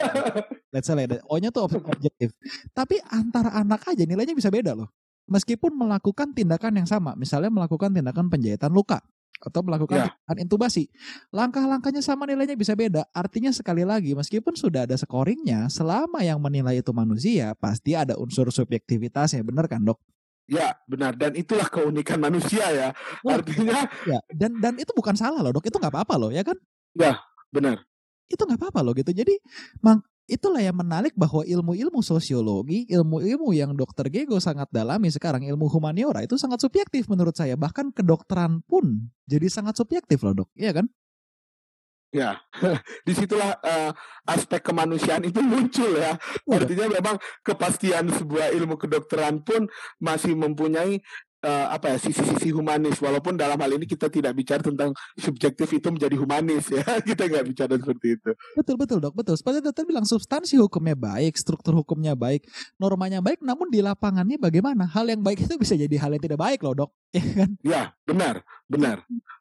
Let's 0.72 0.88
say 0.88 0.96
O-nya 1.28 1.52
tuh 1.52 1.68
objektif. 1.68 2.32
Tapi 2.72 3.04
antara 3.12 3.52
anak 3.60 3.84
aja 3.92 4.08
nilainya 4.08 4.34
bisa 4.34 4.48
beda 4.48 4.72
loh. 4.72 4.88
Meskipun 5.28 5.74
melakukan 5.76 6.32
tindakan 6.32 6.80
yang 6.80 6.88
sama, 6.88 7.18
misalnya 7.18 7.50
melakukan 7.52 7.92
tindakan 7.92 8.30
penjahitan 8.30 8.70
luka, 8.72 9.02
atau 9.42 9.62
melakukan 9.62 10.10
ya. 10.10 10.34
intubasi. 10.40 10.88
Langkah-langkahnya 11.30 12.00
sama 12.00 12.26
nilainya 12.26 12.56
bisa 12.56 12.74
beda. 12.74 13.06
Artinya 13.12 13.52
sekali 13.52 13.84
lagi 13.84 14.16
meskipun 14.16 14.56
sudah 14.56 14.88
ada 14.88 14.96
scoringnya, 14.96 15.68
selama 15.68 16.24
yang 16.24 16.40
menilai 16.40 16.80
itu 16.80 16.92
manusia, 16.96 17.54
pasti 17.60 17.94
ada 17.94 18.16
unsur 18.16 18.48
subjektivitasnya, 18.50 19.44
benar 19.44 19.68
kan 19.68 19.84
dok? 19.84 20.00
Ya 20.46 20.78
benar 20.86 21.18
dan 21.18 21.34
itulah 21.34 21.66
keunikan 21.66 22.22
manusia 22.22 22.70
ya. 22.70 22.90
Wah, 23.26 23.42
Artinya 23.42 23.90
ya 24.06 24.22
dan 24.30 24.62
dan 24.62 24.78
itu 24.78 24.94
bukan 24.94 25.18
salah 25.18 25.42
loh 25.42 25.58
dok, 25.58 25.66
itu 25.66 25.78
nggak 25.82 25.90
apa-apa 25.90 26.16
loh 26.22 26.30
ya 26.30 26.46
kan? 26.46 26.54
Ya 26.94 27.18
benar. 27.50 27.82
Itu 28.30 28.46
nggak 28.46 28.62
apa-apa 28.62 28.86
loh 28.86 28.94
gitu. 28.94 29.10
Jadi 29.10 29.42
mang, 29.82 30.06
itulah 30.26 30.62
yang 30.62 30.78
menarik 30.78 31.14
bahwa 31.14 31.46
ilmu-ilmu 31.46 32.02
sosiologi, 32.02 32.86
ilmu-ilmu 32.90 33.54
yang 33.54 33.74
dokter 33.78 34.10
Gego 34.10 34.42
sangat 34.42 34.70
dalami 34.74 35.10
sekarang, 35.14 35.46
ilmu 35.46 35.70
humaniora 35.70 36.26
itu 36.26 36.36
sangat 36.36 36.62
subjektif 36.62 37.06
menurut 37.06 37.38
saya. 37.38 37.54
Bahkan 37.54 37.94
kedokteran 37.94 38.66
pun 38.66 39.10
jadi 39.30 39.46
sangat 39.50 39.78
subjektif 39.78 40.22
loh 40.26 40.46
dok, 40.46 40.50
iya 40.58 40.74
kan? 40.74 40.90
Ya, 42.16 42.40
di 43.08 43.12
situlah 43.12 43.60
uh, 43.60 43.92
aspek 44.24 44.64
kemanusiaan 44.64 45.28
itu 45.28 45.44
muncul 45.44 46.00
ya. 46.00 46.16
Iya. 46.48 46.64
Artinya 46.64 46.86
memang 46.88 47.16
kepastian 47.44 48.08
sebuah 48.08 48.56
ilmu 48.56 48.80
kedokteran 48.80 49.44
pun 49.44 49.68
masih 50.00 50.32
mempunyai 50.32 51.04
uh, 51.46 51.68
apa 51.70 51.94
ya 51.94 51.98
sisi-sisi 52.02 52.50
humanis. 52.50 52.98
Walaupun 52.98 53.38
dalam 53.38 53.56
hal 53.62 53.72
ini 53.78 53.86
kita 53.86 54.10
tidak 54.10 54.34
bicara 54.34 54.66
tentang 54.66 54.92
subjektif 55.14 55.70
itu 55.70 55.88
menjadi 55.94 56.18
humanis 56.18 56.74
ya. 56.74 56.82
Kita 57.08 57.30
nggak 57.30 57.46
bicara 57.46 57.74
seperti 57.78 58.18
itu. 58.18 58.32
Betul 58.58 58.76
betul 58.82 58.98
dok. 58.98 59.14
Betul. 59.14 59.38
Seperti 59.38 59.62
dokter 59.62 59.86
bilang 59.86 60.04
substansi 60.10 60.58
hukumnya 60.58 60.98
baik 60.98 61.38
struktur 61.38 61.78
hukumnya 61.78 62.18
baik 62.18 62.50
normanya 62.82 63.22
baik 63.22 63.46
namun 63.46 63.70
di 63.70 63.86
lapangannya 63.86 64.42
bagaimana? 64.42 64.90
Hal 64.90 65.06
yang 65.06 65.22
baik 65.22 65.46
itu 65.46 65.54
bisa 65.62 65.78
jadi 65.78 65.96
hal 66.02 66.18
yang 66.18 66.24
tidak 66.24 66.42
baik 66.42 66.66
loh 66.66 66.74
dok. 66.74 66.92
Ya 67.16 67.24
kan? 67.32 67.50
Ya 67.64 67.82
benar. 68.04 68.36
Benar. 68.68 68.98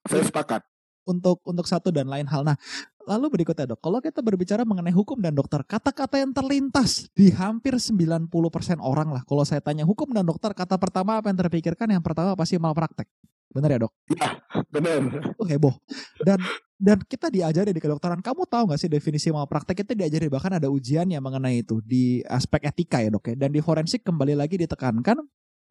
Saya 0.07 0.23
sepakat 0.23 0.63
untuk 1.05 1.41
untuk 1.45 1.69
satu 1.69 1.93
dan 1.93 2.09
lain 2.09 2.25
hal. 2.29 2.43
Nah, 2.45 2.57
lalu 3.05 3.41
berikutnya 3.41 3.77
dok, 3.77 3.81
kalau 3.85 4.01
kita 4.01 4.25
berbicara 4.25 4.65
mengenai 4.65 4.93
hukum 4.93 5.21
dan 5.21 5.37
dokter, 5.37 5.61
kata-kata 5.65 6.21
yang 6.21 6.33
terlintas 6.33 7.09
di 7.13 7.31
hampir 7.31 7.77
90% 7.77 8.29
orang 8.81 9.13
lah. 9.13 9.23
Kalau 9.29 9.45
saya 9.45 9.61
tanya 9.61 9.85
hukum 9.85 10.11
dan 10.11 10.25
dokter, 10.25 10.51
kata 10.53 10.81
pertama 10.81 11.21
apa 11.21 11.29
yang 11.29 11.39
terpikirkan? 11.39 11.89
Yang 11.93 12.05
pertama 12.05 12.33
pasti 12.35 12.57
malpraktek. 12.57 13.09
Benar 13.55 13.71
ya 13.71 13.79
dok? 13.87 13.93
Ya, 14.11 14.29
benar. 14.67 15.01
Itu 15.31 15.45
heboh. 15.47 15.75
Dan 16.27 16.43
dan 16.75 16.99
kita 17.07 17.31
diajari 17.31 17.71
di 17.71 17.79
kedokteran, 17.79 18.19
kamu 18.19 18.51
tahu 18.51 18.63
nggak 18.67 18.81
sih 18.83 18.91
definisi 18.91 19.31
malpraktek 19.31 19.87
itu 19.87 19.95
diajari 19.95 20.27
bahkan 20.27 20.59
ada 20.59 20.67
ujian 20.67 21.07
yang 21.07 21.23
mengenai 21.23 21.63
itu 21.63 21.79
di 21.87 22.19
aspek 22.27 22.67
etika 22.67 22.99
ya 22.99 23.15
dok 23.15 23.31
ya. 23.31 23.35
Dan 23.39 23.55
di 23.55 23.63
forensik 23.63 24.03
kembali 24.03 24.35
lagi 24.35 24.59
ditekankan 24.59 25.23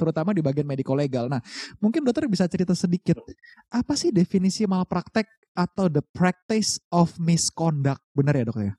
terutama 0.04 0.36
di 0.36 0.44
bagian 0.44 0.68
medico 0.68 0.92
legal. 0.92 1.32
Nah, 1.32 1.40
mungkin 1.80 2.04
dokter 2.04 2.28
bisa 2.28 2.44
cerita 2.52 2.76
sedikit 2.76 3.24
apa 3.72 3.96
sih 3.96 4.12
definisi 4.12 4.68
malpraktek 4.68 5.26
atau 5.56 5.88
the 5.88 6.04
practice 6.12 6.84
of 6.92 7.16
misconduct? 7.16 8.04
Benar 8.12 8.36
ya 8.36 8.44
dok 8.52 8.60
ya? 8.60 8.74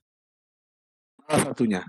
Salah 1.24 1.44
satunya. 1.48 1.80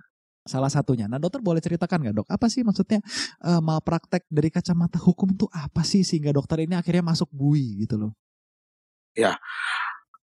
Salah 0.45 0.71
satunya. 0.71 1.05
Nah 1.09 1.17
dokter 1.17 1.41
boleh 1.41 1.59
ceritakan 1.59 2.05
nggak 2.05 2.15
dok? 2.23 2.27
Apa 2.29 2.47
sih 2.47 2.61
maksudnya 2.61 3.01
uh, 3.43 3.59
malpraktek 3.59 4.23
dari 4.31 4.53
kacamata 4.53 5.01
hukum 5.01 5.33
tuh 5.35 5.49
apa 5.51 5.81
sih 5.81 6.05
sehingga 6.05 6.31
dokter 6.31 6.63
ini 6.63 6.77
akhirnya 6.77 7.01
masuk 7.01 7.27
bui 7.33 7.83
gitu 7.83 7.97
loh? 7.97 8.11
Ya, 9.17 9.39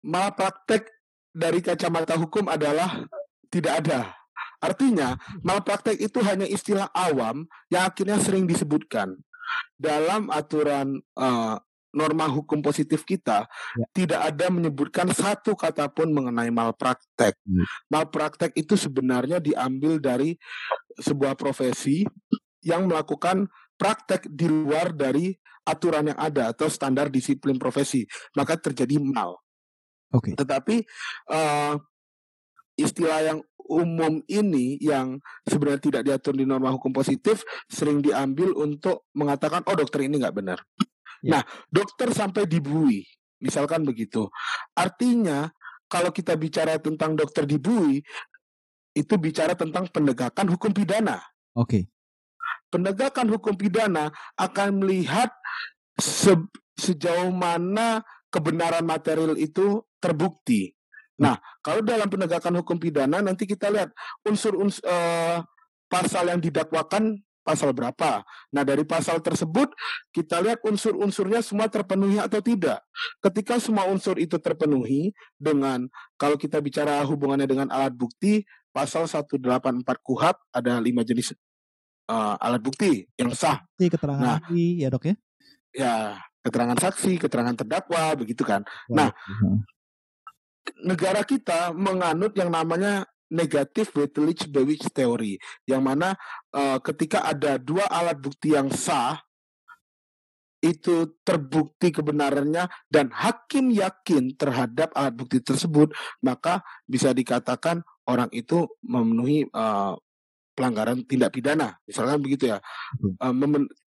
malpraktek 0.05 0.87
dari 1.33 1.65
kacamata 1.65 2.19
hukum 2.21 2.51
adalah 2.53 3.07
tidak 3.49 3.87
ada 3.87 4.20
Artinya, 4.61 5.17
malpraktek 5.41 5.97
itu 5.97 6.21
hanya 6.21 6.45
istilah 6.45 6.93
awam 6.93 7.49
yang 7.73 7.89
akhirnya 7.89 8.21
sering 8.21 8.45
disebutkan. 8.45 9.17
Dalam 9.75 10.31
aturan 10.31 11.01
uh, 11.17 11.57
norma 11.91 12.31
hukum 12.31 12.63
positif 12.63 13.03
kita 13.03 13.51
ya. 13.51 13.87
tidak 13.91 14.21
ada 14.23 14.47
menyebutkan 14.47 15.11
satu 15.11 15.59
kata 15.59 15.91
pun 15.91 16.15
mengenai 16.15 16.53
malpraktek. 16.55 17.35
Hmm. 17.43 17.67
Malpraktek 17.91 18.55
itu 18.55 18.79
sebenarnya 18.79 19.43
diambil 19.43 19.99
dari 19.99 20.39
sebuah 21.03 21.35
profesi 21.35 22.07
yang 22.63 22.87
melakukan 22.87 23.49
praktek 23.75 24.29
di 24.29 24.47
luar 24.47 24.93
dari 24.93 25.33
aturan 25.67 26.13
yang 26.13 26.21
ada 26.21 26.53
atau 26.53 26.69
standar 26.69 27.09
disiplin 27.09 27.57
profesi, 27.57 28.05
maka 28.37 28.61
terjadi 28.61 29.01
mal. 29.01 29.41
Oke. 30.11 30.33
Okay. 30.33 30.35
Tetapi 30.37 30.77
uh, 31.31 31.75
istilah 32.77 33.21
yang 33.25 33.39
umum 33.71 34.19
ini 34.27 34.75
yang 34.83 35.23
sebenarnya 35.47 35.83
tidak 35.87 36.03
diatur 36.03 36.35
di 36.35 36.43
norma 36.43 36.75
hukum 36.75 36.91
positif 36.91 37.47
sering 37.71 38.03
diambil 38.03 38.51
untuk 38.59 39.07
mengatakan 39.15 39.63
oh 39.71 39.77
dokter 39.79 40.11
ini 40.11 40.19
nggak 40.19 40.35
benar. 40.35 40.59
Ya. 41.23 41.39
Nah 41.39 41.43
dokter 41.71 42.11
sampai 42.11 42.51
dibui, 42.51 43.07
misalkan 43.39 43.87
begitu. 43.87 44.27
Artinya 44.75 45.47
kalau 45.87 46.11
kita 46.11 46.35
bicara 46.35 46.83
tentang 46.83 47.15
dokter 47.15 47.47
dibui 47.47 48.03
itu 48.91 49.15
bicara 49.17 49.55
tentang 49.55 49.87
penegakan 49.87 50.51
hukum 50.51 50.75
pidana. 50.75 51.23
Oke. 51.55 51.67
Okay. 51.67 51.83
Penegakan 52.71 53.31
hukum 53.35 53.55
pidana 53.59 54.11
akan 54.39 54.83
melihat 54.83 55.31
se 55.99 56.35
sejauh 56.79 57.29
mana 57.35 58.01
kebenaran 58.33 58.87
material 58.87 59.35
itu 59.37 59.83
terbukti. 60.01 60.73
Nah, 61.21 61.37
kalau 61.61 61.85
dalam 61.85 62.09
penegakan 62.09 62.65
hukum 62.65 62.81
pidana 62.81 63.21
nanti 63.21 63.45
kita 63.45 63.69
lihat 63.69 63.93
unsur-unsur 64.25 64.81
uh, 64.89 65.45
pasal 65.93 66.33
yang 66.33 66.41
didakwakan 66.41 67.21
pasal 67.45 67.77
berapa. 67.77 68.25
Nah, 68.53 68.63
dari 68.65 68.87
pasal 68.89 69.21
tersebut 69.21 69.73
kita 70.17 70.41
lihat 70.41 70.65
unsur-unsurnya 70.65 71.45
semua 71.45 71.69
terpenuhi 71.69 72.17
atau 72.17 72.41
tidak. 72.41 72.81
Ketika 73.21 73.61
semua 73.61 73.85
unsur 73.91 74.17
itu 74.17 74.41
terpenuhi 74.41 75.13
dengan 75.37 75.89
kalau 76.17 76.41
kita 76.41 76.63
bicara 76.65 77.05
hubungannya 77.05 77.49
dengan 77.49 77.69
alat 77.69 77.93
bukti, 77.93 78.47
pasal 78.71 79.05
184 79.05 79.83
KUHAP 79.83 80.37
ada 80.55 80.79
lima 80.79 81.03
jenis 81.03 81.35
uh, 82.09 82.39
alat 82.39 82.63
bukti 82.63 83.05
yang 83.19 83.35
sah. 83.35 83.61
Keterangan 83.77 84.23
nah, 84.23 84.39
ya, 84.55 84.89
Dok 84.89 85.05
ya? 85.11 85.15
Ya, 85.71 85.95
keterangan 86.43 86.79
saksi, 86.79 87.19
keterangan 87.19 87.55
terdakwa, 87.55 88.15
begitu 88.19 88.43
kan. 88.43 88.67
Nah, 88.91 89.15
negara 90.85 91.25
kita 91.25 91.73
menganut 91.73 92.37
yang 92.37 92.53
namanya 92.53 93.05
negatif 93.31 93.95
weightage 93.95 94.51
Bewitch 94.51 94.91
theory 94.91 95.39
yang 95.65 95.87
mana 95.87 96.19
uh, 96.53 96.83
ketika 96.83 97.25
ada 97.25 97.57
dua 97.57 97.87
alat 97.87 98.19
bukti 98.19 98.53
yang 98.59 98.69
sah 98.75 99.23
itu 100.61 101.17
terbukti 101.25 101.89
kebenarannya 101.89 102.69
dan 102.93 103.09
hakim 103.17 103.73
yakin 103.73 104.37
terhadap 104.37 104.93
alat 104.93 105.17
bukti 105.17 105.41
tersebut 105.41 105.95
maka 106.21 106.61
bisa 106.85 107.17
dikatakan 107.17 107.81
orang 108.05 108.29
itu 108.35 108.69
memenuhi 108.85 109.49
uh, 109.57 109.97
pelanggaran 110.61 111.01
tindak 111.09 111.33
pidana 111.33 111.81
misalkan 111.89 112.21
begitu 112.21 112.53
ya 112.53 112.61
uh, 113.25 113.33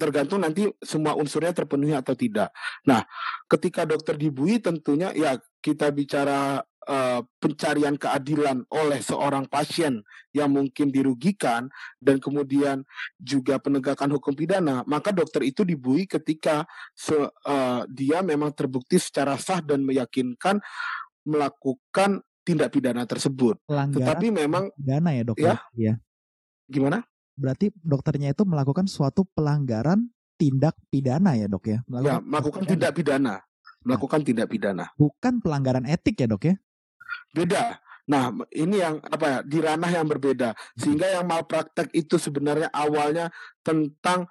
tergantung 0.01 0.41
nanti 0.41 0.65
semua 0.81 1.13
unsurnya 1.13 1.53
terpenuhi 1.53 1.93
atau 1.93 2.17
tidak 2.17 2.49
nah 2.81 3.05
ketika 3.45 3.85
dokter 3.85 4.17
dibui 4.17 4.57
tentunya 4.57 5.13
ya 5.13 5.37
kita 5.61 5.93
bicara 5.93 6.65
uh, 6.89 7.21
pencarian 7.39 7.95
keadilan 7.95 8.67
oleh 8.67 8.99
seorang 8.99 9.47
pasien 9.47 10.03
yang 10.35 10.51
mungkin 10.51 10.91
dirugikan 10.91 11.71
dan 12.03 12.19
kemudian 12.19 12.83
juga 13.15 13.59
penegakan 13.63 14.11
hukum 14.19 14.35
pidana, 14.35 14.83
maka 14.83 15.15
dokter 15.15 15.47
itu 15.47 15.63
dibui 15.63 16.03
ketika 16.03 16.67
se, 16.91 17.15
uh, 17.15 17.81
dia 17.87 18.19
memang 18.19 18.51
terbukti 18.51 18.99
secara 18.99 19.39
sah 19.39 19.63
dan 19.63 19.87
meyakinkan 19.87 20.59
melakukan 21.23 22.19
tindak 22.43 22.75
pidana 22.75 23.07
tersebut. 23.07 23.55
Pelanggaran 23.63 23.95
Tetapi 24.03 24.27
memang 24.35 24.63
pidana 24.75 25.09
ya 25.15 25.23
dok 25.23 25.37
ya? 25.39 25.55
ya. 25.79 25.93
Gimana? 26.73 27.05
Berarti 27.37 27.69
dokternya 27.85 28.33
itu 28.33 28.41
melakukan 28.49 28.89
suatu 28.89 29.29
pelanggaran 29.37 30.09
tindak 30.41 30.73
pidana 30.89 31.37
ya 31.37 31.45
dok 31.45 31.69
ya? 31.69 31.79
Melakukan 31.85 32.09
ya, 32.09 32.17
melakukan 32.25 32.63
tindak 32.65 32.91
pidana 32.97 33.35
melakukan 33.83 34.23
tindak 34.23 34.47
pidana. 34.49 34.89
Bukan 34.95 35.43
pelanggaran 35.43 35.85
etik 35.85 36.23
ya 36.23 36.27
dok 36.27 36.43
ya? 36.47 36.55
Beda. 37.35 37.77
Nah, 38.03 38.35
ini 38.51 38.83
yang 38.83 38.99
apa 38.99 39.25
ya, 39.27 39.37
di 39.43 39.57
ranah 39.63 39.91
yang 39.91 40.07
berbeda. 40.07 40.55
Sehingga 40.75 41.07
yang 41.07 41.27
malpraktek 41.27 41.91
itu 41.95 42.19
sebenarnya 42.19 42.67
awalnya 42.71 43.31
tentang 43.63 44.27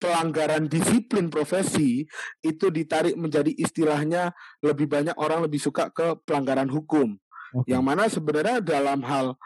pelanggaran 0.00 0.66
disiplin 0.66 1.30
profesi 1.30 2.02
itu 2.42 2.66
ditarik 2.72 3.14
menjadi 3.14 3.52
istilahnya 3.54 4.34
lebih 4.64 4.90
banyak 4.90 5.14
orang 5.14 5.44
lebih 5.44 5.60
suka 5.60 5.92
ke 5.92 6.16
pelanggaran 6.24 6.68
hukum. 6.72 7.14
Okay. 7.52 7.76
Yang 7.76 7.82
mana 7.84 8.02
sebenarnya 8.08 8.64
dalam 8.64 9.04
hal 9.04 9.36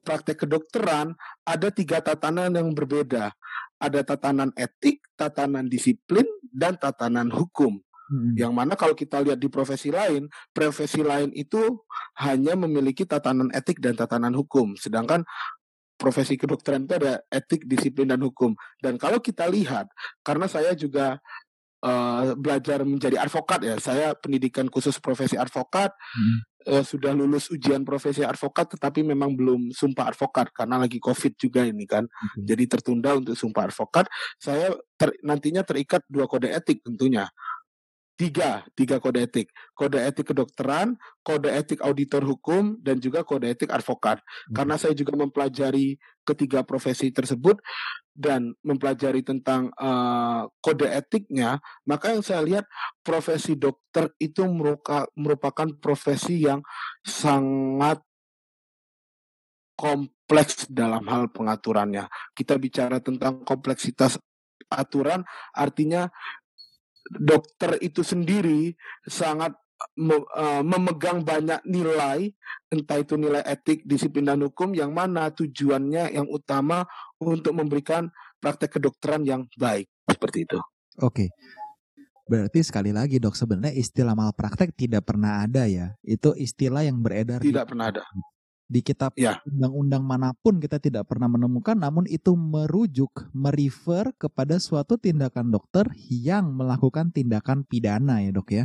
praktek 0.00 0.48
kedokteran 0.48 1.12
ada 1.44 1.68
tiga 1.68 2.00
tatanan 2.00 2.56
yang 2.56 2.72
berbeda. 2.72 3.34
Ada 3.82 4.06
tatanan 4.06 4.54
etik, 4.54 5.02
tatanan 5.18 5.66
disiplin, 5.66 6.24
dan 6.48 6.78
tatanan 6.78 7.28
hukum. 7.28 7.82
Hmm. 8.12 8.36
Yang 8.36 8.52
mana 8.52 8.72
kalau 8.76 8.92
kita 8.92 9.24
lihat 9.24 9.40
di 9.40 9.48
profesi 9.48 9.88
lain, 9.88 10.28
profesi 10.52 11.00
lain 11.00 11.32
itu 11.32 11.80
hanya 12.20 12.54
memiliki 12.54 13.08
tatanan 13.08 13.48
etik 13.50 13.80
dan 13.80 13.96
tatanan 13.96 14.36
hukum, 14.36 14.76
sedangkan 14.76 15.24
profesi 15.96 16.34
kedokteran 16.34 16.84
itu 16.84 16.98
ada 16.98 17.22
etik, 17.32 17.64
disiplin 17.64 18.10
dan 18.10 18.20
hukum. 18.20 18.52
Dan 18.82 18.98
kalau 18.98 19.22
kita 19.22 19.48
lihat, 19.48 19.88
karena 20.20 20.50
saya 20.50 20.74
juga 20.76 21.22
uh, 21.86 22.34
belajar 22.34 22.82
menjadi 22.82 23.22
advokat 23.22 23.60
ya, 23.62 23.76
saya 23.78 24.12
pendidikan 24.18 24.66
khusus 24.66 24.98
profesi 24.98 25.38
advokat, 25.38 25.94
hmm. 25.94 26.38
Uh, 26.66 26.84
sudah 26.84 27.12
lulus 27.14 27.50
ujian 27.50 27.82
profesi 27.82 28.22
advokat, 28.22 28.78
tetapi 28.78 29.02
memang 29.02 29.34
belum 29.34 29.70
sumpah 29.70 30.14
advokat 30.14 30.50
karena 30.54 30.80
lagi 30.80 30.98
covid 31.02 31.34
juga 31.38 31.66
ini 31.66 31.84
kan, 31.84 32.06
hmm. 32.06 32.44
jadi 32.46 32.64
tertunda 32.66 33.18
untuk 33.18 33.34
sumpah 33.34 33.68
advokat. 33.70 34.06
Saya 34.38 34.74
ter, 34.96 35.14
nantinya 35.26 35.66
terikat 35.66 36.06
dua 36.06 36.30
kode 36.30 36.50
etik 36.50 36.82
tentunya 36.86 37.26
tiga, 38.22 38.62
tiga 38.78 39.02
kode 39.02 39.26
etik. 39.26 39.50
Kode 39.74 39.98
etik 39.98 40.30
kedokteran, 40.30 40.94
kode 41.26 41.50
etik 41.50 41.82
auditor 41.82 42.22
hukum, 42.22 42.78
dan 42.78 43.02
juga 43.02 43.26
kode 43.26 43.50
etik 43.50 43.74
advokat. 43.74 44.22
Hmm. 44.22 44.54
Karena 44.54 44.78
saya 44.78 44.94
juga 44.94 45.18
mempelajari 45.18 45.98
ketiga 46.22 46.62
profesi 46.62 47.10
tersebut 47.10 47.58
dan 48.14 48.54
mempelajari 48.62 49.26
tentang 49.26 49.74
uh, 49.74 50.46
kode 50.62 50.86
etiknya, 50.86 51.58
maka 51.82 52.14
yang 52.14 52.22
saya 52.22 52.46
lihat 52.46 52.64
profesi 53.02 53.58
dokter 53.58 54.14
itu 54.22 54.46
merupakan 55.18 55.66
profesi 55.82 56.46
yang 56.46 56.62
sangat 57.02 57.98
kompleks 59.74 60.70
dalam 60.70 61.02
hal 61.10 61.26
pengaturannya. 61.34 62.06
Kita 62.38 62.54
bicara 62.54 63.02
tentang 63.02 63.42
kompleksitas 63.42 64.14
aturan, 64.70 65.26
artinya 65.50 66.06
dokter 67.10 67.78
itu 67.82 68.06
sendiri 68.06 68.74
sangat 69.06 69.54
uh, 69.98 70.62
memegang 70.62 71.26
banyak 71.26 71.60
nilai, 71.66 72.30
entah 72.70 72.98
itu 73.02 73.18
nilai 73.18 73.42
etik, 73.46 73.82
disiplin 73.82 74.26
dan 74.26 74.42
hukum, 74.42 74.72
yang 74.74 74.94
mana 74.94 75.30
tujuannya 75.34 76.14
yang 76.14 76.26
utama 76.30 76.86
untuk 77.18 77.54
memberikan 77.56 78.10
praktek 78.38 78.78
kedokteran 78.78 79.22
yang 79.26 79.46
baik 79.58 79.90
seperti 80.06 80.46
itu. 80.46 80.58
Oke. 81.02 81.30
Berarti 82.22 82.62
sekali 82.64 82.94
lagi 82.94 83.18
dok 83.18 83.34
sebenarnya 83.34 83.74
istilah 83.74 84.14
malpraktek 84.14 84.72
tidak 84.78 85.04
pernah 85.04 85.42
ada 85.42 85.66
ya. 85.66 85.98
Itu 86.06 86.32
istilah 86.38 86.86
yang 86.86 87.02
beredar. 87.02 87.42
Tidak 87.42 87.66
di, 87.66 87.68
pernah 87.68 87.90
ada 87.90 88.02
di 88.68 88.80
kitab 88.80 89.12
ya. 89.18 89.42
undang-undang 89.44 90.02
mana 90.02 90.32
pun 90.38 90.58
kita 90.58 90.80
tidak 90.80 91.08
pernah 91.08 91.28
menemukan 91.28 91.76
namun 91.76 92.08
itu 92.08 92.32
merujuk 92.34 93.28
merefer 93.36 94.10
kepada 94.16 94.56
suatu 94.56 94.96
tindakan 94.96 95.52
dokter 95.52 95.88
yang 96.08 96.52
melakukan 96.54 97.12
tindakan 97.12 97.66
pidana 97.68 98.24
ya 98.24 98.30
dok 98.32 98.48
ya 98.52 98.64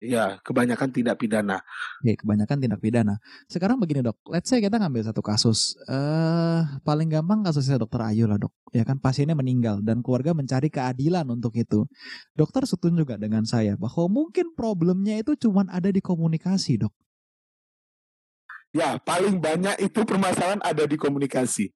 Ya, 0.00 0.40
kebanyakan 0.40 0.96
tindak 0.96 1.20
pidana. 1.20 1.60
Oke, 2.00 2.16
kebanyakan 2.16 2.56
tindak 2.56 2.80
pidana. 2.80 3.20
Sekarang 3.52 3.76
begini 3.76 4.00
dok, 4.00 4.16
let's 4.32 4.48
say 4.48 4.56
kita 4.56 4.80
ngambil 4.80 5.04
satu 5.04 5.20
kasus. 5.20 5.76
uh, 5.92 6.64
paling 6.88 7.12
gampang 7.12 7.44
kasusnya 7.44 7.76
dokter 7.76 8.00
Ayu 8.08 8.24
lah 8.24 8.40
dok. 8.40 8.48
Ya 8.72 8.88
kan 8.88 8.96
pasiennya 8.96 9.36
meninggal 9.36 9.84
dan 9.84 10.00
keluarga 10.00 10.32
mencari 10.32 10.72
keadilan 10.72 11.28
untuk 11.28 11.52
itu. 11.52 11.84
Dokter 12.32 12.64
setuju 12.64 13.04
juga 13.04 13.20
dengan 13.20 13.44
saya 13.44 13.76
bahwa 13.76 14.08
mungkin 14.08 14.56
problemnya 14.56 15.20
itu 15.20 15.36
cuma 15.36 15.68
ada 15.68 15.92
di 15.92 16.00
komunikasi 16.00 16.80
dok. 16.80 16.96
Ya, 18.70 19.02
paling 19.02 19.42
banyak 19.42 19.82
itu 19.82 20.06
permasalahan 20.06 20.62
ada 20.62 20.86
di 20.86 20.94
komunikasi. 20.94 21.74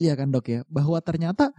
Iya 0.00 0.16
kan 0.16 0.32
dok 0.32 0.48
ya, 0.48 0.60
bahwa 0.64 0.96
ternyata 1.04 1.52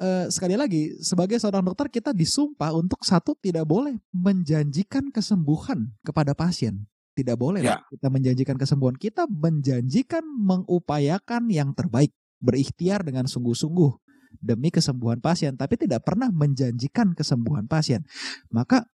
eh, 0.00 0.24
sekali 0.32 0.56
lagi 0.56 0.96
sebagai 1.04 1.36
seorang 1.36 1.60
dokter 1.60 1.92
kita 1.92 2.16
disumpah 2.16 2.72
untuk 2.72 3.04
satu 3.04 3.36
tidak 3.36 3.68
boleh 3.68 4.00
menjanjikan 4.16 5.12
kesembuhan 5.12 5.92
kepada 6.00 6.32
pasien. 6.32 6.88
Tidak 7.12 7.36
boleh 7.36 7.60
ya. 7.60 7.84
kita 7.92 8.08
menjanjikan 8.08 8.56
kesembuhan. 8.56 8.96
Kita 8.96 9.28
menjanjikan 9.28 10.24
mengupayakan 10.24 11.52
yang 11.52 11.76
terbaik, 11.76 12.16
berikhtiar 12.40 13.04
dengan 13.04 13.28
sungguh-sungguh 13.28 13.92
demi 14.40 14.72
kesembuhan 14.72 15.20
pasien, 15.20 15.52
tapi 15.60 15.76
tidak 15.76 16.08
pernah 16.08 16.32
menjanjikan 16.32 17.12
kesembuhan 17.12 17.68
pasien. 17.68 18.08
Maka 18.48 18.88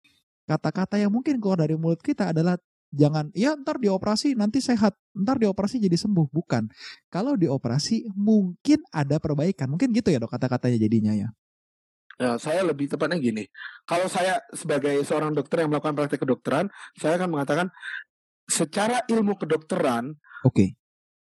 kata-kata 0.47 1.03
yang 1.03 1.11
mungkin 1.11 1.43
keluar 1.43 1.59
dari 1.59 1.75
mulut 1.75 1.99
kita 1.99 2.31
adalah 2.31 2.55
jangan 2.95 3.35
ya 3.35 3.59
ntar 3.59 3.83
dioperasi 3.83 4.39
nanti 4.39 4.63
sehat 4.63 4.95
ntar 5.13 5.43
dioperasi 5.43 5.83
jadi 5.83 5.99
sembuh 5.99 6.31
bukan 6.31 6.71
kalau 7.11 7.35
dioperasi 7.35 8.09
mungkin 8.15 8.87
ada 8.95 9.19
perbaikan 9.19 9.75
mungkin 9.75 9.91
gitu 9.91 10.15
ya 10.15 10.23
dok 10.23 10.33
kata-katanya 10.33 10.79
jadinya 10.79 11.13
ya 11.13 11.29
Ya, 12.15 12.39
saya 12.39 12.63
lebih 12.63 12.87
tepatnya 12.87 13.19
gini. 13.19 13.51
Kalau 13.83 14.07
saya 14.07 14.39
sebagai 14.55 15.03
seorang 15.03 15.35
dokter 15.35 15.67
yang 15.67 15.71
melakukan 15.75 15.99
praktek 15.99 16.23
kedokteran, 16.23 16.71
saya 16.95 17.19
akan 17.19 17.27
mengatakan 17.35 17.67
secara 18.47 19.03
ilmu 19.11 19.35
kedokteran, 19.35 20.15
oke. 20.47 20.55
Okay. 20.55 20.69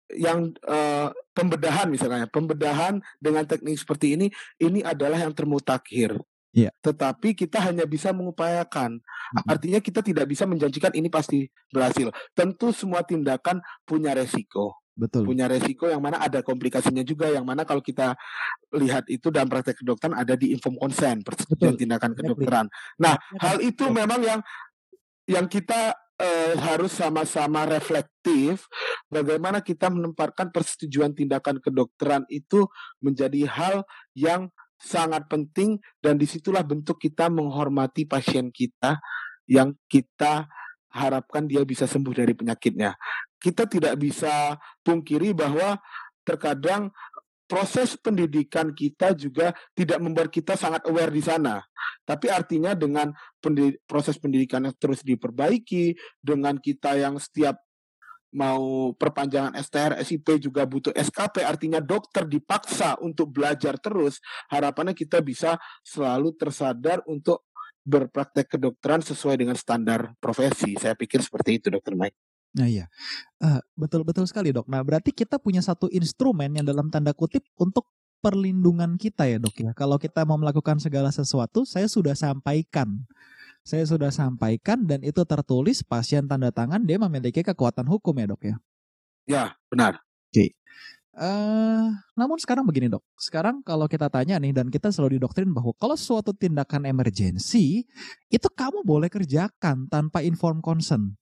Yang 0.08 0.56
uh, 0.64 1.12
pembedahan 1.36 1.92
misalnya, 1.92 2.24
pembedahan 2.32 3.04
dengan 3.20 3.44
teknik 3.44 3.76
seperti 3.76 4.16
ini, 4.16 4.26
ini 4.56 4.80
adalah 4.80 5.20
yang 5.20 5.36
termutakhir. 5.36 6.16
Yeah. 6.56 6.72
Tetapi 6.80 7.36
kita 7.36 7.60
hanya 7.60 7.84
bisa 7.84 8.10
mengupayakan. 8.10 8.98
Mm-hmm. 8.98 9.52
Artinya 9.52 9.80
kita 9.84 10.00
tidak 10.00 10.26
bisa 10.26 10.48
menjanjikan 10.48 10.92
ini 10.96 11.12
pasti 11.12 11.44
berhasil. 11.68 12.08
Tentu 12.32 12.72
semua 12.72 13.04
tindakan 13.04 13.60
punya 13.84 14.16
resiko. 14.16 14.80
Betul. 14.98 15.30
Punya 15.30 15.46
resiko 15.46 15.86
yang 15.86 16.02
mana 16.02 16.18
ada 16.18 16.42
komplikasinya 16.42 17.06
juga 17.06 17.30
yang 17.30 17.46
mana 17.46 17.62
kalau 17.62 17.78
kita 17.78 18.18
lihat 18.74 19.06
itu 19.06 19.30
dalam 19.30 19.46
praktek 19.46 19.78
kedokteran 19.78 20.18
ada 20.18 20.34
di 20.34 20.50
inform 20.50 20.74
consent 20.74 21.22
persetujuan 21.22 21.78
tindakan 21.78 22.18
kedokteran. 22.18 22.66
Nah, 22.98 23.14
hal 23.38 23.62
itu 23.62 23.86
memang 23.94 24.18
yang 24.26 24.40
yang 25.30 25.46
kita 25.46 25.94
uh, 26.18 26.52
harus 26.58 26.98
sama-sama 26.98 27.62
reflektif 27.70 28.66
bagaimana 29.06 29.62
kita 29.62 29.86
menempatkan 29.86 30.50
persetujuan 30.50 31.14
tindakan 31.14 31.62
kedokteran 31.62 32.26
itu 32.26 32.66
menjadi 32.98 33.46
hal 33.46 33.86
yang 34.18 34.50
sangat 34.78 35.26
penting 35.26 35.82
dan 35.98 36.16
di 36.16 36.24
situlah 36.24 36.62
bentuk 36.62 37.02
kita 37.02 37.26
menghormati 37.28 38.06
pasien 38.06 38.54
kita 38.54 39.02
yang 39.50 39.74
kita 39.90 40.46
harapkan 40.94 41.44
dia 41.44 41.66
bisa 41.66 41.84
sembuh 41.84 42.14
dari 42.14 42.32
penyakitnya. 42.32 42.94
Kita 43.38 43.66
tidak 43.68 43.98
bisa 44.00 44.56
pungkiri 44.82 45.36
bahwa 45.36 45.76
terkadang 46.24 46.90
proses 47.48 47.96
pendidikan 47.96 48.76
kita 48.76 49.16
juga 49.16 49.56
tidak 49.72 49.98
membuat 50.04 50.28
kita 50.28 50.54
sangat 50.54 50.84
aware 50.84 51.10
di 51.10 51.24
sana. 51.24 51.64
Tapi 52.04 52.28
artinya 52.28 52.76
dengan 52.76 53.12
proses 53.88 54.20
pendidikan 54.20 54.64
yang 54.64 54.76
terus 54.76 55.00
diperbaiki, 55.04 55.96
dengan 56.20 56.60
kita 56.60 56.96
yang 56.96 57.16
setiap 57.16 57.56
mau 58.32 58.92
perpanjangan 58.92 59.56
STR, 59.56 59.96
SIP 60.04 60.36
juga 60.40 60.68
butuh 60.68 60.92
SKP, 60.92 61.44
artinya 61.44 61.80
dokter 61.80 62.28
dipaksa 62.28 63.00
untuk 63.00 63.32
belajar 63.32 63.80
terus. 63.80 64.20
Harapannya 64.52 64.92
kita 64.92 65.24
bisa 65.24 65.56
selalu 65.80 66.36
tersadar 66.36 67.00
untuk 67.08 67.48
berpraktek 67.88 68.52
kedokteran 68.52 69.00
sesuai 69.00 69.40
dengan 69.40 69.56
standar 69.56 70.12
profesi. 70.20 70.76
Saya 70.76 70.92
pikir 70.92 71.24
seperti 71.24 71.56
itu, 71.56 71.66
Dokter 71.72 71.96
Mike. 71.96 72.16
Nah 72.56 72.64
iya, 72.64 72.88
uh, 73.44 73.60
betul 73.76 74.08
betul 74.08 74.24
sekali 74.24 74.50
dok. 74.56 74.66
Nah 74.72 74.80
berarti 74.80 75.12
kita 75.12 75.36
punya 75.36 75.60
satu 75.60 75.84
instrumen 75.92 76.56
yang 76.56 76.64
dalam 76.64 76.88
tanda 76.88 77.12
kutip 77.12 77.44
untuk 77.60 77.84
perlindungan 78.24 78.96
kita 78.96 79.28
ya 79.28 79.36
dok 79.36 79.56
ya. 79.56 79.70
Kalau 79.76 80.00
kita 80.00 80.24
mau 80.24 80.40
melakukan 80.40 80.80
segala 80.80 81.12
sesuatu, 81.12 81.68
saya 81.68 81.86
sudah 81.86 82.16
sampaikan 82.16 83.04
saya 83.68 83.84
sudah 83.84 84.08
sampaikan 84.08 84.88
dan 84.88 85.04
itu 85.04 85.20
tertulis 85.28 85.84
pasien 85.84 86.24
tanda 86.24 86.48
tangan 86.48 86.80
dia 86.88 86.96
memiliki 86.96 87.44
kekuatan 87.44 87.84
hukum 87.84 88.16
ya 88.16 88.26
dok 88.32 88.42
ya. 88.48 88.56
Ya 89.28 89.44
benar. 89.68 90.00
Oke. 90.00 90.32
Okay. 90.32 90.48
Uh, 91.12 91.26
eh, 91.28 91.86
namun 92.16 92.40
sekarang 92.40 92.64
begini 92.64 92.88
dok, 92.88 93.04
sekarang 93.20 93.60
kalau 93.60 93.84
kita 93.84 94.08
tanya 94.08 94.40
nih 94.40 94.56
dan 94.56 94.72
kita 94.72 94.88
selalu 94.88 95.20
didoktrin 95.20 95.52
bahwa 95.52 95.76
kalau 95.76 96.00
suatu 96.00 96.32
tindakan 96.32 96.88
emergensi 96.88 97.84
itu 98.32 98.48
kamu 98.48 98.86
boleh 98.86 99.12
kerjakan 99.12 99.84
tanpa 99.92 100.24
inform 100.24 100.64
consent. 100.64 101.12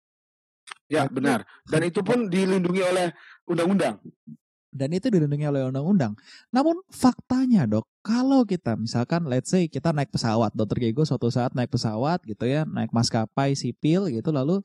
Ya 0.86 1.10
benar, 1.10 1.42
dan 1.66 1.82
itu 1.82 1.98
pun 2.06 2.30
dilindungi 2.30 2.82
oleh 2.84 3.10
undang-undang 3.48 3.98
dan 4.76 4.92
itu 4.92 5.08
dilindungi 5.08 5.48
oleh 5.48 5.66
undang-undang. 5.66 6.12
Namun 6.52 6.84
faktanya 6.92 7.64
dok, 7.64 7.88
kalau 8.04 8.46
kita 8.46 8.78
misalkan 8.78 9.26
let's 9.26 9.50
say 9.50 9.66
kita 9.66 9.90
naik 9.90 10.12
pesawat, 10.12 10.54
dokter 10.54 10.78
Gego 10.78 11.02
suatu 11.02 11.26
saat 11.32 11.56
naik 11.56 11.72
pesawat 11.72 12.22
gitu 12.28 12.46
ya, 12.46 12.62
naik 12.68 12.94
maskapai 12.94 13.56
sipil 13.56 14.12
gitu, 14.12 14.30
lalu 14.30 14.62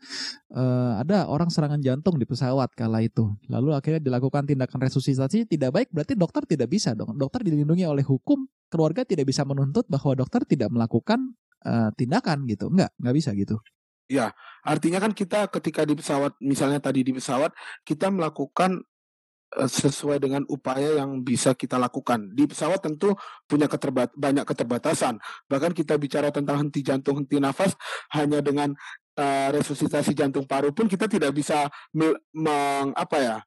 uh, 0.53 1.01
ada 1.01 1.25
orang 1.25 1.49
serangan 1.49 1.81
jantung 1.81 2.19
di 2.19 2.27
pesawat 2.27 2.69
kala 2.77 3.01
itu, 3.01 3.31
lalu 3.49 3.73
akhirnya 3.73 4.03
dilakukan 4.03 4.45
tindakan 4.45 4.79
resusitasi 4.85 5.49
tidak 5.49 5.73
baik, 5.73 5.89
berarti 5.89 6.13
dokter 6.13 6.45
tidak 6.45 6.69
bisa 6.69 6.93
dong, 6.93 7.17
dokter 7.17 7.41
dilindungi 7.41 7.87
oleh 7.87 8.05
hukum, 8.05 8.45
keluarga 8.69 9.01
tidak 9.07 9.25
bisa 9.25 9.41
menuntut 9.47 9.89
bahwa 9.89 10.13
dokter 10.13 10.45
tidak 10.45 10.69
melakukan 10.69 11.33
uh, 11.65 11.89
tindakan 11.97 12.45
gitu, 12.45 12.69
enggak, 12.69 12.93
enggak 13.01 13.15
bisa 13.15 13.31
gitu. 13.33 13.57
Ya, 14.11 14.35
artinya 14.67 14.99
kan 14.99 15.15
kita 15.15 15.47
ketika 15.47 15.87
di 15.87 15.95
pesawat, 15.95 16.35
misalnya 16.43 16.83
tadi 16.83 16.99
di 16.99 17.15
pesawat, 17.15 17.55
kita 17.87 18.11
melakukan 18.11 18.83
sesuai 19.51 20.23
dengan 20.23 20.47
upaya 20.47 21.03
yang 21.03 21.19
bisa 21.21 21.51
kita 21.51 21.75
lakukan. 21.75 22.31
Di 22.31 22.47
pesawat 22.47 22.79
tentu 22.79 23.11
punya 23.43 23.67
keterbat 23.67 24.15
banyak 24.15 24.47
keterbatasan. 24.47 25.19
Bahkan 25.51 25.75
kita 25.75 25.99
bicara 25.99 26.31
tentang 26.31 26.63
henti 26.63 26.79
jantung, 26.79 27.19
henti 27.19 27.37
nafas 27.37 27.75
hanya 28.15 28.39
dengan 28.39 28.71
uh, 29.19 29.47
resusitasi 29.51 30.15
jantung 30.15 30.47
paru 30.47 30.71
pun 30.71 30.87
kita 30.87 31.11
tidak 31.11 31.35
bisa 31.35 31.67
meng, 31.91 32.95
apa 32.95 33.17
ya? 33.19 33.37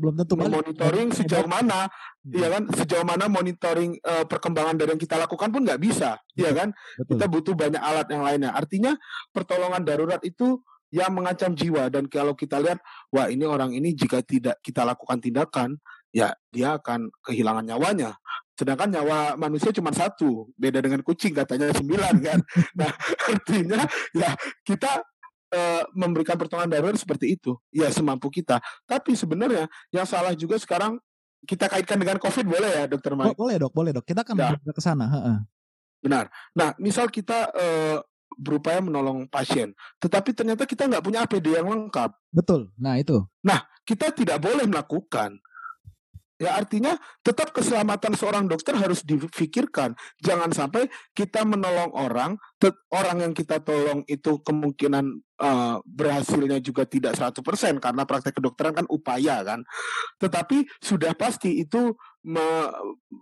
belum 0.00 0.16
tentu 0.16 0.32
monitoring 0.32 1.12
sejauh 1.12 1.44
mana 1.44 1.84
hmm. 2.24 2.32
ya 2.32 2.48
kan 2.48 2.62
sejauh 2.72 3.04
mana 3.04 3.28
monitoring 3.28 4.00
uh, 4.00 4.24
perkembangan 4.24 4.80
dari 4.80 4.96
yang 4.96 5.02
kita 5.04 5.20
lakukan 5.20 5.52
pun 5.52 5.60
nggak 5.60 5.76
bisa 5.76 6.16
ya 6.32 6.56
kan 6.56 6.72
Betul. 6.96 7.20
kita 7.20 7.24
butuh 7.28 7.52
banyak 7.52 7.82
alat 7.84 8.08
yang 8.08 8.24
lainnya 8.24 8.50
artinya 8.56 8.96
pertolongan 9.28 9.84
darurat 9.84 10.24
itu 10.24 10.64
yang 10.90 11.14
mengancam 11.14 11.54
jiwa 11.54 11.86
dan 11.86 12.10
kalau 12.10 12.34
kita 12.34 12.58
lihat 12.58 12.82
wah 13.14 13.30
ini 13.30 13.46
orang 13.46 13.70
ini 13.70 13.94
jika 13.94 14.22
tidak 14.26 14.58
kita 14.58 14.82
lakukan 14.82 15.22
tindakan 15.22 15.78
ya 16.10 16.34
dia 16.50 16.76
akan 16.78 17.10
kehilangan 17.22 17.64
nyawanya. 17.66 18.18
Sedangkan 18.58 18.92
nyawa 18.92 19.40
manusia 19.40 19.72
cuma 19.72 19.88
satu, 19.94 20.52
beda 20.58 20.84
dengan 20.84 21.00
kucing 21.00 21.32
katanya 21.32 21.72
sembilan 21.72 22.14
kan. 22.20 22.38
Nah 22.78 22.92
artinya 23.30 23.80
ya 24.12 24.34
kita 24.66 25.00
uh, 25.54 25.82
memberikan 25.96 26.36
pertolongan 26.36 26.68
darurat 26.68 26.98
seperti 26.98 27.38
itu, 27.38 27.56
ya 27.72 27.88
semampu 27.88 28.28
kita. 28.28 28.60
Tapi 28.84 29.16
sebenarnya 29.16 29.70
yang 29.94 30.04
salah 30.04 30.34
juga 30.36 30.60
sekarang 30.60 30.98
kita 31.48 31.72
kaitkan 31.72 31.96
dengan 31.96 32.20
COVID 32.20 32.44
boleh 32.44 32.70
ya, 32.70 32.84
Dokter 32.84 33.16
Mike? 33.16 33.32
boleh 33.32 33.56
dok, 33.56 33.72
boleh 33.72 33.90
dok. 33.96 34.04
Kita 34.04 34.20
akan 34.20 34.36
ya. 34.36 34.52
ke 34.60 34.82
sana. 34.82 35.08
Benar. 36.04 36.28
Nah, 36.52 36.76
misal 36.76 37.08
kita 37.08 37.48
uh, 37.48 37.96
berupaya 38.38 38.78
menolong 38.78 39.26
pasien, 39.26 39.74
tetapi 39.98 40.34
ternyata 40.34 40.68
kita 40.68 40.86
nggak 40.86 41.04
punya 41.04 41.26
APD 41.26 41.56
yang 41.58 41.68
lengkap. 41.68 42.10
Betul. 42.30 42.70
Nah 42.78 42.98
itu. 43.00 43.24
Nah, 43.42 43.66
kita 43.82 44.14
tidak 44.14 44.38
boleh 44.38 44.66
melakukan 44.68 45.40
Ya 46.40 46.56
artinya 46.56 46.96
tetap 47.20 47.52
keselamatan 47.52 48.16
seorang 48.16 48.48
dokter 48.48 48.72
harus 48.72 49.04
difikirkan. 49.04 49.92
Jangan 50.24 50.56
sampai 50.56 50.88
kita 51.12 51.44
menolong 51.44 51.92
orang, 51.92 52.40
orang 52.96 53.28
yang 53.28 53.32
kita 53.36 53.60
tolong 53.60 54.08
itu 54.08 54.40
kemungkinan 54.40 55.20
uh, 55.36 55.84
berhasilnya 55.84 56.56
juga 56.64 56.88
tidak 56.88 57.20
100% 57.20 57.44
karena 57.76 58.08
praktek 58.08 58.40
kedokteran 58.40 58.72
kan 58.72 58.88
upaya 58.88 59.44
kan. 59.44 59.60
Tetapi 60.16 60.64
sudah 60.80 61.12
pasti 61.12 61.60
itu 61.60 61.92
me 62.20 62.68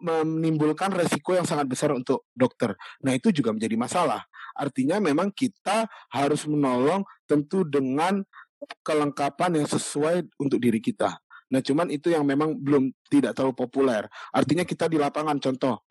menimbulkan 0.03 0.91
resiko 0.91 1.35
yang 1.35 1.47
sangat 1.47 1.71
besar 1.71 1.95
untuk 1.95 2.27
dokter. 2.35 2.75
Nah, 3.03 3.15
itu 3.15 3.31
juga 3.31 3.55
menjadi 3.55 3.79
masalah. 3.79 4.27
Artinya 4.59 4.99
memang 4.99 5.31
kita 5.31 5.87
harus 6.11 6.47
menolong 6.51 7.07
tentu 7.31 7.63
dengan 7.63 8.23
kelengkapan 8.83 9.63
yang 9.63 9.67
sesuai 9.71 10.27
untuk 10.43 10.59
diri 10.59 10.83
kita. 10.83 11.15
Nah, 11.49 11.63
cuman 11.63 11.89
itu 11.89 12.13
yang 12.13 12.27
memang 12.27 12.59
belum 12.59 12.93
tidak 13.09 13.39
terlalu 13.39 13.55
populer. 13.57 14.05
Artinya 14.35 14.67
kita 14.67 14.91
di 14.91 15.01
lapangan 15.01 15.39
contoh 15.41 15.87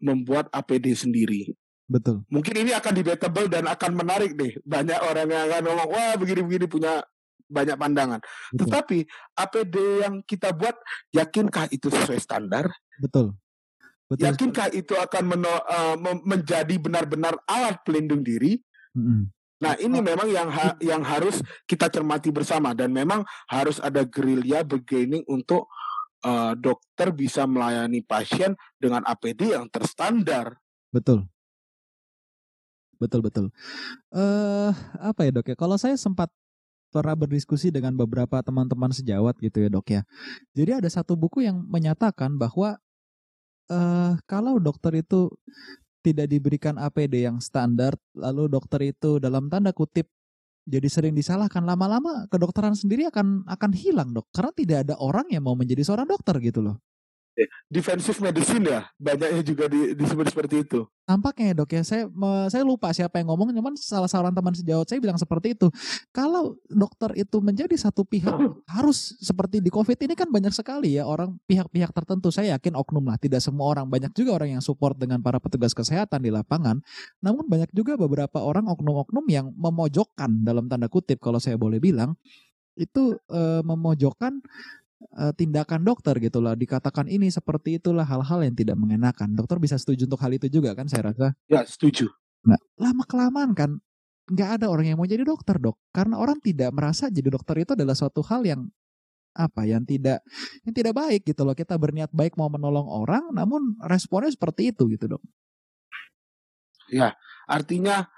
membuat 0.00 0.48
APD 0.50 0.94
sendiri. 0.96 1.52
Betul. 1.92 2.24
Mungkin 2.32 2.54
ini 2.64 2.72
akan 2.72 2.92
debatable 2.96 3.46
dan 3.52 3.68
akan 3.68 3.92
menarik 3.92 4.32
deh. 4.32 4.56
Banyak 4.64 4.98
orang 5.04 5.28
yang 5.28 5.42
akan 5.50 5.62
ngomong, 5.68 5.88
wah 5.92 6.14
begini-begini 6.16 6.66
punya 6.70 7.04
banyak 7.52 7.76
pandangan. 7.76 8.20
Betul. 8.50 8.58
Tetapi 8.64 8.98
APD 9.36 9.76
yang 10.00 10.14
kita 10.24 10.56
buat, 10.56 10.74
yakinkah 11.12 11.68
itu 11.68 11.92
sesuai 11.92 12.18
standar? 12.18 12.72
Betul. 12.96 13.36
Betul. 14.08 14.24
Yakinkah 14.28 14.68
itu 14.72 14.96
akan 14.96 15.24
meno, 15.24 15.52
uh, 15.52 15.96
menjadi 16.24 16.76
benar-benar 16.80 17.36
alat 17.48 17.80
pelindung 17.84 18.24
diri? 18.24 18.60
Mm 18.92 19.02
-hmm. 19.04 19.22
Nah, 19.62 19.78
ini 19.78 20.02
memang 20.02 20.26
yang 20.26 20.50
ha 20.50 20.74
yang 20.82 21.06
harus 21.06 21.38
kita 21.70 21.86
cermati 21.86 22.34
bersama 22.34 22.74
dan 22.74 22.90
memang 22.90 23.22
harus 23.46 23.78
ada 23.78 24.02
gerilya 24.02 24.66
bargaining 24.66 25.22
untuk 25.30 25.70
uh, 26.26 26.58
dokter 26.58 27.14
bisa 27.14 27.46
melayani 27.46 28.02
pasien 28.02 28.58
dengan 28.74 29.06
APD 29.06 29.54
yang 29.54 29.70
terstandar. 29.70 30.58
Betul. 30.90 31.30
Betul 32.98 33.22
betul. 33.22 33.46
uh, 34.14 34.70
apa 34.98 35.26
ya, 35.26 35.30
Dok 35.34 35.54
ya? 35.54 35.56
Kalau 35.58 35.74
saya 35.78 35.94
sempat 35.98 36.30
pernah 36.92 37.16
berdiskusi 37.16 37.72
dengan 37.72 37.96
beberapa 37.96 38.44
teman-teman 38.44 38.92
sejawat 38.92 39.40
gitu 39.40 39.64
ya, 39.64 39.68
Dok 39.72 39.88
ya. 39.88 40.02
Jadi 40.52 40.70
ada 40.84 40.88
satu 40.92 41.16
buku 41.16 41.42
yang 41.48 41.64
menyatakan 41.64 42.36
bahwa 42.36 42.76
uh, 43.72 44.14
kalau 44.28 44.60
dokter 44.60 45.00
itu 45.00 45.32
tidak 46.04 46.28
diberikan 46.28 46.76
APD 46.76 47.24
yang 47.24 47.40
standar, 47.40 47.96
lalu 48.12 48.52
dokter 48.52 48.92
itu 48.92 49.16
dalam 49.16 49.48
tanda 49.48 49.72
kutip 49.72 50.06
jadi 50.62 50.86
sering 50.86 51.14
disalahkan 51.18 51.66
lama-lama 51.66 52.30
kedokteran 52.30 52.78
sendiri 52.78 53.10
akan 53.10 53.42
akan 53.50 53.70
hilang 53.74 54.14
dok 54.14 54.30
karena 54.30 54.52
tidak 54.54 54.78
ada 54.86 54.94
orang 55.02 55.26
yang 55.34 55.42
mau 55.42 55.58
menjadi 55.58 55.82
seorang 55.82 56.06
dokter 56.06 56.38
gitu 56.38 56.62
loh 56.62 56.78
defensive 57.68 58.18
medicine 58.20 58.64
ya 58.68 58.80
banyaknya 59.00 59.42
juga 59.44 59.64
di, 59.68 59.96
disebut 59.96 60.26
seperti 60.28 60.64
itu 60.64 60.84
Tampaknya 61.02 61.50
ya 61.50 61.54
dok 61.58 61.70
ya, 61.74 61.82
saya 61.82 62.04
saya 62.46 62.62
lupa 62.62 62.94
siapa 62.94 63.18
yang 63.18 63.34
ngomong, 63.34 63.50
cuman 63.50 63.74
salah 63.74 64.06
seorang 64.06 64.30
teman 64.30 64.54
sejawat 64.54 64.86
saya 64.86 65.02
bilang 65.02 65.18
seperti 65.18 65.58
itu. 65.58 65.66
Kalau 66.14 66.54
dokter 66.70 67.10
itu 67.18 67.42
menjadi 67.42 67.74
satu 67.74 68.06
pihak 68.06 68.30
harus 68.70 69.18
seperti 69.18 69.58
di 69.58 69.66
COVID 69.66 69.98
ini 69.98 70.14
kan 70.14 70.30
banyak 70.30 70.54
sekali 70.54 70.94
ya 70.94 71.02
orang 71.02 71.34
pihak-pihak 71.50 71.90
tertentu. 71.90 72.30
Saya 72.30 72.54
yakin 72.54 72.78
oknum 72.78 73.02
lah, 73.02 73.18
tidak 73.18 73.42
semua 73.42 73.74
orang. 73.74 73.90
Banyak 73.90 74.14
juga 74.14 74.38
orang 74.38 74.54
yang 74.54 74.62
support 74.62 74.94
dengan 74.94 75.18
para 75.18 75.42
petugas 75.42 75.74
kesehatan 75.74 76.22
di 76.22 76.30
lapangan. 76.30 76.78
Namun 77.18 77.50
banyak 77.50 77.74
juga 77.74 77.98
beberapa 77.98 78.38
orang 78.38 78.70
oknum-oknum 78.70 79.26
yang 79.26 79.50
memojokkan 79.58 80.46
dalam 80.46 80.70
tanda 80.70 80.86
kutip 80.86 81.18
kalau 81.18 81.42
saya 81.42 81.58
boleh 81.58 81.82
bilang 81.82 82.14
itu 82.72 83.20
e, 83.28 83.60
memojokkan 83.60 84.40
uh, 85.18 85.32
tindakan 85.34 85.82
dokter 85.82 86.16
gitu 86.22 86.38
lah 86.38 86.54
dikatakan 86.54 87.10
ini 87.10 87.28
seperti 87.28 87.78
itulah 87.78 88.06
hal-hal 88.06 88.42
yang 88.42 88.54
tidak 88.54 88.76
mengenakan. 88.78 89.34
Dokter 89.34 89.58
bisa 89.58 89.76
setuju 89.76 90.06
untuk 90.06 90.20
hal 90.22 90.32
itu 90.34 90.46
juga 90.48 90.72
kan 90.72 90.86
saya 90.86 91.12
rasa? 91.12 91.34
Ya 91.50 91.62
setuju. 91.66 92.10
Nah 92.46 92.58
lama 92.78 93.04
kelamaan 93.06 93.52
kan 93.54 93.78
nggak 94.30 94.62
ada 94.62 94.66
orang 94.70 94.94
yang 94.94 94.98
mau 94.98 95.08
jadi 95.08 95.26
dokter 95.26 95.58
dok. 95.58 95.76
Karena 95.90 96.18
orang 96.18 96.38
tidak 96.38 96.70
merasa 96.70 97.10
jadi 97.10 97.28
dokter 97.28 97.62
itu 97.62 97.72
adalah 97.74 97.94
suatu 97.98 98.22
hal 98.22 98.46
yang 98.46 98.70
apa 99.32 99.64
yang 99.64 99.80
tidak 99.88 100.20
yang 100.64 100.74
tidak 100.76 100.94
baik 100.94 101.22
gitu 101.26 101.42
loh. 101.42 101.56
Kita 101.56 101.74
berniat 101.76 102.12
baik 102.12 102.38
mau 102.38 102.48
menolong 102.52 102.86
orang 102.86 103.32
namun 103.34 103.76
responnya 103.84 104.30
seperti 104.30 104.70
itu 104.70 104.88
gitu 104.92 105.18
dok. 105.18 105.22
Ya 106.92 107.16
artinya 107.48 108.08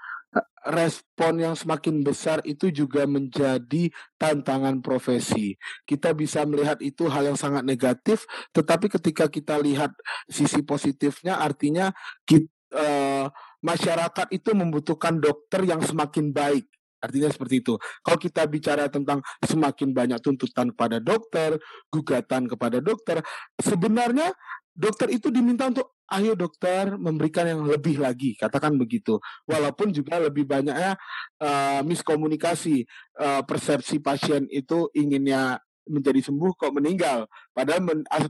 respon 0.65 1.37
yang 1.37 1.53
semakin 1.53 2.01
besar 2.01 2.41
itu 2.41 2.73
juga 2.73 3.05
menjadi 3.05 3.93
tantangan 4.17 4.81
profesi. 4.81 5.53
Kita 5.85 6.11
bisa 6.17 6.41
melihat 6.43 6.81
itu 6.81 7.05
hal 7.05 7.33
yang 7.33 7.37
sangat 7.37 7.61
negatif, 7.61 8.25
tetapi 8.49 8.89
ketika 8.89 9.29
kita 9.29 9.61
lihat 9.61 9.93
sisi 10.25 10.65
positifnya, 10.65 11.37
artinya 11.37 11.93
kita, 12.25 12.49
uh, 12.73 12.81
eh, 12.81 13.25
masyarakat 13.61 14.27
itu 14.33 14.49
membutuhkan 14.57 15.21
dokter 15.21 15.65
yang 15.69 15.81
semakin 15.85 16.33
baik. 16.33 16.65
Artinya 16.97 17.29
seperti 17.29 17.61
itu. 17.61 17.77
Kalau 18.01 18.17
kita 18.17 18.49
bicara 18.49 18.89
tentang 18.89 19.21
semakin 19.45 19.93
banyak 19.93 20.17
tuntutan 20.25 20.73
kepada 20.73 20.97
dokter, 20.97 21.61
gugatan 21.93 22.49
kepada 22.49 22.81
dokter, 22.81 23.21
sebenarnya 23.61 24.33
dokter 24.75 25.07
itu 25.07 25.31
diminta 25.31 25.71
untuk 25.71 25.95
ayo 26.11 26.35
dokter 26.35 26.99
memberikan 26.99 27.47
yang 27.47 27.63
lebih 27.65 27.97
lagi 27.97 28.35
katakan 28.35 28.75
begitu. 28.75 29.17
Walaupun 29.47 29.95
juga 29.95 30.19
lebih 30.19 30.45
banyaknya 30.45 30.99
uh, 31.41 31.81
miskomunikasi 31.81 32.83
uh, 33.17 33.41
persepsi 33.47 34.03
pasien 34.03 34.45
itu 34.51 34.91
inginnya 34.93 35.57
menjadi 35.87 36.29
sembuh 36.29 36.51
kok 36.59 36.75
meninggal. 36.75 37.25
Padahal 37.55 37.81
men, 37.81 38.03
uh, 38.11 38.29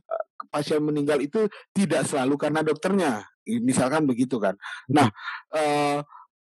pasien 0.54 0.80
meninggal 0.80 1.20
itu 1.20 1.50
tidak 1.74 2.06
selalu 2.06 2.38
karena 2.38 2.62
dokternya. 2.62 3.26
Misalkan 3.46 4.06
begitu 4.06 4.38
kan. 4.38 4.56
Nah 4.88 5.10
uh, 5.52 6.00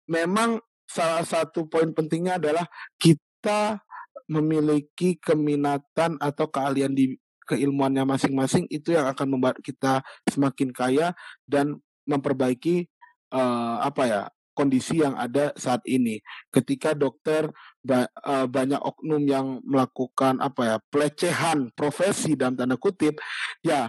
memang 0.09 0.59
salah 0.89 1.23
satu 1.23 1.71
poin 1.71 1.93
pentingnya 1.95 2.43
adalah 2.43 2.67
kita 2.99 3.79
memiliki 4.27 5.19
keminatan 5.19 6.19
atau 6.19 6.47
keahlian 6.51 6.95
di 6.95 7.15
keilmuannya 7.51 8.07
masing-masing 8.07 8.71
itu 8.71 8.95
yang 8.95 9.11
akan 9.11 9.27
membuat 9.27 9.59
kita 9.59 10.07
semakin 10.31 10.71
kaya 10.71 11.19
dan 11.51 11.83
memperbaiki 12.07 12.87
uh, 13.35 13.83
apa 13.83 14.03
ya 14.07 14.23
kondisi 14.55 15.01
yang 15.01 15.17
ada 15.17 15.57
saat 15.57 15.81
ini. 15.89 16.21
Ketika 16.53 16.93
dokter 16.93 17.49
ba 17.81 18.05
uh, 18.23 18.45
banyak 18.47 18.79
oknum 18.79 19.23
yang 19.25 19.47
melakukan 19.65 20.39
apa 20.39 20.63
ya 20.63 20.77
pelecehan 20.93 21.73
profesi 21.73 22.37
dalam 22.37 22.55
tanda 22.55 22.77
kutip, 22.77 23.17
ya 23.65 23.89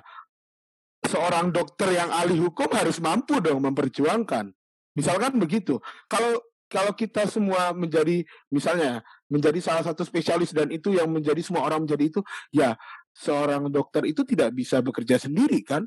seorang 1.05 1.51
dokter 1.51 1.91
yang 1.97 2.07
ahli 2.13 2.39
hukum 2.39 2.71
harus 2.71 3.01
mampu 3.03 3.41
dong 3.43 3.61
memperjuangkan. 3.61 4.53
Misalkan 4.95 5.39
begitu. 5.39 5.81
Kalau 6.07 6.39
kalau 6.71 6.95
kita 6.95 7.27
semua 7.27 7.75
menjadi 7.75 8.23
misalnya 8.47 9.03
menjadi 9.27 9.59
salah 9.59 9.83
satu 9.83 10.07
spesialis 10.07 10.55
dan 10.55 10.71
itu 10.71 10.95
yang 10.95 11.11
menjadi 11.11 11.43
semua 11.43 11.67
orang 11.67 11.83
menjadi 11.83 12.07
itu 12.07 12.19
ya 12.55 12.79
seorang 13.11 13.67
dokter 13.67 14.07
itu 14.07 14.23
tidak 14.23 14.55
bisa 14.55 14.79
bekerja 14.79 15.19
sendiri 15.19 15.61
kan 15.61 15.83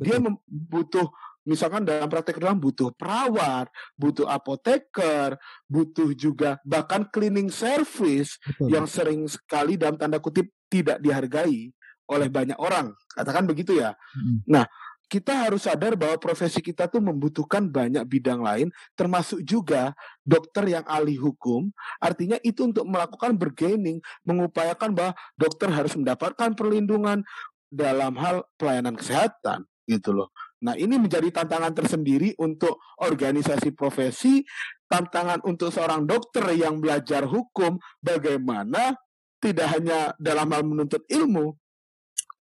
dia 0.00 0.18
butuh 0.48 1.06
misalkan 1.46 1.82
dalam 1.82 2.06
praktek 2.06 2.38
dalam 2.38 2.58
butuh 2.58 2.94
perawat, 2.94 3.66
butuh 3.98 4.26
apoteker, 4.30 5.34
butuh 5.66 6.14
juga 6.14 6.58
bahkan 6.62 7.06
cleaning 7.10 7.50
service 7.50 8.38
Betul. 8.42 8.68
yang 8.70 8.86
sering 8.86 9.26
sekali 9.26 9.74
dalam 9.74 9.98
tanda 9.98 10.22
kutip 10.22 10.50
tidak 10.70 11.02
dihargai 11.02 11.70
oleh 12.10 12.28
banyak 12.30 12.58
orang. 12.58 12.94
Katakan 13.12 13.44
begitu 13.46 13.78
ya. 13.78 13.94
Hmm. 14.14 14.42
Nah, 14.46 14.64
kita 15.12 15.44
harus 15.44 15.68
sadar 15.68 15.92
bahwa 15.92 16.16
profesi 16.16 16.64
kita 16.64 16.88
tuh 16.88 17.04
membutuhkan 17.04 17.68
banyak 17.68 18.00
bidang 18.08 18.40
lain, 18.40 18.72
termasuk 18.96 19.44
juga 19.44 19.92
dokter 20.24 20.64
yang 20.72 20.84
ahli 20.88 21.20
hukum. 21.20 21.68
Artinya 22.00 22.40
itu 22.40 22.64
untuk 22.64 22.88
melakukan 22.88 23.36
bargaining, 23.36 24.00
mengupayakan 24.24 24.96
bahwa 24.96 25.12
dokter 25.36 25.68
harus 25.68 25.92
mendapatkan 25.92 26.56
perlindungan 26.56 27.20
dalam 27.68 28.16
hal 28.16 28.48
pelayanan 28.56 28.96
kesehatan, 28.96 29.68
gitu 29.84 30.16
loh. 30.16 30.32
Nah, 30.64 30.80
ini 30.80 30.96
menjadi 30.96 31.28
tantangan 31.28 31.76
tersendiri 31.76 32.32
untuk 32.40 32.80
organisasi 32.96 33.76
profesi, 33.76 34.40
tantangan 34.88 35.44
untuk 35.44 35.68
seorang 35.68 36.08
dokter 36.08 36.56
yang 36.56 36.80
belajar 36.80 37.28
hukum, 37.28 37.76
bagaimana 38.00 38.96
tidak 39.42 39.68
hanya 39.76 40.16
dalam 40.16 40.48
hal 40.54 40.62
menuntut 40.64 41.04
ilmu, 41.10 41.52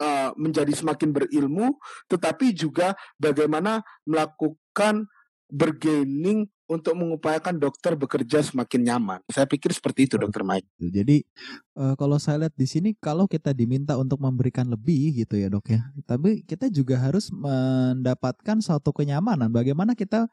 uh, 0.00 0.32
menjadi 0.34 0.72
semakin 0.72 1.12
berilmu, 1.12 1.76
tetapi 2.08 2.56
juga 2.56 2.96
bagaimana 3.20 3.84
melakukan 4.08 5.06
bergaining 5.50 6.48
untuk 6.70 6.94
mengupayakan 6.94 7.58
dokter 7.58 7.98
bekerja 7.98 8.46
semakin 8.46 8.80
nyaman. 8.86 9.18
Saya 9.26 9.42
pikir 9.50 9.74
seperti 9.74 10.06
itu, 10.06 10.14
Dokter 10.14 10.46
Mike. 10.46 10.70
Jadi 10.78 11.26
uh, 11.74 11.98
kalau 11.98 12.14
saya 12.22 12.46
lihat 12.46 12.54
di 12.54 12.70
sini, 12.70 12.94
kalau 13.02 13.26
kita 13.26 13.50
diminta 13.50 13.98
untuk 13.98 14.22
memberikan 14.22 14.70
lebih 14.70 15.26
gitu 15.26 15.34
ya 15.34 15.50
dok 15.50 15.66
ya, 15.74 15.82
tapi 16.06 16.46
kita 16.46 16.70
juga 16.70 17.02
harus 17.02 17.34
mendapatkan 17.34 18.62
suatu 18.62 18.94
kenyamanan. 18.94 19.50
Bagaimana 19.50 19.98
kita 19.98 20.30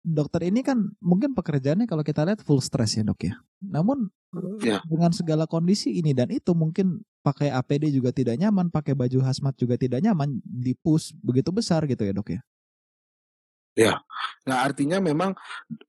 dokter 0.00 0.48
ini 0.48 0.64
kan 0.64 0.92
mungkin 1.00 1.36
pekerjaannya 1.36 1.84
kalau 1.84 2.00
kita 2.00 2.24
lihat 2.24 2.40
full 2.40 2.60
stress 2.60 2.96
ya 2.96 3.04
dok 3.04 3.20
ya. 3.28 3.34
Namun 3.60 4.08
ya. 4.64 4.80
dengan 4.88 5.12
segala 5.12 5.44
kondisi 5.44 5.96
ini 6.00 6.16
dan 6.16 6.32
itu 6.32 6.56
mungkin 6.56 7.04
pakai 7.20 7.52
APD 7.52 7.92
juga 7.92 8.10
tidak 8.10 8.40
nyaman, 8.40 8.72
pakai 8.72 8.96
baju 8.96 9.20
hazmat 9.20 9.52
juga 9.60 9.76
tidak 9.76 10.00
nyaman, 10.00 10.40
di 10.40 10.72
push 10.72 11.12
begitu 11.20 11.52
besar 11.52 11.84
gitu 11.84 12.00
ya 12.04 12.12
dok 12.16 12.32
ya. 12.32 12.40
Ya, 13.78 14.02
nah 14.50 14.66
artinya 14.66 14.98
memang 14.98 15.30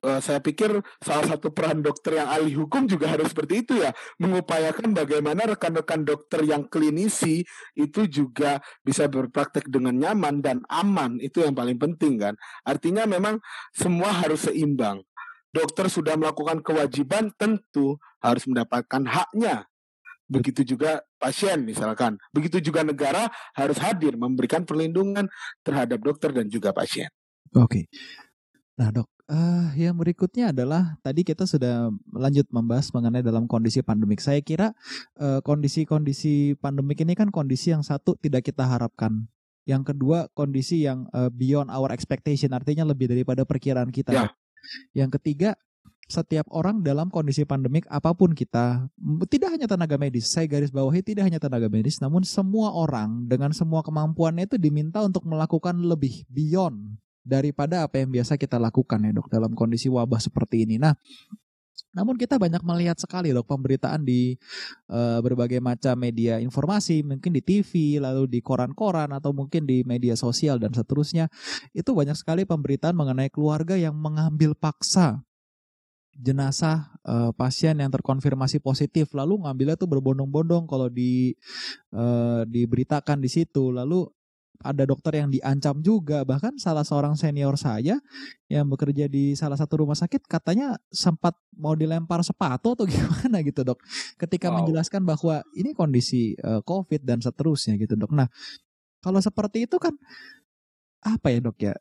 uh, 0.06 0.22
saya 0.22 0.38
pikir 0.38 0.70
salah 1.02 1.26
satu 1.26 1.50
peran 1.50 1.82
dokter 1.82 2.22
yang 2.22 2.30
ahli 2.30 2.54
hukum 2.54 2.86
juga 2.86 3.10
harus 3.10 3.34
seperti 3.34 3.66
itu 3.66 3.74
ya, 3.82 3.90
mengupayakan 4.22 4.94
bagaimana 4.94 5.50
rekan-rekan 5.50 6.06
dokter 6.06 6.46
yang 6.46 6.70
klinisi 6.70 7.42
itu 7.74 8.06
juga 8.06 8.62
bisa 8.86 9.10
berpraktek 9.10 9.66
dengan 9.66 9.98
nyaman 9.98 10.46
dan 10.46 10.62
aman, 10.70 11.18
itu 11.26 11.42
yang 11.42 11.58
paling 11.58 11.82
penting 11.82 12.22
kan. 12.22 12.38
Artinya 12.62 13.10
memang 13.10 13.42
semua 13.74 14.14
harus 14.14 14.46
seimbang. 14.46 15.02
Dokter 15.52 15.90
sudah 15.92 16.16
melakukan 16.16 16.64
kewajiban, 16.64 17.34
tentu 17.36 17.98
harus 18.24 18.46
mendapatkan 18.48 19.04
haknya. 19.04 19.68
Begitu 20.32 20.64
juga 20.64 21.04
pasien 21.20 21.60
misalkan. 21.68 22.16
Begitu 22.32 22.64
juga 22.64 22.88
negara 22.88 23.28
harus 23.52 23.76
hadir 23.84 24.16
memberikan 24.16 24.64
perlindungan 24.64 25.28
terhadap 25.60 26.00
dokter 26.00 26.32
dan 26.32 26.48
juga 26.48 26.72
pasien. 26.72 27.12
Oke. 27.52 27.91
Nah, 28.80 28.89
Dok, 28.95 29.08
uh, 29.28 29.76
yang 29.76 29.99
berikutnya 29.99 30.56
adalah 30.56 30.95
tadi 31.04 31.28
kita 31.28 31.43
sudah 31.43 31.91
lanjut 32.16 32.47
membahas 32.49 32.88
mengenai 32.95 33.20
dalam 33.20 33.43
kondisi 33.45 33.84
pandemik. 33.84 34.24
Saya 34.24 34.39
kira 34.39 34.72
uh, 35.20 35.43
kondisi-kondisi 35.43 36.56
pandemik 36.58 37.04
ini 37.04 37.14
kan 37.14 37.28
kondisi 37.28 37.76
yang 37.76 37.84
satu 37.84 38.16
tidak 38.20 38.47
kita 38.47 38.64
harapkan. 38.64 39.28
Yang 39.68 39.93
kedua, 39.93 40.32
kondisi 40.34 40.88
yang 40.88 41.06
uh, 41.14 41.30
beyond 41.30 41.70
our 41.70 41.91
expectation, 41.93 42.56
artinya 42.56 42.88
lebih 42.88 43.12
daripada 43.12 43.45
perkiraan 43.45 43.93
kita. 43.93 44.16
Ya. 44.16 44.26
Yang 44.95 45.22
ketiga, 45.22 45.54
setiap 46.10 46.49
orang 46.52 46.82
dalam 46.82 47.08
kondisi 47.08 47.45
pandemik 47.45 47.86
apa 47.88 48.12
pun 48.12 48.34
kita, 48.34 48.89
tidak 49.32 49.49
hanya 49.54 49.68
tenaga 49.70 49.95
medis, 49.95 50.28
saya 50.34 50.49
garis 50.49 50.74
bawahi 50.74 50.99
tidak 51.06 51.30
hanya 51.30 51.39
tenaga 51.39 51.72
medis, 51.72 52.02
namun 52.04 52.26
semua 52.26 52.74
orang 52.74 53.30
dengan 53.32 53.56
semua 53.56 53.80
kemampuannya 53.80 54.49
itu 54.49 54.58
diminta 54.60 54.99
untuk 55.06 55.24
melakukan 55.24 55.78
lebih 55.78 56.28
beyond 56.28 56.99
daripada 57.22 57.86
apa 57.86 58.01
yang 58.01 58.09
biasa 58.09 58.36
kita 58.36 58.57
lakukan 58.57 58.97
ya 59.05 59.11
dok 59.13 59.30
dalam 59.30 59.53
kondisi 59.53 59.88
wabah 59.88 60.17
seperti 60.17 60.65
ini. 60.65 60.82
Nah, 60.82 60.97
namun 61.91 62.15
kita 62.15 62.39
banyak 62.39 62.63
melihat 62.63 62.97
sekali 62.97 63.36
dok 63.36 63.47
pemberitaan 63.51 64.01
di 64.07 64.39
uh, 64.88 65.19
berbagai 65.19 65.59
macam 65.59 65.95
media 65.99 66.39
informasi, 66.39 67.03
mungkin 67.03 67.36
di 67.36 67.43
TV, 67.43 67.99
lalu 67.99 68.32
di 68.32 68.39
koran-koran 68.39 69.11
atau 69.11 69.36
mungkin 69.36 69.67
di 69.67 69.84
media 69.84 70.15
sosial 70.15 70.57
dan 70.57 70.72
seterusnya. 70.72 71.28
Itu 71.76 71.91
banyak 71.91 72.15
sekali 72.15 72.47
pemberitaan 72.47 72.95
mengenai 72.95 73.28
keluarga 73.28 73.76
yang 73.76 73.93
mengambil 73.93 74.55
paksa 74.55 75.19
jenazah 76.11 76.91
uh, 77.07 77.32
pasien 77.32 77.80
yang 77.80 77.88
terkonfirmasi 77.88 78.59
positif 78.59 79.15
lalu 79.15 79.47
ngambilnya 79.47 79.80
tuh 79.80 79.88
berbondong-bondong 79.88 80.67
kalau 80.67 80.91
di 80.91 81.32
uh, 81.95 82.43
diberitakan 82.43 83.24
di 83.24 83.32
situ 83.32 83.72
lalu 83.72 84.11
ada 84.62 84.84
dokter 84.86 85.18
yang 85.20 85.30
diancam 85.30 85.82
juga. 85.82 86.24
Bahkan 86.24 86.62
salah 86.62 86.86
seorang 86.86 87.18
senior 87.18 87.57
saya 87.57 87.97
yang 88.47 88.66
bekerja 88.70 89.09
di 89.12 89.34
salah 89.34 89.57
satu 89.57 89.84
rumah 89.84 89.97
sakit 89.97 90.26
katanya 90.26 90.78
sempat 90.89 91.38
mau 91.57 91.74
dilempar 91.74 92.22
sepatu 92.22 92.78
atau 92.78 92.86
gimana 92.91 93.41
gitu 93.41 93.62
dok. 93.66 93.82
Ketika 94.18 94.49
wow. 94.49 94.62
menjelaskan 94.64 95.03
bahwa 95.03 95.43
ini 95.57 95.74
kondisi 95.74 96.38
uh, 96.41 96.62
covid 96.64 97.01
dan 97.03 97.20
seterusnya 97.20 97.76
gitu 97.82 97.97
dok. 97.97 98.14
Nah 98.14 98.30
kalau 99.01 99.18
seperti 99.18 99.66
itu 99.66 99.82
kan 99.82 99.97
apa 101.01 101.34
ya 101.34 101.39
dok 101.41 101.57
ya? 101.62 101.76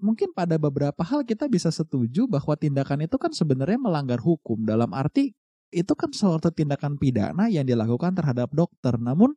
Mungkin 0.00 0.32
pada 0.32 0.56
beberapa 0.56 1.04
hal 1.04 1.28
kita 1.28 1.44
bisa 1.44 1.68
setuju 1.68 2.24
bahwa 2.24 2.56
tindakan 2.56 3.04
itu 3.04 3.20
kan 3.20 3.36
sebenarnya 3.36 3.76
melanggar 3.76 4.16
hukum. 4.16 4.64
Dalam 4.64 4.96
arti 4.96 5.36
itu 5.70 5.94
kan 5.94 6.10
suatu 6.10 6.50
tindakan 6.50 6.98
pidana 6.98 7.46
yang 7.46 7.66
dilakukan 7.66 8.14
terhadap 8.14 8.50
dokter 8.50 8.98
namun 8.98 9.34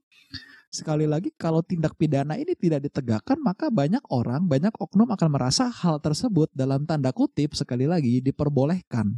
sekali 0.74 1.06
lagi 1.06 1.30
kalau 1.38 1.62
tindak 1.62 1.94
pidana 1.94 2.34
ini 2.34 2.58
tidak 2.58 2.90
ditegakkan 2.90 3.38
maka 3.38 3.70
banyak 3.70 4.02
orang, 4.10 4.50
banyak 4.50 4.74
oknum 4.82 5.14
akan 5.14 5.30
merasa 5.30 5.70
hal 5.70 6.02
tersebut 6.02 6.50
dalam 6.50 6.90
tanda 6.90 7.14
kutip 7.14 7.54
sekali 7.54 7.86
lagi 7.86 8.26
diperbolehkan. 8.26 9.14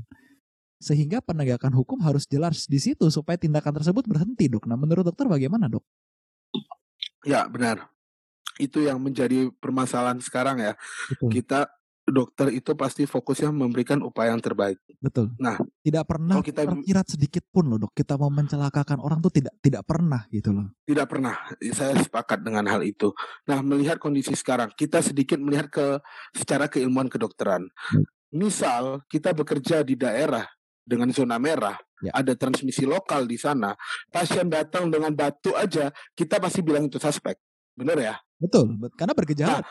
Sehingga 0.84 1.24
penegakan 1.24 1.72
hukum 1.72 2.04
harus 2.04 2.28
jelas 2.28 2.68
di 2.68 2.76
situ 2.84 3.08
supaya 3.08 3.40
tindakan 3.40 3.80
tersebut 3.80 4.04
berhenti, 4.04 4.52
Dok. 4.52 4.68
Nah, 4.68 4.76
menurut 4.76 5.08
dokter 5.08 5.24
bagaimana, 5.32 5.72
Dok? 5.72 5.82
Ya, 7.24 7.48
benar. 7.48 7.88
Itu 8.60 8.84
yang 8.84 9.00
menjadi 9.00 9.48
permasalahan 9.64 10.20
sekarang 10.20 10.60
ya. 10.60 10.76
Betul. 11.08 11.32
Kita 11.32 11.72
dokter 12.06 12.54
itu 12.54 12.78
pasti 12.78 13.10
fokusnya 13.10 13.50
memberikan 13.50 13.98
upaya 14.06 14.30
yang 14.30 14.42
terbaik. 14.42 14.78
Betul. 15.02 15.34
Nah, 15.42 15.58
tidak 15.82 16.06
pernah 16.06 16.38
kita 16.46 16.62
terkira 16.70 17.02
sedikit 17.02 17.44
pun 17.50 17.66
loh 17.66 17.82
dok 17.82 17.98
kita 17.98 18.14
mau 18.16 18.30
mencelakakan 18.30 19.02
orang 19.02 19.18
tuh 19.26 19.34
tidak 19.34 19.58
tidak 19.60 19.82
pernah 19.90 20.30
gitu 20.30 20.54
loh. 20.54 20.70
Tidak 20.86 21.06
pernah. 21.10 21.34
Saya 21.74 21.98
sepakat 21.98 22.46
dengan 22.46 22.70
hal 22.70 22.86
itu. 22.86 23.10
Nah, 23.50 23.66
melihat 23.66 23.98
kondisi 23.98 24.38
sekarang, 24.38 24.70
kita 24.78 25.02
sedikit 25.02 25.42
melihat 25.42 25.68
ke 25.74 25.86
secara 26.38 26.70
keilmuan 26.70 27.10
kedokteran. 27.10 27.66
Misal 28.30 29.02
kita 29.10 29.34
bekerja 29.34 29.82
di 29.82 29.98
daerah 29.98 30.46
dengan 30.86 31.10
zona 31.10 31.42
merah, 31.42 31.74
ya. 32.06 32.14
ada 32.14 32.38
transmisi 32.38 32.86
lokal 32.86 33.26
di 33.26 33.42
sana, 33.42 33.74
pasien 34.14 34.46
datang 34.46 34.94
dengan 34.94 35.10
batuk 35.18 35.58
aja, 35.58 35.90
kita 36.14 36.38
pasti 36.38 36.62
bilang 36.62 36.86
itu 36.86 37.02
suspek. 37.02 37.34
Benar 37.74 37.98
ya? 37.98 38.16
Betul, 38.38 38.78
karena 38.94 39.14
bergejala. 39.18 39.50
Nah, 39.60 39.62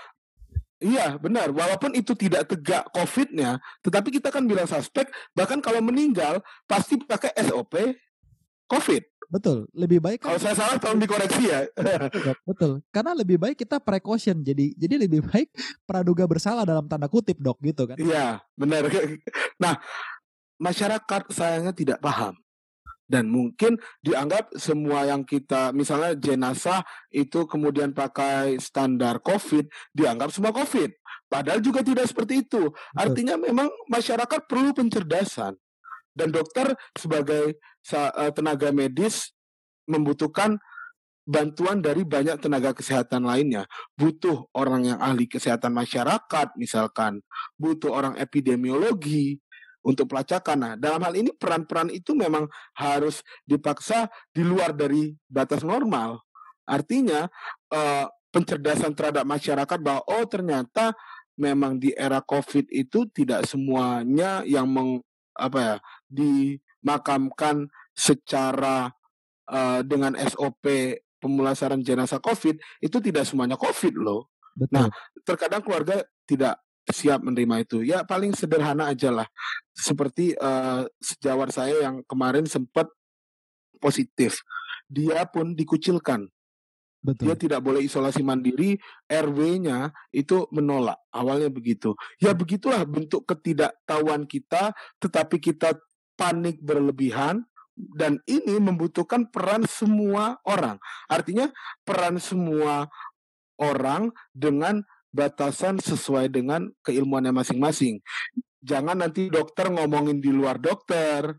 Iya, 0.84 1.16
benar. 1.16 1.48
Walaupun 1.48 1.96
itu 1.96 2.12
tidak 2.12 2.44
tegak 2.52 2.84
COVID-nya, 2.92 3.56
tetapi 3.80 4.20
kita 4.20 4.28
kan 4.28 4.44
bilang 4.44 4.68
suspek, 4.68 5.08
bahkan 5.32 5.56
kalau 5.64 5.80
meninggal 5.80 6.44
pasti 6.68 7.00
pakai 7.00 7.32
SOP 7.40 7.96
COVID. 8.68 9.02
Betul, 9.32 9.64
lebih 9.72 10.04
baik 10.04 10.20
kalau 10.20 10.36
saya 10.36 10.52
salah 10.52 10.76
tolong 10.76 11.00
dikoreksi 11.00 11.48
ya. 11.48 11.64
Betul, 12.44 12.84
karena 12.92 13.16
lebih 13.16 13.40
baik 13.40 13.56
kita 13.56 13.80
precaution. 13.80 14.44
Jadi 14.44 14.76
jadi 14.76 15.00
lebih 15.08 15.24
baik 15.24 15.48
praduga 15.88 16.28
bersalah 16.28 16.68
dalam 16.68 16.84
tanda 16.84 17.08
kutip, 17.08 17.40
Dok, 17.40 17.56
gitu 17.64 17.88
kan. 17.88 17.96
Iya, 17.96 18.44
benar. 18.52 18.84
Nah, 19.54 19.80
masyarakat 20.60 21.32
sayangnya 21.32 21.72
tidak 21.72 21.98
paham 22.04 22.43
dan 23.04 23.28
mungkin 23.28 23.76
dianggap 24.00 24.56
semua 24.56 25.04
yang 25.04 25.28
kita 25.28 25.76
misalnya 25.76 26.16
jenazah 26.16 26.80
itu 27.12 27.44
kemudian 27.44 27.92
pakai 27.92 28.56
standar 28.56 29.20
COVID 29.20 29.68
dianggap 29.92 30.32
semua 30.32 30.52
COVID. 30.56 30.90
Padahal 31.28 31.60
juga 31.60 31.84
tidak 31.84 32.08
seperti 32.08 32.46
itu. 32.46 32.70
Artinya 32.94 33.34
memang 33.34 33.68
masyarakat 33.90 34.46
perlu 34.46 34.72
pencerdasan. 34.72 35.56
Dan 36.14 36.30
dokter 36.30 36.78
sebagai 36.94 37.58
eh, 37.58 38.30
tenaga 38.30 38.70
medis 38.70 39.34
membutuhkan 39.90 40.62
bantuan 41.24 41.80
dari 41.80 42.04
banyak 42.04 42.36
tenaga 42.38 42.76
kesehatan 42.76 43.24
lainnya. 43.24 43.64
Butuh 43.96 44.46
orang 44.54 44.94
yang 44.94 44.98
ahli 45.00 45.24
kesehatan 45.24 45.72
masyarakat, 45.72 46.54
misalkan, 46.60 47.24
butuh 47.56 47.90
orang 47.90 48.14
epidemiologi, 48.20 49.40
untuk 49.84 50.08
pelacakan. 50.10 50.56
Nah, 50.56 50.72
dalam 50.80 50.98
hal 51.04 51.14
ini 51.14 51.30
peran-peran 51.36 51.92
itu 51.92 52.16
memang 52.16 52.48
harus 52.74 53.20
dipaksa 53.44 54.08
di 54.32 54.40
luar 54.40 54.72
dari 54.72 55.12
batas 55.28 55.60
normal. 55.60 56.24
Artinya 56.64 57.28
eh, 57.68 58.06
pencerdasan 58.34 58.96
terhadap 58.98 59.22
masyarakat 59.22 59.78
bahwa 59.78 60.02
oh 60.10 60.24
ternyata 60.26 60.96
memang 61.38 61.78
di 61.78 61.94
era 61.94 62.18
Covid 62.18 62.66
itu 62.70 63.06
tidak 63.14 63.46
semuanya 63.46 64.42
yang 64.42 64.66
meng, 64.66 65.02
apa 65.34 65.58
ya 65.58 65.76
dimakamkan 66.06 67.70
secara 67.94 68.90
uh, 69.50 69.80
dengan 69.86 70.18
SOP 70.18 70.98
pemulasaran 71.18 71.82
jenazah 71.82 72.18
COVID 72.18 72.58
itu 72.82 72.96
tidak 72.98 73.24
semuanya 73.26 73.58
COVID 73.58 73.94
loh. 73.98 74.30
Betul. 74.54 74.74
Nah, 74.74 74.86
terkadang 75.26 75.62
keluarga 75.62 76.02
tidak 76.26 76.62
siap 76.90 77.24
menerima 77.24 77.64
itu. 77.64 77.80
Ya 77.84 78.04
paling 78.04 78.36
sederhana 78.36 78.92
aja 78.92 79.08
lah. 79.08 79.28
Seperti 79.72 80.36
uh, 80.36 80.84
sejawat 81.00 81.54
saya 81.54 81.88
yang 81.88 82.04
kemarin 82.04 82.44
sempat 82.44 82.88
positif. 83.80 84.40
Dia 84.88 85.24
pun 85.28 85.56
dikucilkan. 85.56 86.28
Betul. 87.04 87.28
Dia 87.28 87.34
tidak 87.36 87.60
boleh 87.60 87.84
isolasi 87.84 88.24
mandiri, 88.24 88.80
RW-nya 89.12 89.92
itu 90.08 90.48
menolak. 90.48 90.96
Awalnya 91.12 91.52
begitu. 91.52 91.92
Ya 92.16 92.32
begitulah 92.32 92.80
bentuk 92.88 93.28
ketidaktahuan 93.28 94.24
kita, 94.24 94.72
tetapi 95.04 95.36
kita 95.36 95.76
panik 96.16 96.64
berlebihan 96.64 97.44
dan 97.76 98.22
ini 98.24 98.56
membutuhkan 98.56 99.28
peran 99.28 99.68
semua 99.68 100.40
orang. 100.48 100.80
Artinya 101.10 101.52
peran 101.84 102.16
semua 102.16 102.88
orang 103.60 104.08
dengan 104.32 104.80
batasan 105.14 105.78
sesuai 105.78 106.26
dengan 106.34 106.66
keilmuannya 106.82 107.30
masing-masing. 107.30 108.02
Jangan 108.58 108.98
nanti 108.98 109.30
dokter 109.30 109.70
ngomongin 109.70 110.18
di 110.18 110.34
luar 110.34 110.58
dokter 110.58 111.38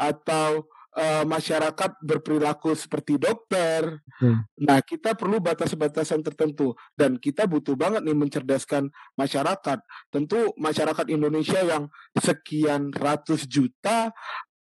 atau 0.00 0.64
uh, 0.96 1.24
masyarakat 1.26 2.00
berperilaku 2.00 2.72
seperti 2.72 3.20
dokter. 3.20 4.00
Hmm. 4.22 4.46
Nah, 4.62 4.80
kita 4.80 5.12
perlu 5.18 5.42
batas-batasan 5.42 6.22
tertentu 6.24 6.72
dan 6.94 7.18
kita 7.18 7.44
butuh 7.44 7.76
banget 7.76 8.06
nih 8.06 8.16
mencerdaskan 8.16 8.88
masyarakat. 9.18 9.78
Tentu 10.08 10.54
masyarakat 10.56 11.06
Indonesia 11.10 11.60
yang 11.60 11.90
sekian 12.16 12.94
ratus 12.94 13.44
juta 13.50 14.14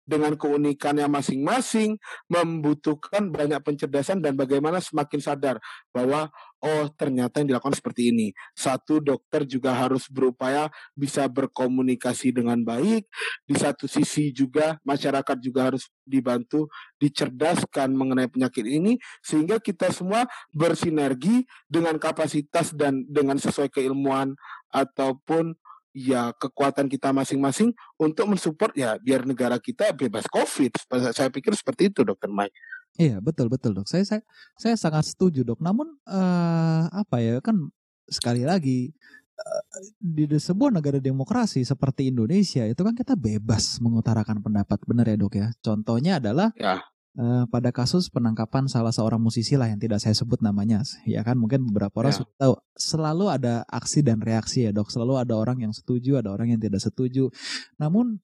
dengan 0.02 0.34
keunikannya 0.34 1.06
masing-masing 1.06 1.96
membutuhkan 2.26 3.30
banyak 3.30 3.62
pencerdasan 3.62 4.18
dan 4.18 4.34
bagaimana 4.34 4.82
semakin 4.82 5.20
sadar 5.22 5.56
bahwa 5.94 6.30
oh 6.62 6.86
ternyata 6.94 7.42
yang 7.42 7.54
dilakukan 7.54 7.74
seperti 7.74 8.14
ini. 8.14 8.30
Satu 8.54 9.02
dokter 9.02 9.42
juga 9.46 9.74
harus 9.74 10.06
berupaya 10.06 10.70
bisa 10.94 11.26
berkomunikasi 11.26 12.30
dengan 12.30 12.62
baik. 12.62 13.06
Di 13.46 13.54
satu 13.58 13.90
sisi 13.90 14.30
juga 14.30 14.78
masyarakat 14.86 15.36
juga 15.42 15.70
harus 15.70 15.90
dibantu 16.06 16.70
dicerdaskan 17.02 17.94
mengenai 17.94 18.30
penyakit 18.30 18.62
ini 18.62 18.98
sehingga 19.22 19.58
kita 19.58 19.90
semua 19.90 20.26
bersinergi 20.54 21.46
dengan 21.66 21.98
kapasitas 21.98 22.70
dan 22.74 23.02
dengan 23.10 23.38
sesuai 23.38 23.70
keilmuan 23.70 24.38
ataupun 24.70 25.58
ya 25.92 26.32
kekuatan 26.36 26.88
kita 26.88 27.12
masing-masing 27.12 27.76
untuk 28.00 28.28
mensupport 28.28 28.72
ya 28.72 28.96
biar 28.98 29.28
negara 29.28 29.60
kita 29.60 29.92
bebas 29.92 30.24
COVID. 30.28 30.88
Saya 31.12 31.28
pikir 31.28 31.52
seperti 31.52 31.92
itu, 31.92 32.02
Dokter 32.02 32.32
Mike. 32.32 32.56
Iya 33.00 33.24
betul 33.24 33.48
betul 33.48 33.72
dok. 33.72 33.88
Saya 33.88 34.04
saya 34.04 34.20
saya 34.60 34.76
sangat 34.76 35.08
setuju 35.08 35.44
dok. 35.44 35.64
Namun 35.64 35.96
uh, 36.04 36.92
apa 36.92 37.24
ya 37.24 37.40
kan 37.40 37.72
sekali 38.04 38.44
lagi 38.44 38.92
uh, 39.40 39.62
di 39.96 40.28
sebuah 40.28 40.68
negara 40.68 41.00
demokrasi 41.00 41.64
seperti 41.64 42.12
Indonesia 42.12 42.68
itu 42.68 42.80
kan 42.84 42.92
kita 42.92 43.16
bebas 43.16 43.80
mengutarakan 43.80 44.44
pendapat 44.44 44.76
benar 44.84 45.08
ya 45.08 45.16
dok 45.16 45.34
ya. 45.40 45.48
Contohnya 45.64 46.20
adalah 46.20 46.52
ya 46.52 46.84
uh, 47.18 47.44
pada 47.48 47.74
kasus 47.74 48.08
penangkapan 48.08 48.68
salah 48.68 48.94
seorang 48.94 49.20
musisi 49.20 49.58
lah 49.58 49.68
yang 49.68 49.80
tidak 49.80 50.00
saya 50.00 50.16
sebut 50.16 50.40
namanya 50.40 50.80
ya 51.04 51.20
kan? 51.26 51.36
Mungkin 51.36 51.68
beberapa 51.68 52.04
orang 52.04 52.14
ya. 52.14 52.18
sudah 52.24 52.34
tahu. 52.38 52.54
Selalu 52.76 53.24
ada 53.28 53.54
aksi 53.68 54.00
dan 54.00 54.22
reaksi 54.22 54.68
ya 54.68 54.70
dok. 54.72 54.88
Selalu 54.88 55.20
ada 55.20 55.34
orang 55.36 55.60
yang 55.60 55.72
setuju 55.74 56.20
ada 56.20 56.32
orang 56.32 56.56
yang 56.56 56.60
tidak 56.60 56.80
setuju. 56.80 57.28
Namun 57.76 58.20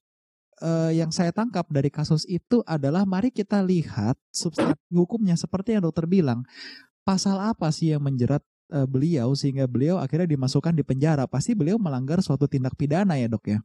uh, 0.62 0.92
yang 0.92 1.12
saya 1.12 1.34
tangkap 1.34 1.68
dari 1.68 1.92
kasus 1.92 2.24
itu 2.28 2.64
adalah 2.64 3.04
mari 3.04 3.32
kita 3.34 3.60
lihat 3.60 4.16
substansi 4.32 4.78
hukumnya. 4.94 5.36
Seperti 5.36 5.76
yang 5.76 5.84
dokter 5.84 6.08
bilang 6.08 6.44
pasal 7.04 7.40
apa 7.40 7.72
sih 7.72 7.92
yang 7.92 8.04
menjerat 8.04 8.44
uh, 8.72 8.84
beliau 8.88 9.32
sehingga 9.32 9.64
beliau 9.68 10.00
akhirnya 10.00 10.28
dimasukkan 10.28 10.72
di 10.72 10.84
penjara? 10.84 11.28
Pasti 11.28 11.52
beliau 11.52 11.76
melanggar 11.76 12.20
suatu 12.24 12.48
tindak 12.48 12.76
pidana 12.78 13.16
ya 13.20 13.28
dok 13.28 13.44
ya? 13.48 13.60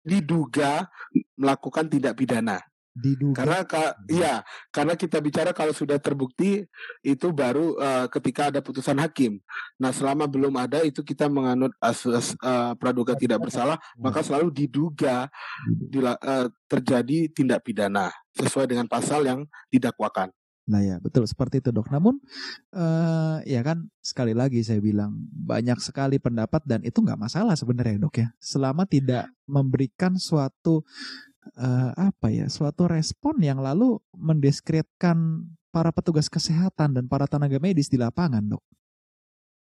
Diduga 0.00 0.88
melakukan 1.36 1.84
tindak 1.92 2.16
pidana 2.16 2.56
diduga. 2.94 3.42
Karena 3.42 3.58
ka, 3.64 3.94
iya, 4.10 4.34
karena 4.74 4.94
kita 4.98 5.22
bicara 5.22 5.50
kalau 5.54 5.70
sudah 5.70 5.96
terbukti 5.96 6.66
itu 7.02 7.26
baru 7.30 7.78
uh, 7.78 8.06
ketika 8.10 8.50
ada 8.50 8.60
putusan 8.60 8.98
hakim. 8.98 9.38
Nah, 9.78 9.94
selama 9.94 10.26
belum 10.26 10.54
ada 10.58 10.82
itu 10.82 11.00
kita 11.00 11.30
menganut 11.30 11.72
asas 11.78 12.34
uh, 12.42 12.74
praduga 12.76 13.14
tidak 13.14 13.46
bersalah, 13.48 13.78
maka 13.96 14.20
selalu 14.20 14.50
diduga 14.50 15.30
dila, 15.66 16.18
uh, 16.20 16.50
terjadi 16.66 17.30
tindak 17.30 17.62
pidana 17.62 18.10
sesuai 18.34 18.66
dengan 18.70 18.86
pasal 18.86 19.26
yang 19.26 19.46
didakwakan. 19.70 20.30
Nah 20.70 20.86
ya 20.86 21.02
betul 21.02 21.26
seperti 21.26 21.58
itu 21.58 21.74
dok. 21.74 21.90
Namun 21.90 22.22
uh, 22.78 23.42
ya 23.42 23.58
kan 23.66 23.90
sekali 23.98 24.38
lagi 24.38 24.62
saya 24.62 24.78
bilang 24.78 25.18
banyak 25.34 25.82
sekali 25.82 26.22
pendapat 26.22 26.62
dan 26.62 26.86
itu 26.86 27.02
nggak 27.02 27.18
masalah 27.18 27.58
sebenarnya 27.58 27.98
dok 27.98 28.22
ya. 28.22 28.30
Selama 28.38 28.86
tidak 28.86 29.26
memberikan 29.50 30.14
suatu 30.14 30.86
uh, 31.56 31.90
apa 31.96 32.30
ya 32.30 32.46
suatu 32.46 32.86
respon 32.86 33.38
yang 33.42 33.58
lalu 33.58 33.98
mendiskreditkan 34.14 35.46
para 35.70 35.94
petugas 35.94 36.26
kesehatan 36.26 36.98
dan 36.98 37.04
para 37.06 37.30
tenaga 37.30 37.58
medis 37.62 37.86
di 37.86 37.98
lapangan 37.98 38.42
dok. 38.42 38.62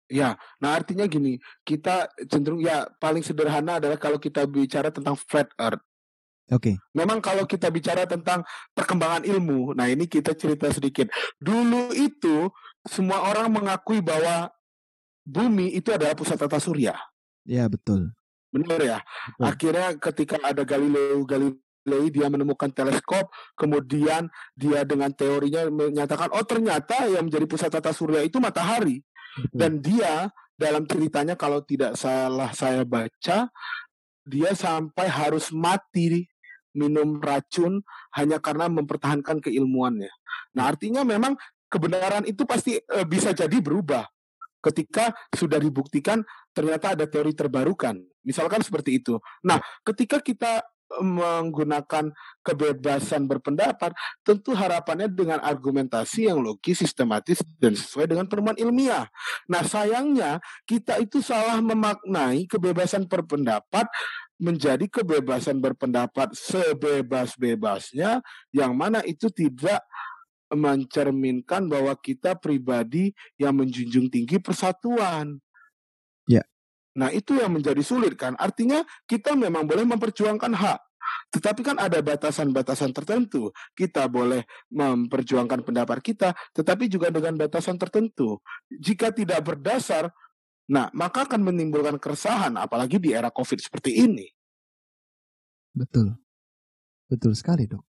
Ya, 0.09 0.41
nah 0.57 0.73
artinya 0.73 1.05
gini, 1.05 1.37
kita 1.61 2.09
cenderung 2.25 2.65
ya 2.65 2.89
paling 2.97 3.21
sederhana 3.21 3.77
adalah 3.77 3.93
kalau 4.01 4.17
kita 4.17 4.41
bicara 4.49 4.89
tentang 4.89 5.13
flat 5.13 5.53
earth. 5.61 5.85
Oke. 6.49 6.73
Okay. 6.73 6.75
Memang 6.97 7.21
kalau 7.21 7.45
kita 7.45 7.69
bicara 7.69 8.09
tentang 8.09 8.41
perkembangan 8.73 9.21
ilmu, 9.21 9.77
nah 9.77 9.85
ini 9.85 10.09
kita 10.09 10.33
cerita 10.33 10.73
sedikit. 10.73 11.13
Dulu 11.37 11.93
itu 11.93 12.49
semua 12.89 13.29
orang 13.29 13.53
mengakui 13.53 14.01
bahwa 14.01 14.49
bumi 15.29 15.77
itu 15.77 15.93
adalah 15.93 16.17
pusat 16.17 16.41
tata 16.41 16.57
surya. 16.57 16.97
Ya, 17.45 17.69
betul. 17.69 18.09
Benar 18.49 18.81
ya. 18.81 18.97
Betul. 19.37 19.45
Akhirnya 19.45 19.87
ketika 20.01 20.37
ada 20.41 20.65
Galileo 20.65 21.21
Galileo 21.85 22.11
dia 22.11 22.27
menemukan 22.29 22.69
teleskop, 22.69 23.31
kemudian 23.57 24.27
dia 24.53 24.83
dengan 24.85 25.09
teorinya 25.13 25.65
menyatakan, 25.71 26.29
oh 26.35 26.45
ternyata 26.45 27.07
yang 27.07 27.27
menjadi 27.27 27.45
pusat 27.49 27.69
tata 27.73 27.95
surya 27.95 28.21
itu 28.21 28.37
matahari. 28.37 29.01
Dan 29.53 29.79
dia 29.79 30.27
dalam 30.59 30.83
ceritanya 30.83 31.39
kalau 31.39 31.63
tidak 31.63 31.95
salah 31.95 32.51
saya 32.51 32.83
baca, 32.83 33.47
dia 34.27 34.51
sampai 34.53 35.07
harus 35.07 35.49
mati 35.55 36.27
minum 36.75 37.17
racun 37.17 37.81
hanya 38.13 38.37
karena 38.37 38.69
mempertahankan 38.69 39.41
keilmuannya. 39.41 40.11
Nah 40.53 40.69
artinya 40.69 41.01
memang 41.01 41.33
kebenaran 41.65 42.25
itu 42.29 42.45
pasti 42.45 42.77
e, 42.77 42.97
bisa 43.09 43.33
jadi 43.33 43.57
berubah 43.57 44.05
ketika 44.59 45.15
sudah 45.33 45.57
dibuktikan 45.57 46.21
ternyata 46.51 46.93
ada 46.93 47.07
teori 47.07 47.31
terbarukan. 47.33 47.95
Misalkan 48.27 48.59
seperti 48.59 48.99
itu. 48.99 49.17
Nah, 49.47 49.57
ketika 49.87 50.19
kita 50.19 50.61
menggunakan 50.97 52.09
kebebasan 52.41 53.29
berpendapat, 53.29 53.93
tentu 54.25 54.57
harapannya 54.57 55.05
dengan 55.05 55.37
argumentasi 55.37 56.25
yang 56.25 56.41
logis, 56.41 56.81
sistematis, 56.81 57.45
dan 57.61 57.77
sesuai 57.77 58.09
dengan 58.09 58.25
penemuan 58.25 58.57
ilmiah. 58.57 59.05
Nah, 59.45 59.61
sayangnya 59.61 60.41
kita 60.65 60.97
itu 60.97 61.21
salah 61.21 61.61
memaknai 61.61 62.49
kebebasan 62.49 63.05
berpendapat 63.05 63.85
menjadi 64.39 64.87
kebebasan 64.87 65.59
berpendapat 65.59 66.31
sebebas-bebasnya, 66.33 68.23
yang 68.55 68.71
mana 68.73 69.03
itu 69.03 69.27
tidak 69.29 69.83
mencerminkan 70.49 71.69
bahwa 71.69 71.93
kita 71.93 72.33
pribadi 72.33 73.13
yang 73.37 73.53
menjunjung 73.53 74.09
tinggi 74.09 74.41
persatuan. 74.41 75.37
Nah, 76.97 77.13
itu 77.13 77.37
yang 77.37 77.53
menjadi 77.53 77.81
sulit 77.85 78.17
kan. 78.17 78.33
Artinya 78.39 78.81
kita 79.05 79.37
memang 79.37 79.69
boleh 79.69 79.85
memperjuangkan 79.85 80.53
hak. 80.57 80.79
Tetapi 81.29 81.61
kan 81.61 81.77
ada 81.77 82.01
batasan-batasan 82.01 82.93
tertentu. 82.93 83.53
Kita 83.77 84.09
boleh 84.09 84.45
memperjuangkan 84.73 85.61
pendapat 85.61 86.01
kita, 86.01 86.33
tetapi 86.53 86.89
juga 86.89 87.13
dengan 87.13 87.37
batasan 87.37 87.77
tertentu. 87.77 88.41
Jika 88.69 89.13
tidak 89.13 89.41
berdasar, 89.45 90.09
nah 90.69 90.89
maka 90.93 91.25
akan 91.25 91.49
menimbulkan 91.49 91.97
keresahan, 91.97 92.57
apalagi 92.57 92.97
di 93.01 93.13
era 93.13 93.29
COVID 93.33 93.57
seperti 93.61 94.05
ini. 94.05 94.25
Betul. 95.73 96.17
Betul 97.09 97.33
sekali, 97.33 97.65
dok. 97.65 97.88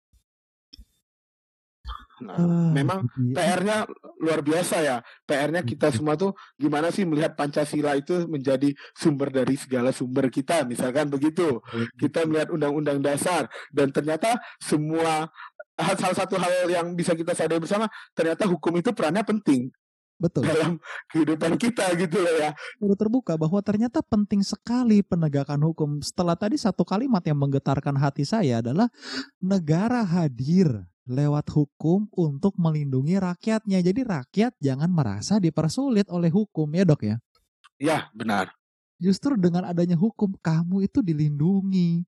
Nah, 2.23 2.37
uh, 2.37 2.71
memang 2.75 3.07
iya. 3.15 3.35
PR-nya 3.35 3.77
luar 4.19 4.39
biasa 4.43 4.75
ya. 4.83 4.97
PR-nya 5.23 5.63
kita 5.63 5.91
semua 5.93 6.19
tuh 6.19 6.35
gimana 6.59 6.91
sih 6.91 7.07
melihat 7.07 7.35
Pancasila 7.35 7.95
itu 7.95 8.27
menjadi 8.27 8.75
sumber 8.95 9.31
dari 9.31 9.55
segala 9.55 9.95
sumber 9.95 10.27
kita, 10.27 10.67
misalkan 10.67 11.07
begitu. 11.07 11.63
Kita 11.95 12.27
melihat 12.27 12.51
undang-undang 12.51 12.99
dasar 12.99 13.47
dan 13.71 13.89
ternyata 13.95 14.39
semua 14.59 15.31
hal 15.79 15.95
salah 15.95 16.17
satu 16.17 16.35
hal 16.35 16.67
yang 16.67 16.91
bisa 16.91 17.15
kita 17.15 17.31
sadari 17.31 17.63
bersama 17.63 17.87
ternyata 18.11 18.43
hukum 18.43 18.75
itu 18.75 18.91
perannya 18.91 19.23
penting. 19.23 19.71
Betul. 20.19 20.43
Dalam 20.51 20.75
kehidupan 21.15 21.55
kita 21.55 21.95
gitu 21.95 22.19
loh 22.19 22.35
ya. 22.35 22.51
Baru 22.75 22.95
terbuka 22.99 23.39
bahwa 23.39 23.63
ternyata 23.63 24.03
penting 24.03 24.43
sekali 24.43 24.99
penegakan 24.99 25.63
hukum. 25.63 26.03
Setelah 26.03 26.35
tadi 26.35 26.59
satu 26.59 26.83
kalimat 26.83 27.23
yang 27.23 27.39
menggetarkan 27.39 27.95
hati 27.95 28.27
saya 28.27 28.59
adalah 28.59 28.91
negara 29.39 30.03
hadir 30.03 30.88
lewat 31.09 31.49
hukum 31.49 32.05
untuk 32.13 32.53
melindungi 32.55 33.17
rakyatnya. 33.17 33.81
Jadi 33.81 34.01
rakyat 34.05 34.53
jangan 34.61 34.93
merasa 34.93 35.41
dipersulit 35.41 36.05
oleh 36.13 36.29
hukum 36.29 36.69
ya 36.71 36.85
dok 36.85 37.01
ya. 37.03 37.15
Ya 37.81 37.99
benar. 38.13 38.53
Justru 38.99 39.39
dengan 39.39 39.63
adanya 39.63 39.95
hukum 39.95 40.35
kamu 40.43 40.85
itu 40.85 40.99
dilindungi. 40.99 42.03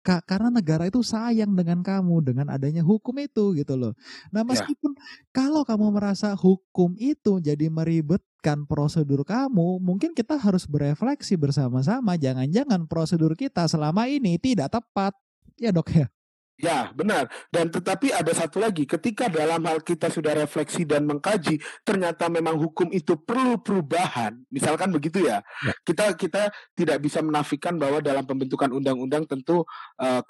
Kak, 0.00 0.24
karena 0.24 0.48
negara 0.48 0.88
itu 0.88 1.04
sayang 1.04 1.52
dengan 1.52 1.84
kamu 1.84 2.24
dengan 2.24 2.48
adanya 2.48 2.80
hukum 2.80 3.12
itu 3.20 3.52
gitu 3.52 3.76
loh. 3.76 3.92
Nah 4.32 4.40
ya. 4.40 4.48
meskipun 4.48 4.96
ya. 4.96 5.02
kalau 5.28 5.60
kamu 5.60 5.92
merasa 5.92 6.32
hukum 6.32 6.96
itu 6.96 7.36
jadi 7.36 7.68
meribetkan 7.68 8.64
prosedur 8.64 9.28
kamu, 9.28 9.76
mungkin 9.76 10.16
kita 10.16 10.40
harus 10.40 10.64
berefleksi 10.64 11.36
bersama-sama. 11.36 12.16
Jangan-jangan 12.16 12.88
prosedur 12.88 13.36
kita 13.36 13.68
selama 13.68 14.08
ini 14.08 14.40
tidak 14.40 14.72
tepat, 14.72 15.12
ya 15.60 15.68
dok 15.68 15.92
ya. 15.92 16.08
Ya, 16.60 16.92
benar. 16.92 17.32
Dan 17.48 17.72
tetapi 17.72 18.12
ada 18.12 18.28
satu 18.36 18.60
lagi, 18.60 18.84
ketika 18.84 19.32
dalam 19.32 19.64
hal 19.64 19.80
kita 19.80 20.12
sudah 20.12 20.36
refleksi 20.36 20.84
dan 20.84 21.08
mengkaji, 21.08 21.56
ternyata 21.82 22.28
memang 22.28 22.60
hukum 22.60 22.92
itu 22.92 23.16
perlu 23.16 23.56
perubahan. 23.64 24.36
Misalkan 24.52 24.92
begitu 24.92 25.24
ya. 25.24 25.40
ya. 25.64 25.72
Kita 25.80 26.12
kita 26.14 26.52
tidak 26.76 27.00
bisa 27.00 27.24
menafikan 27.24 27.80
bahwa 27.80 28.04
dalam 28.04 28.28
pembentukan 28.28 28.68
undang-undang 28.76 29.24
tentu 29.24 29.64
uh, 29.98 30.22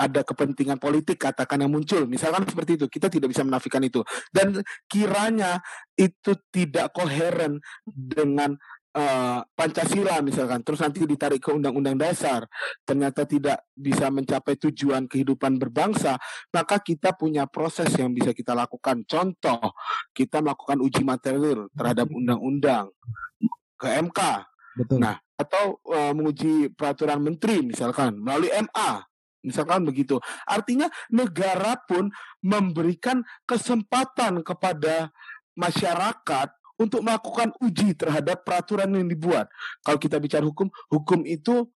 ada 0.00 0.20
kepentingan 0.24 0.80
politik 0.80 1.20
katakan 1.20 1.60
yang 1.60 1.72
muncul. 1.72 2.08
Misalkan 2.08 2.48
seperti 2.48 2.80
itu, 2.80 2.86
kita 2.88 3.12
tidak 3.12 3.28
bisa 3.28 3.44
menafikan 3.44 3.84
itu. 3.84 4.00
Dan 4.32 4.64
kiranya 4.88 5.60
itu 5.92 6.32
tidak 6.48 6.96
koheren 6.96 7.60
dengan 7.84 8.56
uh, 8.94 9.40
Pancasila 9.54 10.18
misalkan, 10.22 10.62
terus 10.66 10.80
nanti 10.82 11.02
ditarik 11.04 11.42
ke 11.42 11.50
Undang-Undang 11.54 11.98
Dasar, 11.98 12.46
ternyata 12.82 13.26
tidak 13.26 13.66
bisa 13.74 14.10
mencapai 14.10 14.58
tujuan 14.58 15.06
kehidupan 15.06 15.58
berbangsa, 15.58 16.18
maka 16.50 16.82
kita 16.82 17.14
punya 17.14 17.46
proses 17.46 17.90
yang 17.96 18.10
bisa 18.10 18.34
kita 18.34 18.54
lakukan. 18.56 19.02
Contoh, 19.06 19.74
kita 20.14 20.42
melakukan 20.42 20.78
uji 20.82 21.02
materi 21.06 21.54
terhadap 21.74 22.06
undang-undang 22.10 22.90
ke 23.78 23.88
MK. 23.88 24.20
Betul. 24.76 24.98
Nah, 25.02 25.16
atau 25.40 25.80
uh, 25.88 26.12
menguji 26.12 26.76
peraturan 26.76 27.24
menteri 27.24 27.64
misalkan 27.64 28.20
melalui 28.20 28.52
MA. 28.52 29.08
Misalkan 29.40 29.88
begitu. 29.88 30.20
Artinya 30.44 30.92
negara 31.08 31.80
pun 31.88 32.12
memberikan 32.44 33.24
kesempatan 33.48 34.44
kepada 34.44 35.08
masyarakat 35.56 36.59
untuk 36.80 37.04
melakukan 37.04 37.52
uji 37.60 37.92
terhadap 37.92 38.40
peraturan 38.40 38.88
yang 38.96 39.04
dibuat. 39.04 39.52
Kalau 39.84 40.00
kita 40.00 40.16
bicara 40.16 40.40
hukum, 40.40 40.72
hukum 40.88 41.28
itu 41.28 41.68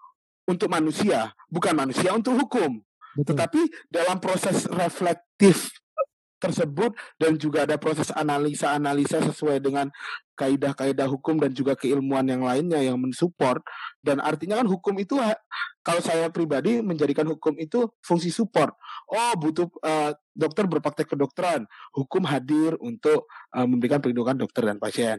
untuk 0.47 0.71
manusia, 0.71 1.35
bukan 1.51 1.75
manusia 1.75 2.15
untuk 2.15 2.39
hukum. 2.39 2.79
Betul. 3.19 3.35
Tetapi 3.35 3.61
dalam 3.91 4.23
proses 4.23 4.71
reflektif 4.71 5.75
tersebut 6.39 6.95
dan 7.19 7.39
juga 7.39 7.67
ada 7.67 7.79
proses 7.79 8.11
analisa-analisa 8.15 9.23
sesuai 9.31 9.63
dengan 9.63 9.91
kaidah-kaidah 10.39 11.09
hukum 11.09 11.39
dan 11.41 11.53
juga 11.53 11.77
keilmuan 11.77 12.25
yang 12.27 12.43
lainnya 12.43 12.81
yang 12.81 12.97
mensupport 12.99 13.61
dan 14.01 14.19
artinya 14.19 14.61
kan 14.61 14.69
hukum 14.69 14.95
itu 14.99 15.19
kalau 15.83 15.99
saya 15.99 16.31
pribadi 16.31 16.79
menjadikan 16.79 17.27
hukum 17.27 17.59
itu 17.59 17.91
fungsi 18.07 18.31
support. 18.31 18.71
Oh, 19.11 19.35
butuh 19.35 19.67
uh, 19.83 20.15
dokter 20.31 20.65
berpraktek 20.71 21.11
kedokteran, 21.11 21.67
hukum 21.91 22.23
hadir 22.23 22.79
untuk 22.79 23.27
uh, 23.51 23.67
memberikan 23.67 23.99
perlindungan 23.99 24.39
dokter 24.47 24.63
dan 24.63 24.79
pasien. 24.79 25.19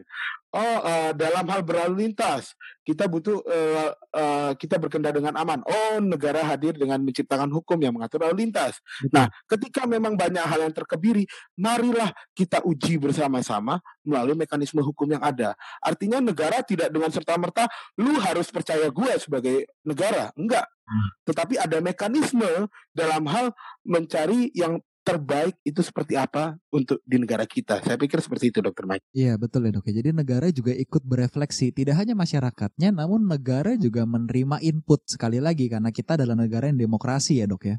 Oh, 0.56 0.78
uh, 0.80 1.12
dalam 1.12 1.44
hal 1.52 1.60
berlalu 1.68 2.08
lintas, 2.08 2.56
kita 2.80 3.04
butuh 3.12 3.44
uh, 3.44 3.92
uh, 4.16 4.52
kita 4.56 4.80
berkendara 4.80 5.12
dengan 5.12 5.36
aman. 5.36 5.60
Oh, 5.68 6.00
negara 6.00 6.40
hadir 6.40 6.72
dengan 6.80 6.98
menciptakan 7.04 7.52
hukum 7.52 7.76
yang 7.84 7.92
mengatur 7.92 8.24
lalu 8.24 8.48
lintas. 8.48 8.80
Nah, 9.12 9.28
ketika 9.44 9.84
memang 9.84 10.16
banyak 10.16 10.42
hal 10.42 10.64
yang 10.64 10.74
terkebiri, 10.74 11.28
marilah 11.60 12.08
kita 12.32 12.64
uji 12.64 12.96
bersama-sama 12.96 13.84
melalui 14.04 14.36
mekanisme 14.38 14.84
hukum 14.84 15.08
yang 15.10 15.24
ada. 15.24 15.56
Artinya 15.80 16.20
negara 16.20 16.60
tidak 16.62 16.92
dengan 16.92 17.10
serta 17.10 17.34
merta 17.40 17.66
lu 17.98 18.16
harus 18.20 18.48
percaya 18.52 18.88
gue 18.92 19.12
sebagai 19.18 19.66
negara, 19.82 20.30
enggak. 20.36 20.68
Hmm. 20.84 21.08
Tetapi 21.24 21.56
ada 21.56 21.80
mekanisme 21.80 22.68
dalam 22.92 23.24
hal 23.26 23.50
mencari 23.82 24.52
yang 24.52 24.78
terbaik 25.04 25.60
itu 25.60 25.84
seperti 25.84 26.16
apa 26.16 26.56
untuk 26.72 27.04
di 27.04 27.20
negara 27.20 27.44
kita. 27.44 27.84
Saya 27.84 28.00
pikir 28.00 28.24
seperti 28.24 28.48
itu, 28.48 28.64
Dokter 28.64 28.88
Mike. 28.88 29.04
Iya, 29.12 29.36
betul 29.36 29.68
ya, 29.68 29.76
Dok. 29.76 29.84
Jadi 29.84 30.10
negara 30.16 30.48
juga 30.48 30.72
ikut 30.72 31.04
berefleksi, 31.04 31.76
tidak 31.76 32.00
hanya 32.00 32.16
masyarakatnya, 32.16 32.88
namun 32.90 33.28
negara 33.28 33.76
juga 33.76 34.08
menerima 34.08 34.64
input 34.64 35.04
sekali 35.04 35.44
lagi 35.44 35.68
karena 35.68 35.92
kita 35.92 36.16
adalah 36.16 36.34
negara 36.34 36.72
yang 36.72 36.80
demokrasi 36.80 37.44
ya, 37.44 37.46
Dok 37.46 37.62
ya. 37.68 37.76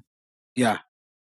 Ya. 0.56 0.74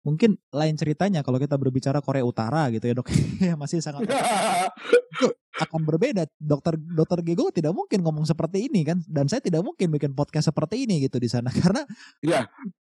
Mungkin 0.08 0.40
lain 0.48 0.74
ceritanya 0.80 1.20
kalau 1.20 1.36
kita 1.36 1.60
berbicara 1.60 2.00
Korea 2.00 2.24
Utara 2.24 2.72
gitu 2.72 2.88
ya, 2.88 2.96
Dok. 2.96 3.12
ya 3.52 3.54
masih 3.60 3.84
sangat 3.84 4.08
itu 5.18 5.28
akan 5.60 5.84
berbeda. 5.84 6.24
Dokter 6.40 6.80
Dokter 6.80 7.20
Gego 7.20 7.52
tidak 7.52 7.76
mungkin 7.76 8.00
ngomong 8.00 8.24
seperti 8.24 8.72
ini 8.72 8.88
kan 8.88 9.04
dan 9.04 9.28
saya 9.28 9.44
tidak 9.44 9.60
mungkin 9.60 9.92
bikin 9.92 10.16
podcast 10.16 10.48
seperti 10.48 10.88
ini 10.88 11.04
gitu 11.04 11.20
di 11.20 11.28
sana 11.28 11.52
karena 11.62 11.84
ya 12.24 12.48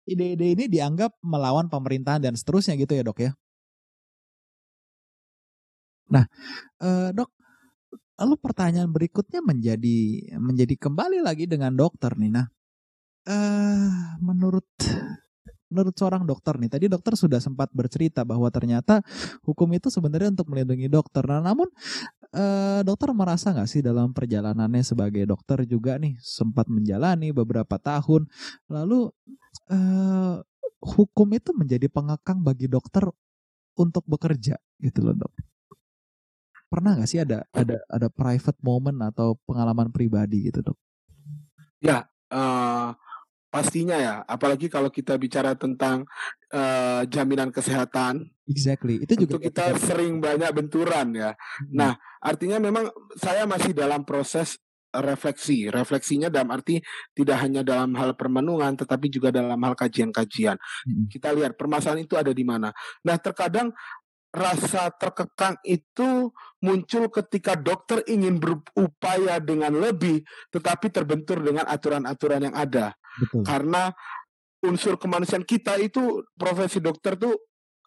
ide-ide 0.05 0.53
ini 0.53 0.65
dianggap 0.69 1.17
melawan 1.25 1.69
pemerintahan 1.69 2.21
dan 2.21 2.33
seterusnya 2.37 2.77
gitu 2.77 2.93
ya 2.93 3.01
dok 3.01 3.19
ya. 3.25 3.31
Nah, 6.09 6.25
eh, 6.81 7.09
dok, 7.13 7.29
lalu 8.17 8.35
pertanyaan 8.41 8.89
berikutnya 8.89 9.45
menjadi 9.45 9.97
menjadi 10.41 10.75
kembali 10.77 11.21
lagi 11.21 11.45
dengan 11.45 11.73
dokter 11.77 12.17
nih. 12.17 12.31
Nah, 12.33 12.47
eh, 13.29 13.89
menurut 14.17 14.65
menurut 15.69 15.95
seorang 15.95 16.25
dokter 16.25 16.57
nih, 16.57 16.69
tadi 16.69 16.85
dokter 16.89 17.13
sudah 17.13 17.37
sempat 17.37 17.69
bercerita 17.71 18.25
bahwa 18.25 18.49
ternyata 18.49 19.05
hukum 19.45 19.69
itu 19.77 19.87
sebenarnya 19.93 20.33
untuk 20.33 20.49
melindungi 20.49 20.89
dokter. 20.89 21.21
Nah, 21.23 21.39
namun 21.39 21.69
eh, 22.33 22.81
dokter 22.81 23.13
merasa 23.13 23.53
nggak 23.53 23.69
sih 23.69 23.81
dalam 23.85 24.11
perjalanannya 24.11 24.81
sebagai 24.81 25.23
dokter 25.29 25.63
juga 25.69 26.01
nih 26.01 26.17
sempat 26.19 26.67
menjalani 26.67 27.29
beberapa 27.29 27.77
tahun, 27.77 28.25
lalu 28.67 29.13
eh, 29.69 30.35
hukum 30.81 31.27
itu 31.37 31.53
menjadi 31.53 31.87
pengekang 31.87 32.41
bagi 32.41 32.65
dokter 32.65 33.05
untuk 33.77 34.03
bekerja 34.09 34.59
gitu 34.81 34.99
loh 35.05 35.15
dok. 35.15 35.33
Pernah 36.69 36.99
nggak 36.99 37.09
sih 37.09 37.21
ada 37.21 37.45
ada 37.49 37.81
ada 37.89 38.07
private 38.13 38.59
moment 38.61 38.99
atau 39.09 39.39
pengalaman 39.47 39.89
pribadi 39.89 40.51
gitu 40.51 40.61
dok? 40.61 40.77
Ya, 41.79 42.05
uh, 42.29 42.91
Pastinya 43.49 43.97
ya, 43.97 44.15
apalagi 44.29 44.69
kalau 44.69 44.93
kita 44.93 45.17
bicara 45.17 45.57
tentang 45.57 46.05
uh, 46.53 47.01
jaminan 47.09 47.49
kesehatan. 47.49 48.29
Exactly. 48.45 49.01
Itu 49.01 49.25
juga 49.25 49.41
kita 49.41 49.73
sering 49.81 50.21
banyak 50.21 50.53
benturan 50.53 51.17
ya. 51.17 51.33
Hmm. 51.33 51.73
Nah, 51.73 51.91
artinya 52.21 52.61
memang 52.61 52.93
saya 53.17 53.49
masih 53.49 53.73
dalam 53.73 54.05
proses 54.05 54.61
refleksi. 54.93 55.69
Refleksinya 55.69 56.29
dalam 56.29 56.53
arti 56.53 56.81
tidak 57.17 57.37
hanya 57.41 57.65
dalam 57.65 57.93
hal 57.97 58.13
permenungan 58.13 58.77
tetapi 58.77 59.09
juga 59.09 59.33
dalam 59.33 59.57
hal 59.57 59.73
kajian-kajian. 59.73 60.57
Hmm. 60.57 61.05
Kita 61.09 61.33
lihat 61.33 61.57
permasalahan 61.57 62.05
itu 62.05 62.17
ada 62.17 62.29
di 62.29 62.45
mana. 62.45 62.69
Nah, 63.01 63.17
terkadang 63.17 63.73
rasa 64.29 64.93
terkekang 64.93 65.57
itu 65.65 66.29
muncul 66.61 67.09
ketika 67.09 67.57
dokter 67.57 68.05
ingin 68.05 68.37
berupaya 68.37 69.41
dengan 69.41 69.73
lebih 69.73 70.21
tetapi 70.53 70.93
terbentur 70.93 71.41
dengan 71.41 71.65
aturan-aturan 71.65 72.49
yang 72.49 72.55
ada. 72.55 72.93
Betul. 73.17 73.41
Karena 73.47 73.89
unsur 74.61 74.99
kemanusiaan 74.99 75.47
kita 75.47 75.79
itu 75.79 76.23
profesi 76.35 76.83
dokter 76.83 77.15
tuh 77.15 77.33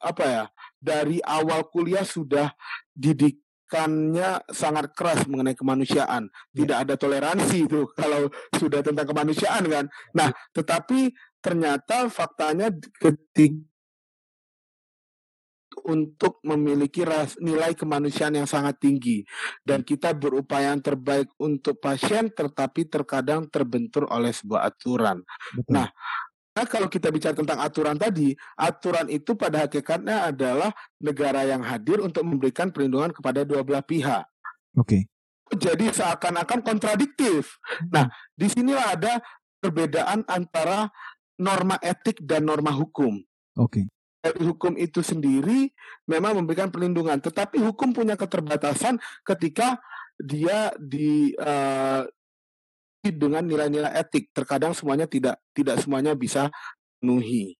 apa 0.02 0.24
ya? 0.24 0.44
Dari 0.76 1.22
awal 1.22 1.70
kuliah 1.70 2.02
sudah 2.02 2.50
didikannya 2.90 4.42
sangat 4.50 4.90
keras 4.96 5.24
mengenai 5.30 5.54
kemanusiaan. 5.54 6.26
Ya. 6.26 6.34
Tidak 6.52 6.78
ada 6.88 6.94
toleransi 6.98 7.56
itu 7.70 7.86
kalau 8.00 8.28
sudah 8.58 8.82
tentang 8.82 9.06
kemanusiaan 9.06 9.64
kan. 9.68 9.84
Nah, 10.14 10.28
tetapi 10.52 11.14
ternyata 11.42 12.06
faktanya 12.06 12.70
ketika 13.00 13.71
untuk 15.86 16.38
memiliki 16.46 17.02
ras, 17.02 17.34
nilai 17.38 17.74
kemanusiaan 17.74 18.34
yang 18.38 18.48
sangat 18.48 18.78
tinggi 18.78 19.26
dan 19.66 19.82
kita 19.82 20.14
berupaya 20.14 20.72
yang 20.74 20.82
terbaik 20.82 21.28
untuk 21.38 21.78
pasien 21.82 22.30
tetapi 22.30 22.86
terkadang 22.86 23.46
terbentur 23.50 24.06
oleh 24.08 24.30
sebuah 24.30 24.68
aturan. 24.68 25.22
Betul. 25.54 25.72
Nah, 25.74 25.88
Nah, 26.52 26.68
kalau 26.68 26.84
kita 26.84 27.08
bicara 27.08 27.32
tentang 27.32 27.64
aturan 27.64 27.96
tadi, 27.96 28.36
aturan 28.60 29.08
itu 29.08 29.32
pada 29.32 29.64
hakikatnya 29.64 30.28
adalah 30.28 30.68
negara 31.00 31.48
yang 31.48 31.64
hadir 31.64 32.04
untuk 32.04 32.28
memberikan 32.28 32.68
perlindungan 32.68 33.08
kepada 33.08 33.40
dua 33.40 33.64
belah 33.64 33.80
pihak. 33.80 34.28
Oke. 34.76 35.08
Okay. 35.48 35.56
Jadi 35.56 35.88
seakan-akan 35.88 36.60
kontradiktif. 36.60 37.56
Nah, 37.88 38.04
di 38.36 38.52
sinilah 38.52 38.84
ada 38.84 39.24
perbedaan 39.64 40.28
antara 40.28 40.92
norma 41.40 41.80
etik 41.80 42.20
dan 42.20 42.44
norma 42.44 42.68
hukum. 42.68 43.16
Oke. 43.56 43.80
Okay 43.80 43.84
dari 44.22 44.46
hukum 44.46 44.78
itu 44.78 45.02
sendiri 45.02 45.74
memang 46.06 46.38
memberikan 46.38 46.70
perlindungan, 46.70 47.18
tetapi 47.18 47.58
hukum 47.58 47.90
punya 47.90 48.14
keterbatasan 48.14 49.02
ketika 49.26 49.82
dia 50.14 50.70
di 50.78 51.34
uh, 51.42 52.06
dengan 53.02 53.42
nilai-nilai 53.42 53.90
etik. 53.98 54.30
Terkadang 54.30 54.78
semuanya 54.78 55.10
tidak 55.10 55.42
tidak 55.50 55.82
semuanya 55.82 56.14
bisa 56.14 56.54
penuhi. 57.02 57.58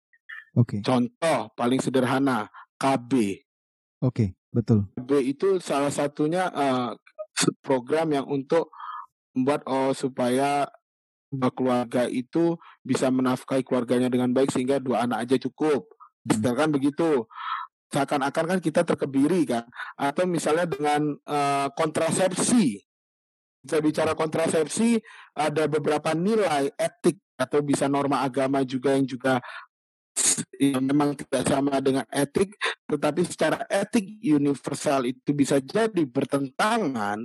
Oke. 0.54 0.78
Okay. 0.78 0.80
Contoh 0.86 1.50
paling 1.58 1.82
sederhana 1.82 2.46
KB. 2.78 3.10
Oke, 3.10 4.06
okay, 4.06 4.28
betul. 4.54 4.86
KB 4.94 5.10
itu 5.18 5.58
salah 5.58 5.90
satunya 5.90 6.46
uh, 6.46 6.94
program 7.66 8.14
yang 8.14 8.26
untuk 8.30 8.70
membuat 9.34 9.66
oh 9.66 9.90
supaya 9.90 10.70
keluarga 11.56 12.06
itu 12.06 12.60
bisa 12.84 13.08
menafkahi 13.08 13.64
keluarganya 13.64 14.12
dengan 14.12 14.30
baik 14.30 14.52
sehingga 14.52 14.76
dua 14.76 15.08
anak 15.08 15.24
aja 15.24 15.40
cukup 15.48 15.88
misalkan 16.26 16.70
begitu 16.70 17.26
seakan-akan 17.92 18.56
kan 18.56 18.58
kita 18.62 18.82
terkebiri 18.88 19.44
kan 19.44 19.64
atau 20.00 20.24
misalnya 20.24 20.64
dengan 20.64 21.12
uh, 21.28 21.68
kontrasepsi 21.76 22.80
kita 23.62 23.78
bicara 23.78 24.12
kontrasepsi 24.18 24.98
ada 25.38 25.70
beberapa 25.70 26.10
nilai 26.18 26.74
etik 26.74 27.22
atau 27.38 27.62
bisa 27.62 27.86
norma 27.86 28.26
agama 28.26 28.66
juga 28.66 28.98
yang 28.98 29.06
juga 29.06 29.38
yang 30.60 30.84
memang 30.84 31.16
tidak 31.16 31.42
sama 31.48 31.80
dengan 31.80 32.04
etik, 32.12 32.52
tetapi 32.84 33.24
secara 33.24 33.64
etik 33.66 34.20
universal 34.20 35.08
itu 35.08 35.32
bisa 35.32 35.58
jadi 35.58 36.04
bertentangan. 36.04 37.24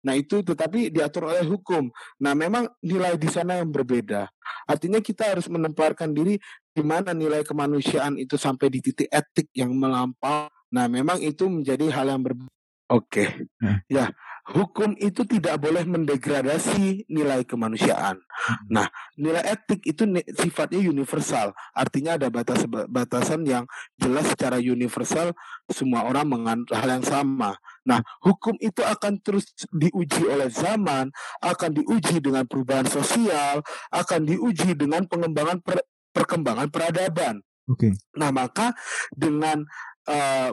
Nah 0.00 0.14
itu 0.16 0.40
tetapi 0.40 0.88
diatur 0.88 1.28
oleh 1.28 1.44
hukum. 1.44 1.92
Nah 2.24 2.32
memang 2.32 2.66
nilai 2.80 3.20
di 3.20 3.28
sana 3.28 3.60
yang 3.60 3.68
berbeda. 3.68 4.26
Artinya 4.64 4.98
kita 4.98 5.36
harus 5.36 5.46
menempatkan 5.46 6.10
diri 6.10 6.40
di 6.70 6.82
mana 6.86 7.10
nilai 7.10 7.42
kemanusiaan 7.42 8.16
itu 8.16 8.38
sampai 8.38 8.70
di 8.70 8.80
titik 8.80 9.10
etik 9.10 9.50
yang 9.54 9.74
melampau. 9.74 10.48
Nah 10.70 10.86
memang 10.86 11.18
itu 11.18 11.50
menjadi 11.50 11.90
hal 11.90 12.14
yang 12.14 12.22
berbeda. 12.22 12.50
Oke, 12.90 13.22
okay. 13.22 13.28
Hmm. 13.62 13.78
ya 13.86 14.10
hukum 14.50 14.98
itu 14.98 15.22
tidak 15.22 15.62
boleh 15.62 15.86
mendegradasi 15.86 17.06
nilai 17.06 17.46
kemanusiaan. 17.46 18.18
Hmm. 18.18 18.56
Nah, 18.66 18.86
nilai 19.14 19.46
etik 19.46 19.84
itu 19.86 20.02
sifatnya 20.34 20.82
universal, 20.82 21.54
artinya 21.70 22.18
ada 22.18 22.28
batas-batasan 22.32 23.46
yang 23.46 23.64
jelas 23.94 24.26
secara 24.32 24.58
universal 24.58 25.36
semua 25.70 26.08
orang 26.08 26.26
menganut 26.26 26.70
hal 26.74 26.98
yang 26.98 27.06
sama. 27.06 27.54
Nah, 27.86 28.02
hukum 28.24 28.58
itu 28.58 28.82
akan 28.82 29.22
terus 29.22 29.46
diuji 29.70 30.26
oleh 30.26 30.50
zaman, 30.50 31.14
akan 31.40 31.70
diuji 31.70 32.18
dengan 32.18 32.44
perubahan 32.44 32.90
sosial, 32.90 33.62
akan 33.94 34.20
diuji 34.26 34.74
dengan 34.74 35.06
pengembangan 35.06 35.62
per 35.62 35.84
perkembangan 36.10 36.68
peradaban. 36.68 37.42
Oke. 37.70 37.90
Okay. 37.90 37.92
Nah, 38.18 38.30
maka 38.34 38.74
dengan 39.14 39.62
uh, 40.10 40.50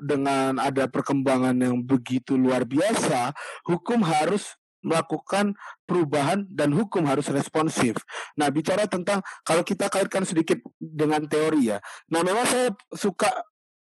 dengan 0.00 0.58
ada 0.58 0.90
perkembangan 0.90 1.54
yang 1.56 1.80
begitu 1.80 2.34
luar 2.34 2.66
biasa, 2.66 3.32
hukum 3.64 4.02
harus 4.04 4.58
melakukan 4.84 5.56
perubahan 5.88 6.44
dan 6.52 6.76
hukum 6.76 7.08
harus 7.08 7.32
responsif. 7.32 7.96
Nah, 8.36 8.52
bicara 8.52 8.84
tentang 8.84 9.24
kalau 9.40 9.64
kita 9.64 9.88
kaitkan 9.88 10.28
sedikit 10.28 10.60
dengan 10.76 11.24
teori 11.24 11.72
ya. 11.72 11.78
Nah, 12.12 12.20
memang 12.20 12.44
saya 12.44 12.68
suka 12.92 13.32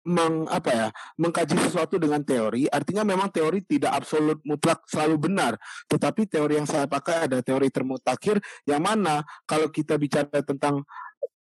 meng 0.07 0.49
apa 0.49 0.71
ya 0.73 0.89
mengkaji 1.21 1.61
sesuatu 1.61 2.01
dengan 2.01 2.25
teori 2.25 2.65
artinya 2.73 3.05
memang 3.05 3.29
teori 3.29 3.61
tidak 3.69 4.01
absolut 4.01 4.41
mutlak 4.49 4.81
selalu 4.89 5.29
benar 5.29 5.61
tetapi 5.93 6.25
teori 6.25 6.57
yang 6.57 6.69
saya 6.69 6.89
pakai 6.89 7.29
ada 7.29 7.45
teori 7.45 7.69
termutakhir 7.69 8.41
yang 8.65 8.81
mana 8.81 9.21
kalau 9.45 9.69
kita 9.69 10.01
bicara 10.01 10.41
tentang 10.41 10.89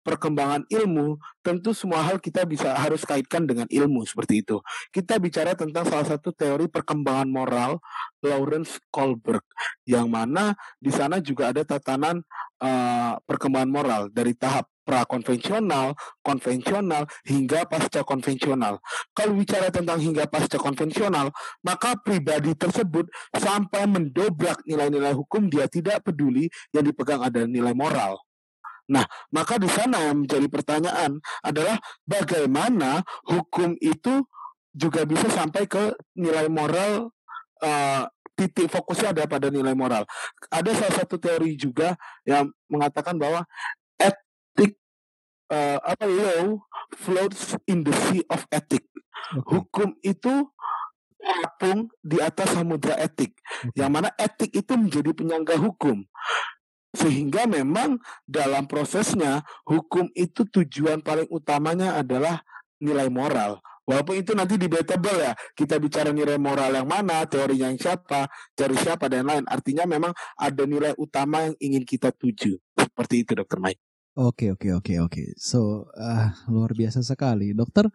perkembangan 0.09 0.65
ilmu, 0.71 1.19
tentu 1.45 1.75
semua 1.75 2.01
hal 2.01 2.17
kita 2.17 2.47
bisa 2.47 2.73
harus 2.73 3.03
kaitkan 3.03 3.45
dengan 3.45 3.67
ilmu 3.69 4.07
seperti 4.07 4.41
itu. 4.41 4.57
Kita 4.89 5.19
bicara 5.21 5.53
tentang 5.53 5.85
salah 5.85 6.07
satu 6.07 6.33
teori 6.33 6.65
perkembangan 6.65 7.29
moral 7.29 7.77
Lawrence 8.23 8.79
Kohlberg, 8.89 9.43
yang 9.85 10.09
mana 10.09 10.55
di 10.81 10.89
sana 10.89 11.21
juga 11.21 11.53
ada 11.53 11.61
tatanan 11.61 12.25
uh, 12.63 13.21
perkembangan 13.27 13.69
moral 13.69 14.01
dari 14.09 14.33
tahap 14.33 14.65
prakonvensional, 14.89 15.93
konvensional, 16.25 17.05
hingga 17.29 17.69
pasca 17.69 18.01
konvensional. 18.01 18.81
Kalau 19.13 19.37
bicara 19.37 19.69
tentang 19.69 20.01
hingga 20.01 20.25
pasca 20.25 20.57
konvensional, 20.57 21.29
maka 21.61 21.93
pribadi 22.01 22.57
tersebut 22.57 23.05
sampai 23.37 23.85
mendobrak 23.85 24.65
nilai-nilai 24.65 25.13
hukum 25.13 25.45
dia 25.45 25.69
tidak 25.69 26.01
peduli 26.01 26.49
yang 26.73 26.89
dipegang 26.89 27.21
ada 27.21 27.45
nilai 27.45 27.77
moral. 27.77 28.17
Nah, 28.89 29.05
maka 29.29 29.61
di 29.61 29.69
sana 29.69 30.09
yang 30.09 30.25
menjadi 30.25 30.49
pertanyaan 30.49 31.21
adalah 31.45 31.77
bagaimana 32.09 33.05
hukum 33.29 33.77
itu 33.77 34.25
juga 34.73 35.05
bisa 35.05 35.29
sampai 35.29 35.69
ke 35.69 35.93
nilai 36.17 36.49
moral 36.49 37.13
uh, 37.61 38.09
titik 38.39 38.71
fokusnya 38.71 39.11
ada 39.11 39.23
pada 39.27 39.51
nilai 39.51 39.75
moral. 39.75 40.07
Ada 40.47 40.71
salah 40.71 40.95
satu 41.03 41.19
teori 41.19 41.59
juga 41.59 41.99
yang 42.23 42.47
mengatakan 42.71 43.19
bahwa 43.19 43.43
uh, 45.49 45.77
apa 45.83 46.05
law 46.05 46.61
floats 46.95 47.57
in 47.67 47.83
the 47.83 47.93
sea 47.93 48.23
of 48.29 48.45
ethic. 48.53 48.85
Hukum 49.45 49.93
itu 50.01 50.47
apung 51.43 51.91
di 51.99 52.17
atas 52.23 52.55
samudra 52.55 52.95
etik. 52.97 53.35
Yang 53.75 53.91
mana 53.91 54.09
etik 54.15 54.49
itu 54.55 54.73
menjadi 54.73 55.11
penyangga 55.11 55.59
hukum. 55.59 56.05
Sehingga 56.95 57.45
memang 57.45 58.01
dalam 58.25 58.65
prosesnya 58.65 59.45
hukum 59.67 60.09
itu 60.17 60.47
tujuan 60.49 61.05
paling 61.05 61.29
utamanya 61.29 62.01
adalah 62.01 62.41
nilai 62.81 63.11
moral. 63.11 63.61
Walaupun 63.85 64.21
itu 64.21 64.37
nanti 64.37 64.53
debatable 64.53 65.17
ya, 65.17 65.33
kita 65.57 65.81
bicara 65.81 66.13
nilai 66.13 66.37
moral 66.37 66.77
yang 66.77 66.85
mana, 66.85 67.25
teorinya 67.25 67.73
yang 67.73 67.81
siapa, 67.81 68.29
teori 68.53 68.77
siapa 68.77 69.09
dan 69.09 69.25
lain. 69.25 69.49
Artinya 69.49 69.89
memang 69.89 70.13
ada 70.37 70.63
nilai 70.69 70.93
utama 70.93 71.49
yang 71.49 71.57
ingin 71.57 71.83
kita 71.89 72.13
tuju. 72.13 72.53
Seperti 72.77 73.25
itu, 73.25 73.33
Dokter 73.33 73.57
Mike. 73.57 73.88
Oke, 74.19 74.51
oke, 74.51 74.67
oke, 74.75 74.93
oke. 74.99 75.23
So, 75.39 75.87
uh, 75.95 76.27
luar 76.51 76.75
biasa 76.75 76.99
sekali, 76.99 77.55
Dokter. 77.55 77.87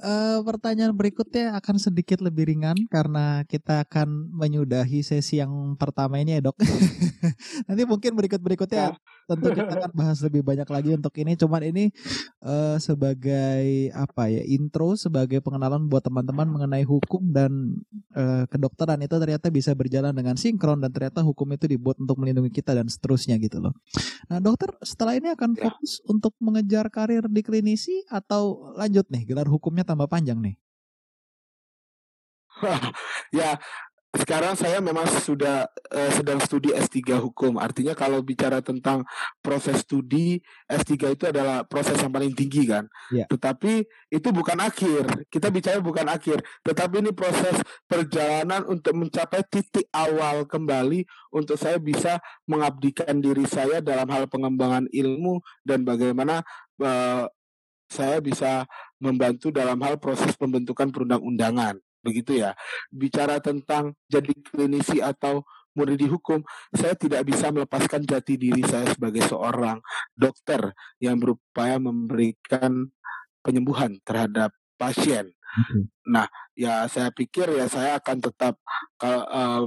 Uh, 0.00 0.40
pertanyaan 0.48 0.96
berikutnya 0.96 1.52
akan 1.60 1.76
sedikit 1.76 2.24
lebih 2.24 2.48
ringan 2.48 2.72
karena 2.88 3.44
kita 3.44 3.84
akan 3.84 4.32
menyudahi 4.32 5.04
sesi 5.04 5.44
yang 5.44 5.76
pertama 5.76 6.16
ini 6.16 6.40
ya 6.40 6.48
dok. 6.48 6.56
Nanti 7.68 7.82
mungkin 7.84 8.16
berikut-berikutnya 8.16 8.96
ya. 8.96 8.96
tentu 9.28 9.52
kita 9.52 9.68
akan 9.68 9.92
bahas 9.92 10.18
lebih 10.24 10.40
banyak 10.40 10.64
lagi 10.64 10.90
untuk 10.96 11.12
ini. 11.20 11.36
Cuman 11.36 11.62
ini 11.68 11.92
uh, 12.40 12.80
sebagai 12.80 13.92
apa 13.92 14.32
ya 14.32 14.40
intro, 14.48 14.96
sebagai 14.96 15.44
pengenalan 15.44 15.84
buat 15.84 16.00
teman-teman 16.00 16.48
mengenai 16.48 16.88
hukum 16.88 17.28
dan 17.28 17.84
uh, 18.16 18.48
kedokteran 18.48 19.04
itu 19.04 19.12
ternyata 19.20 19.52
bisa 19.52 19.76
berjalan 19.76 20.16
dengan 20.16 20.40
sinkron 20.40 20.80
dan 20.80 20.96
ternyata 20.96 21.20
hukum 21.20 21.44
itu 21.52 21.68
dibuat 21.68 22.00
untuk 22.00 22.16
melindungi 22.24 22.48
kita 22.48 22.72
dan 22.72 22.88
seterusnya 22.88 23.36
gitu 23.36 23.60
loh. 23.60 23.76
Nah 24.32 24.40
dokter 24.40 24.72
setelah 24.80 25.12
ini 25.12 25.28
akan 25.36 25.60
ya. 25.60 25.68
fokus 25.68 26.00
ya. 26.00 26.08
untuk 26.08 26.32
mengejar 26.40 26.88
karir 26.88 27.28
di 27.28 27.44
klinisi 27.44 28.00
atau 28.08 28.72
lanjut 28.80 29.04
nih 29.12 29.28
gelar 29.28 29.44
hukumnya 29.44 29.84
tambah 29.90 30.06
panjang 30.06 30.38
nih? 30.38 30.54
ya, 33.38 33.58
sekarang 34.10 34.58
saya 34.58 34.82
memang 34.82 35.06
sudah 35.06 35.70
uh, 35.70 36.10
sedang 36.10 36.42
studi 36.42 36.74
S3 36.74 37.14
hukum. 37.22 37.62
Artinya 37.62 37.94
kalau 37.94 38.18
bicara 38.26 38.58
tentang 38.58 39.06
proses 39.38 39.86
studi 39.86 40.42
S3 40.66 41.14
itu 41.14 41.24
adalah 41.30 41.62
proses 41.62 41.94
yang 42.02 42.10
paling 42.10 42.34
tinggi 42.34 42.66
kan. 42.66 42.90
Yeah. 43.14 43.30
Tetapi 43.30 43.86
itu 44.10 44.28
bukan 44.34 44.58
akhir. 44.58 45.30
Kita 45.30 45.54
bicara 45.54 45.78
bukan 45.78 46.10
akhir, 46.10 46.42
tetapi 46.66 47.06
ini 47.06 47.14
proses 47.14 47.54
perjalanan 47.86 48.66
untuk 48.66 48.98
mencapai 48.98 49.46
titik 49.46 49.86
awal 49.94 50.42
kembali 50.42 51.06
untuk 51.30 51.54
saya 51.54 51.78
bisa 51.78 52.18
mengabdikan 52.50 53.14
diri 53.22 53.46
saya 53.46 53.78
dalam 53.78 54.10
hal 54.10 54.26
pengembangan 54.26 54.90
ilmu 54.90 55.38
dan 55.62 55.86
bagaimana 55.86 56.42
uh, 56.82 57.30
saya 57.86 58.18
bisa 58.18 58.66
membantu 59.00 59.48
dalam 59.50 59.80
hal 59.82 59.96
proses 59.96 60.36
pembentukan 60.36 60.92
perundang-undangan 60.92 61.80
begitu 62.00 62.40
ya. 62.40 62.56
Bicara 62.88 63.40
tentang 63.40 63.96
jadi 64.08 64.32
klinisi 64.32 65.04
atau 65.04 65.44
murid 65.76 66.02
di 66.02 66.08
hukum 66.10 66.42
saya 66.74 66.98
tidak 66.98 67.22
bisa 67.30 67.54
melepaskan 67.54 68.02
jati 68.02 68.34
diri 68.34 68.62
saya 68.66 68.90
sebagai 68.90 69.22
seorang 69.22 69.78
dokter 70.18 70.74
yang 70.98 71.16
berupaya 71.22 71.78
memberikan 71.78 72.90
penyembuhan 73.40 73.96
terhadap 74.02 74.50
pasien 74.74 75.30
Nah, 76.10 76.26
ya 76.58 76.86
saya 76.90 77.14
pikir 77.14 77.46
ya 77.54 77.66
saya 77.70 77.98
akan 77.98 78.18
tetap 78.18 78.54
uh, 79.02 79.64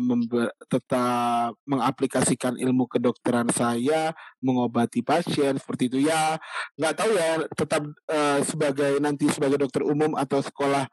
tetap 0.68 1.56
mengaplikasikan 1.64 2.60
ilmu 2.60 2.86
kedokteran 2.86 3.48
saya 3.50 4.12
mengobati 4.44 5.02
pasien 5.02 5.56
seperti 5.58 5.90
itu 5.90 5.98
ya 6.06 6.38
nggak 6.78 6.94
tahu 6.94 7.12
ya 7.16 7.32
tetap 7.56 7.84
uh, 8.12 8.40
sebagai 8.44 9.00
nanti 9.00 9.32
sebagai 9.32 9.58
dokter 9.58 9.82
umum 9.88 10.14
atau 10.20 10.44
sekolah 10.44 10.86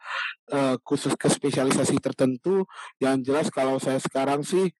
uh, 0.55 0.75
khusus 0.87 1.13
ke 1.19 1.29
spesialisasi 1.29 1.99
tertentu 1.99 2.65
yang 3.03 3.21
jelas 3.21 3.51
kalau 3.53 3.77
saya 3.77 3.99
sekarang 3.99 4.47
sih 4.47 4.71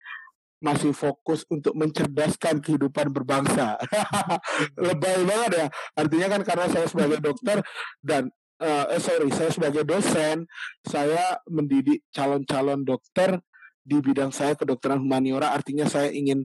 masih 0.61 0.93
fokus 0.93 1.49
untuk 1.49 1.73
mencerdaskan 1.73 2.61
kehidupan 2.61 3.09
berbangsa. 3.17 3.81
Lebay 4.85 5.25
banget 5.25 5.51
ya. 5.57 5.67
Artinya 5.97 6.29
kan 6.37 6.41
karena 6.45 6.67
saya 6.69 6.87
sebagai 6.87 7.19
dokter 7.25 7.65
dan 8.05 8.29
uh, 8.61 8.85
eh 8.93 9.01
sorry 9.01 9.33
saya 9.33 9.51
sebagai 9.51 9.83
dosen 9.83 10.45
saya 10.85 11.41
mendidik 11.49 12.05
calon-calon 12.13 12.85
dokter 12.85 13.41
di 13.81 13.99
bidang 13.99 14.31
saya 14.31 14.55
kedokteran 14.55 15.01
humaniora 15.01 15.57
artinya 15.57 15.89
saya 15.89 16.13
ingin 16.13 16.45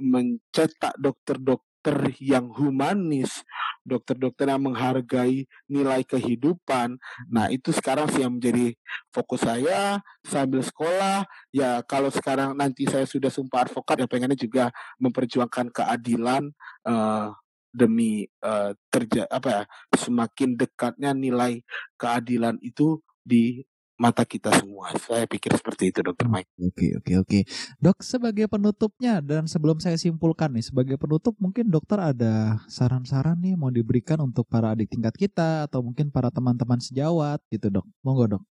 mencetak 0.00 0.96
dokter-dokter 0.96 2.14
yang 2.22 2.46
humanis, 2.54 3.42
dokter-dokter 3.82 4.46
yang 4.46 4.62
menghargai 4.62 5.50
nilai 5.66 6.06
kehidupan. 6.06 6.96
Nah, 7.26 7.50
itu 7.50 7.74
sekarang 7.74 8.06
sih 8.08 8.22
yang 8.22 8.38
menjadi 8.38 8.72
fokus 9.10 9.42
saya 9.42 9.98
sambil 10.22 10.62
sekolah. 10.62 11.26
Ya, 11.50 11.82
kalau 11.84 12.08
sekarang 12.08 12.54
nanti 12.54 12.86
saya 12.86 13.04
sudah 13.04 13.28
sumpah 13.28 13.66
advokat, 13.66 13.98
ya 13.98 14.06
pengennya 14.06 14.38
juga 14.38 14.70
memperjuangkan 15.02 15.74
keadilan 15.74 16.54
uh, 16.86 17.34
demi 17.72 18.28
uh, 18.44 18.76
terja 18.92 19.24
apa 19.32 19.48
ya 19.48 19.62
semakin 19.96 20.60
dekatnya 20.60 21.16
nilai 21.16 21.64
keadilan 21.96 22.60
itu 22.60 23.00
di 23.24 23.64
mata 24.02 24.26
kita 24.26 24.50
semua. 24.50 24.90
Saya 24.98 25.30
pikir 25.30 25.54
seperti 25.54 25.94
itu, 25.94 26.02
Dokter 26.02 26.26
Mike. 26.26 26.50
Oke, 26.58 26.98
oke, 26.98 27.12
oke. 27.22 27.38
Dok, 27.78 28.02
sebagai 28.02 28.50
penutupnya 28.50 29.22
dan 29.22 29.46
sebelum 29.46 29.78
saya 29.78 29.94
simpulkan 29.94 30.50
nih, 30.58 30.66
sebagai 30.66 30.98
penutup 30.98 31.38
mungkin 31.38 31.70
dokter 31.70 32.02
ada 32.02 32.58
saran-saran 32.66 33.38
nih 33.38 33.54
mau 33.54 33.70
diberikan 33.70 34.18
untuk 34.18 34.50
para 34.50 34.74
adik 34.74 34.90
tingkat 34.90 35.14
kita 35.14 35.70
atau 35.70 35.86
mungkin 35.86 36.10
para 36.10 36.34
teman-teman 36.34 36.82
sejawat 36.82 37.38
gitu, 37.54 37.70
Dok. 37.70 37.86
Monggo, 38.02 38.26
Dok. 38.38 38.42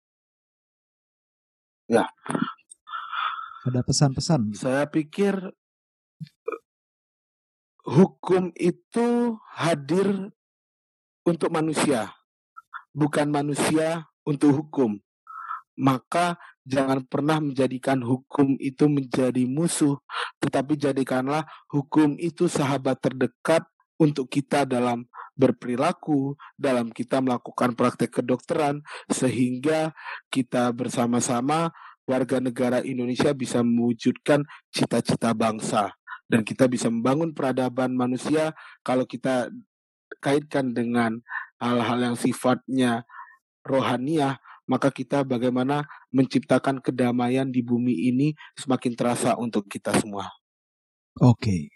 Ya. 1.90 2.06
Ada 3.66 3.82
pesan-pesan. 3.82 4.54
Gitu. 4.54 4.62
Saya 4.62 4.86
pikir 4.86 5.34
hukum 7.90 8.54
itu 8.54 9.34
hadir 9.58 10.30
untuk 11.26 11.50
manusia, 11.50 12.14
bukan 12.94 13.26
manusia 13.34 14.06
untuk 14.22 14.54
hukum 14.54 15.02
maka 15.80 16.36
jangan 16.68 17.00
pernah 17.08 17.40
menjadikan 17.40 18.04
hukum 18.04 18.60
itu 18.60 18.84
menjadi 18.86 19.48
musuh, 19.48 19.96
tetapi 20.44 20.76
jadikanlah 20.76 21.48
hukum 21.72 22.20
itu 22.20 22.46
sahabat 22.52 23.00
terdekat 23.00 23.64
untuk 23.96 24.28
kita 24.28 24.68
dalam 24.68 25.08
berperilaku, 25.32 26.36
dalam 26.60 26.92
kita 26.92 27.24
melakukan 27.24 27.72
praktek 27.72 28.20
kedokteran, 28.20 28.84
sehingga 29.08 29.96
kita 30.28 30.68
bersama-sama 30.76 31.72
warga 32.04 32.40
negara 32.44 32.84
Indonesia 32.84 33.32
bisa 33.32 33.64
mewujudkan 33.64 34.44
cita-cita 34.68 35.32
bangsa. 35.32 35.96
Dan 36.30 36.46
kita 36.46 36.70
bisa 36.70 36.86
membangun 36.86 37.34
peradaban 37.34 37.90
manusia 37.98 38.54
kalau 38.86 39.02
kita 39.02 39.50
kaitkan 40.22 40.70
dengan 40.70 41.18
hal-hal 41.58 41.98
yang 41.98 42.16
sifatnya 42.16 43.02
rohaniah, 43.66 44.38
maka 44.70 44.94
kita 44.94 45.26
bagaimana 45.26 45.90
menciptakan 46.14 46.78
kedamaian 46.78 47.50
di 47.50 47.66
bumi 47.66 48.06
ini 48.06 48.38
semakin 48.54 48.94
terasa 48.94 49.34
untuk 49.34 49.66
kita 49.66 49.90
semua. 49.98 50.30
Oke. 51.18 51.74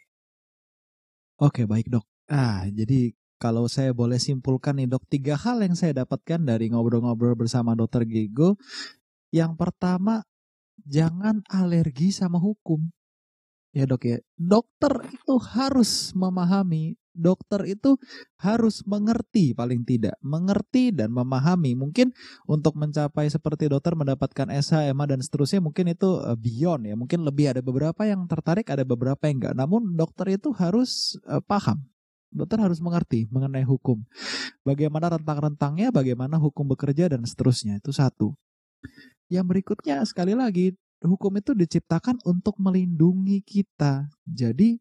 Oke, 1.43 1.67
baik 1.67 1.91
dok. 1.91 2.07
Ah, 2.31 2.63
jadi 2.71 3.11
kalau 3.43 3.67
saya 3.67 3.91
boleh 3.91 4.23
simpulkan 4.23 4.79
nih 4.79 4.87
dok, 4.87 5.05
tiga 5.11 5.35
hal 5.35 5.59
yang 5.61 5.75
saya 5.75 6.07
dapatkan 6.07 6.47
dari 6.47 6.71
ngobrol-ngobrol 6.71 7.35
bersama 7.35 7.75
dokter 7.75 8.07
Gego. 8.07 8.55
Yang 9.35 9.59
pertama, 9.59 10.23
jangan 10.87 11.43
alergi 11.51 12.15
sama 12.15 12.39
hukum. 12.39 12.87
Ya 13.75 13.91
dok 13.91 14.07
ya, 14.07 14.23
dokter 14.39 15.03
itu 15.11 15.35
harus 15.43 16.15
memahami 16.15 16.95
dokter 17.15 17.63
itu 17.71 17.97
harus 18.43 18.83
mengerti 18.85 19.55
paling 19.55 19.87
tidak, 19.87 20.19
mengerti 20.21 20.91
dan 20.91 21.15
memahami. 21.15 21.79
Mungkin 21.79 22.11
untuk 22.45 22.75
mencapai 22.75 23.31
seperti 23.31 23.71
dokter 23.71 23.95
mendapatkan 23.95 24.51
SH, 24.51 24.91
MA 24.93 25.07
dan 25.07 25.23
seterusnya 25.23 25.63
mungkin 25.63 25.95
itu 25.95 26.21
eh, 26.21 26.37
beyond 26.37 26.91
ya. 26.91 26.95
Mungkin 26.99 27.23
lebih 27.23 27.55
ada 27.55 27.63
beberapa 27.63 28.03
yang 28.05 28.27
tertarik, 28.27 28.67
ada 28.69 28.83
beberapa 28.83 29.23
yang 29.31 29.41
enggak. 29.41 29.55
Namun 29.57 29.95
dokter 29.95 30.35
itu 30.35 30.51
harus 30.53 31.17
uh, 31.31 31.41
paham. 31.41 31.87
Dokter 32.35 32.59
harus 32.59 32.83
mengerti 32.83 33.31
mengenai 33.31 33.63
hukum. 33.63 34.03
Bagaimana 34.67 35.15
rentang-rentangnya, 35.15 35.95
bagaimana 35.95 36.35
hukum 36.35 36.67
bekerja 36.67 37.07
dan 37.15 37.23
seterusnya. 37.23 37.79
Itu 37.79 37.95
satu. 37.95 38.35
Yang 39.31 39.47
berikutnya 39.55 40.03
sekali 40.03 40.35
lagi 40.35 40.75
hukum 41.05 41.33
itu 41.37 41.53
diciptakan 41.53 42.19
untuk 42.25 42.57
melindungi 42.59 43.45
kita. 43.45 44.09
Jadi 44.25 44.81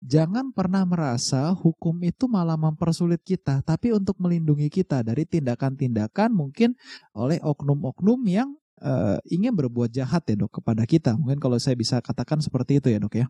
Jangan 0.00 0.48
pernah 0.56 0.80
merasa 0.88 1.52
hukum 1.52 1.92
itu 2.00 2.24
malah 2.24 2.56
mempersulit 2.56 3.20
kita, 3.20 3.60
tapi 3.60 3.92
untuk 3.92 4.16
melindungi 4.16 4.72
kita 4.72 5.04
dari 5.04 5.28
tindakan-tindakan 5.28 6.32
mungkin 6.32 6.72
oleh 7.12 7.36
oknum-oknum 7.44 8.16
yang 8.24 8.48
uh, 8.80 9.20
ingin 9.28 9.52
berbuat 9.52 9.92
jahat 9.92 10.24
ya 10.24 10.40
dok 10.40 10.64
kepada 10.64 10.88
kita. 10.88 11.12
Mungkin 11.20 11.36
kalau 11.36 11.60
saya 11.60 11.76
bisa 11.76 12.00
katakan 12.00 12.40
seperti 12.40 12.80
itu 12.80 12.88
ya 12.88 12.96
dok 12.96 13.12
ya. 13.12 13.26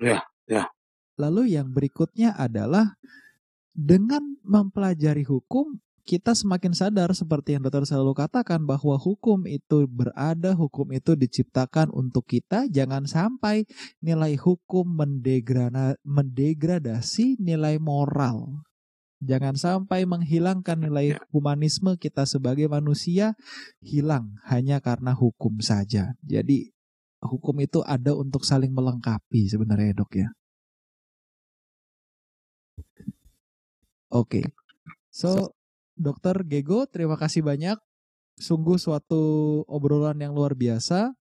Ya, 0.00 0.18
ya. 0.48 0.64
Lalu 1.20 1.60
yang 1.60 1.76
berikutnya 1.76 2.32
adalah 2.32 2.96
dengan 3.76 4.40
mempelajari 4.48 5.28
hukum 5.28 5.76
kita 6.06 6.38
semakin 6.38 6.70
sadar 6.70 7.10
seperti 7.10 7.58
yang 7.58 7.66
dokter 7.66 7.82
selalu 7.82 8.14
katakan 8.14 8.62
bahwa 8.62 8.94
hukum 8.94 9.42
itu 9.50 9.90
berada, 9.90 10.54
hukum 10.54 10.94
itu 10.94 11.18
diciptakan 11.18 11.90
untuk 11.90 12.22
kita. 12.30 12.70
Jangan 12.70 13.10
sampai 13.10 13.66
nilai 13.98 14.38
hukum 14.38 14.86
mendegradasi 16.06 17.42
nilai 17.42 17.82
moral. 17.82 18.62
Jangan 19.18 19.58
sampai 19.58 20.06
menghilangkan 20.06 20.78
nilai 20.78 21.18
ya. 21.18 21.20
humanisme 21.34 21.98
kita 21.98 22.22
sebagai 22.22 22.70
manusia 22.70 23.34
hilang 23.82 24.38
hanya 24.46 24.78
karena 24.78 25.10
hukum 25.10 25.58
saja. 25.58 26.14
Jadi 26.22 26.70
hukum 27.18 27.58
itu 27.58 27.82
ada 27.82 28.14
untuk 28.14 28.46
saling 28.46 28.70
melengkapi 28.70 29.50
sebenarnya 29.50 29.90
dok 29.98 30.12
ya. 30.14 30.30
Oke. 34.14 34.38
Okay. 34.38 34.44
So 35.10 35.55
Dokter 35.96 36.44
Gego, 36.44 36.84
terima 36.84 37.16
kasih 37.16 37.40
banyak. 37.40 37.80
Sungguh 38.36 38.76
suatu 38.76 39.64
obrolan 39.64 40.20
yang 40.20 40.36
luar 40.36 40.52
biasa. 40.52 41.16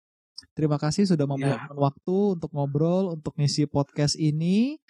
Terima 0.57 0.81
kasih 0.81 1.07
sudah 1.07 1.29
iya. 1.29 1.31
meluangkan 1.31 1.77
ya. 1.77 1.81
waktu 1.81 2.17
untuk 2.41 2.51
ngobrol, 2.57 3.13
untuk 3.13 3.37
ngisi 3.37 3.69
podcast 3.69 4.17
ini. 4.17 4.81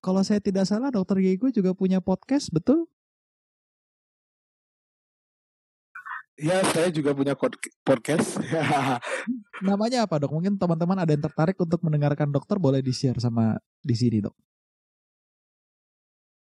Kalau 0.00 0.24
saya 0.24 0.40
tidak 0.40 0.64
salah, 0.64 0.88
Dokter 0.88 1.20
Gego 1.20 1.52
juga 1.52 1.76
punya 1.76 2.00
podcast, 2.00 2.48
betul? 2.48 2.88
Ya, 6.38 6.62
saya 6.70 6.88
juga 6.94 7.10
punya 7.12 7.34
podcast. 7.34 8.38
Namanya 9.66 10.06
apa, 10.06 10.22
Dok? 10.22 10.38
Mungkin 10.38 10.54
teman-teman 10.54 11.02
ada 11.02 11.10
yang 11.10 11.24
tertarik 11.24 11.58
untuk 11.58 11.82
mendengarkan 11.82 12.30
dokter, 12.30 12.62
boleh 12.62 12.78
di-share 12.78 13.18
sama 13.18 13.58
di 13.82 13.94
sini, 13.98 14.22
Dok. 14.22 14.36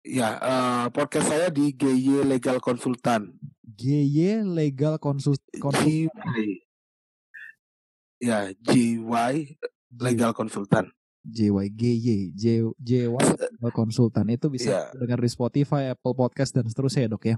Ya, 0.08 0.40
uh, 0.40 0.86
podcast 0.88 1.28
saya 1.28 1.52
di 1.52 1.76
GY 1.76 2.24
Legal 2.24 2.64
Konsultan. 2.64 3.28
GY 3.76 4.40
Legal 4.56 4.96
Konsul 4.96 5.36
Konsultan. 5.60 6.08
Ya, 8.16 8.48
JY 8.56 9.60
Legal 10.00 10.32
Konsultan. 10.32 10.88
JY 11.28 11.68
GY 11.76 12.32
J 12.32 12.72
JY 12.80 13.20
Legal 13.20 13.72
Konsultan 13.76 14.32
itu 14.32 14.48
bisa 14.48 14.88
ya. 14.88 14.96
dengar 14.96 15.20
di 15.20 15.28
Spotify, 15.28 15.92
Apple 15.92 16.16
Podcast 16.16 16.56
dan 16.56 16.64
seterusnya 16.64 17.04
ya, 17.04 17.12
Dok 17.12 17.24
ya. 17.28 17.36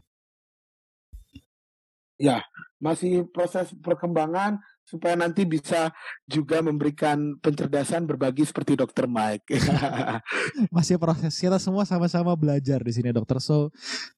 Ya, 2.21 2.45
masih 2.77 3.25
proses 3.33 3.73
perkembangan 3.81 4.61
supaya 4.91 5.15
nanti 5.15 5.47
bisa 5.47 5.95
juga 6.27 6.59
memberikan 6.61 7.39
pencerdasan 7.39 8.05
berbagi 8.05 8.43
seperti 8.43 8.75
dokter 8.75 9.07
Mike. 9.07 9.47
Masih 10.75 10.99
proses 10.99 11.39
kita 11.39 11.63
semua 11.63 11.87
sama-sama 11.87 12.35
belajar 12.35 12.83
di 12.83 12.91
sini 12.91 13.15
dokter. 13.15 13.39
So 13.39 13.71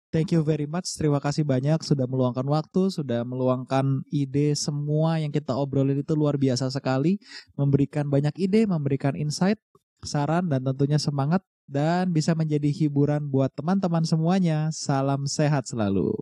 thank 0.08 0.32
you 0.32 0.40
very 0.40 0.64
much. 0.64 0.88
Terima 0.96 1.20
kasih 1.20 1.44
banyak 1.44 1.84
sudah 1.84 2.08
meluangkan 2.08 2.48
waktu, 2.48 2.88
sudah 2.88 3.20
meluangkan 3.20 4.00
ide 4.08 4.56
semua 4.56 5.20
yang 5.20 5.28
kita 5.28 5.52
obrolin 5.52 6.00
itu 6.00 6.16
luar 6.16 6.40
biasa 6.40 6.72
sekali, 6.72 7.20
memberikan 7.52 8.08
banyak 8.08 8.32
ide, 8.40 8.64
memberikan 8.64 9.12
insight, 9.12 9.60
saran 10.00 10.48
dan 10.48 10.64
tentunya 10.64 10.96
semangat 10.96 11.44
dan 11.68 12.10
bisa 12.16 12.32
menjadi 12.32 12.72
hiburan 12.72 13.28
buat 13.28 13.52
teman-teman 13.52 14.08
semuanya. 14.08 14.72
Salam 14.72 15.28
sehat 15.28 15.68
selalu. 15.68 16.16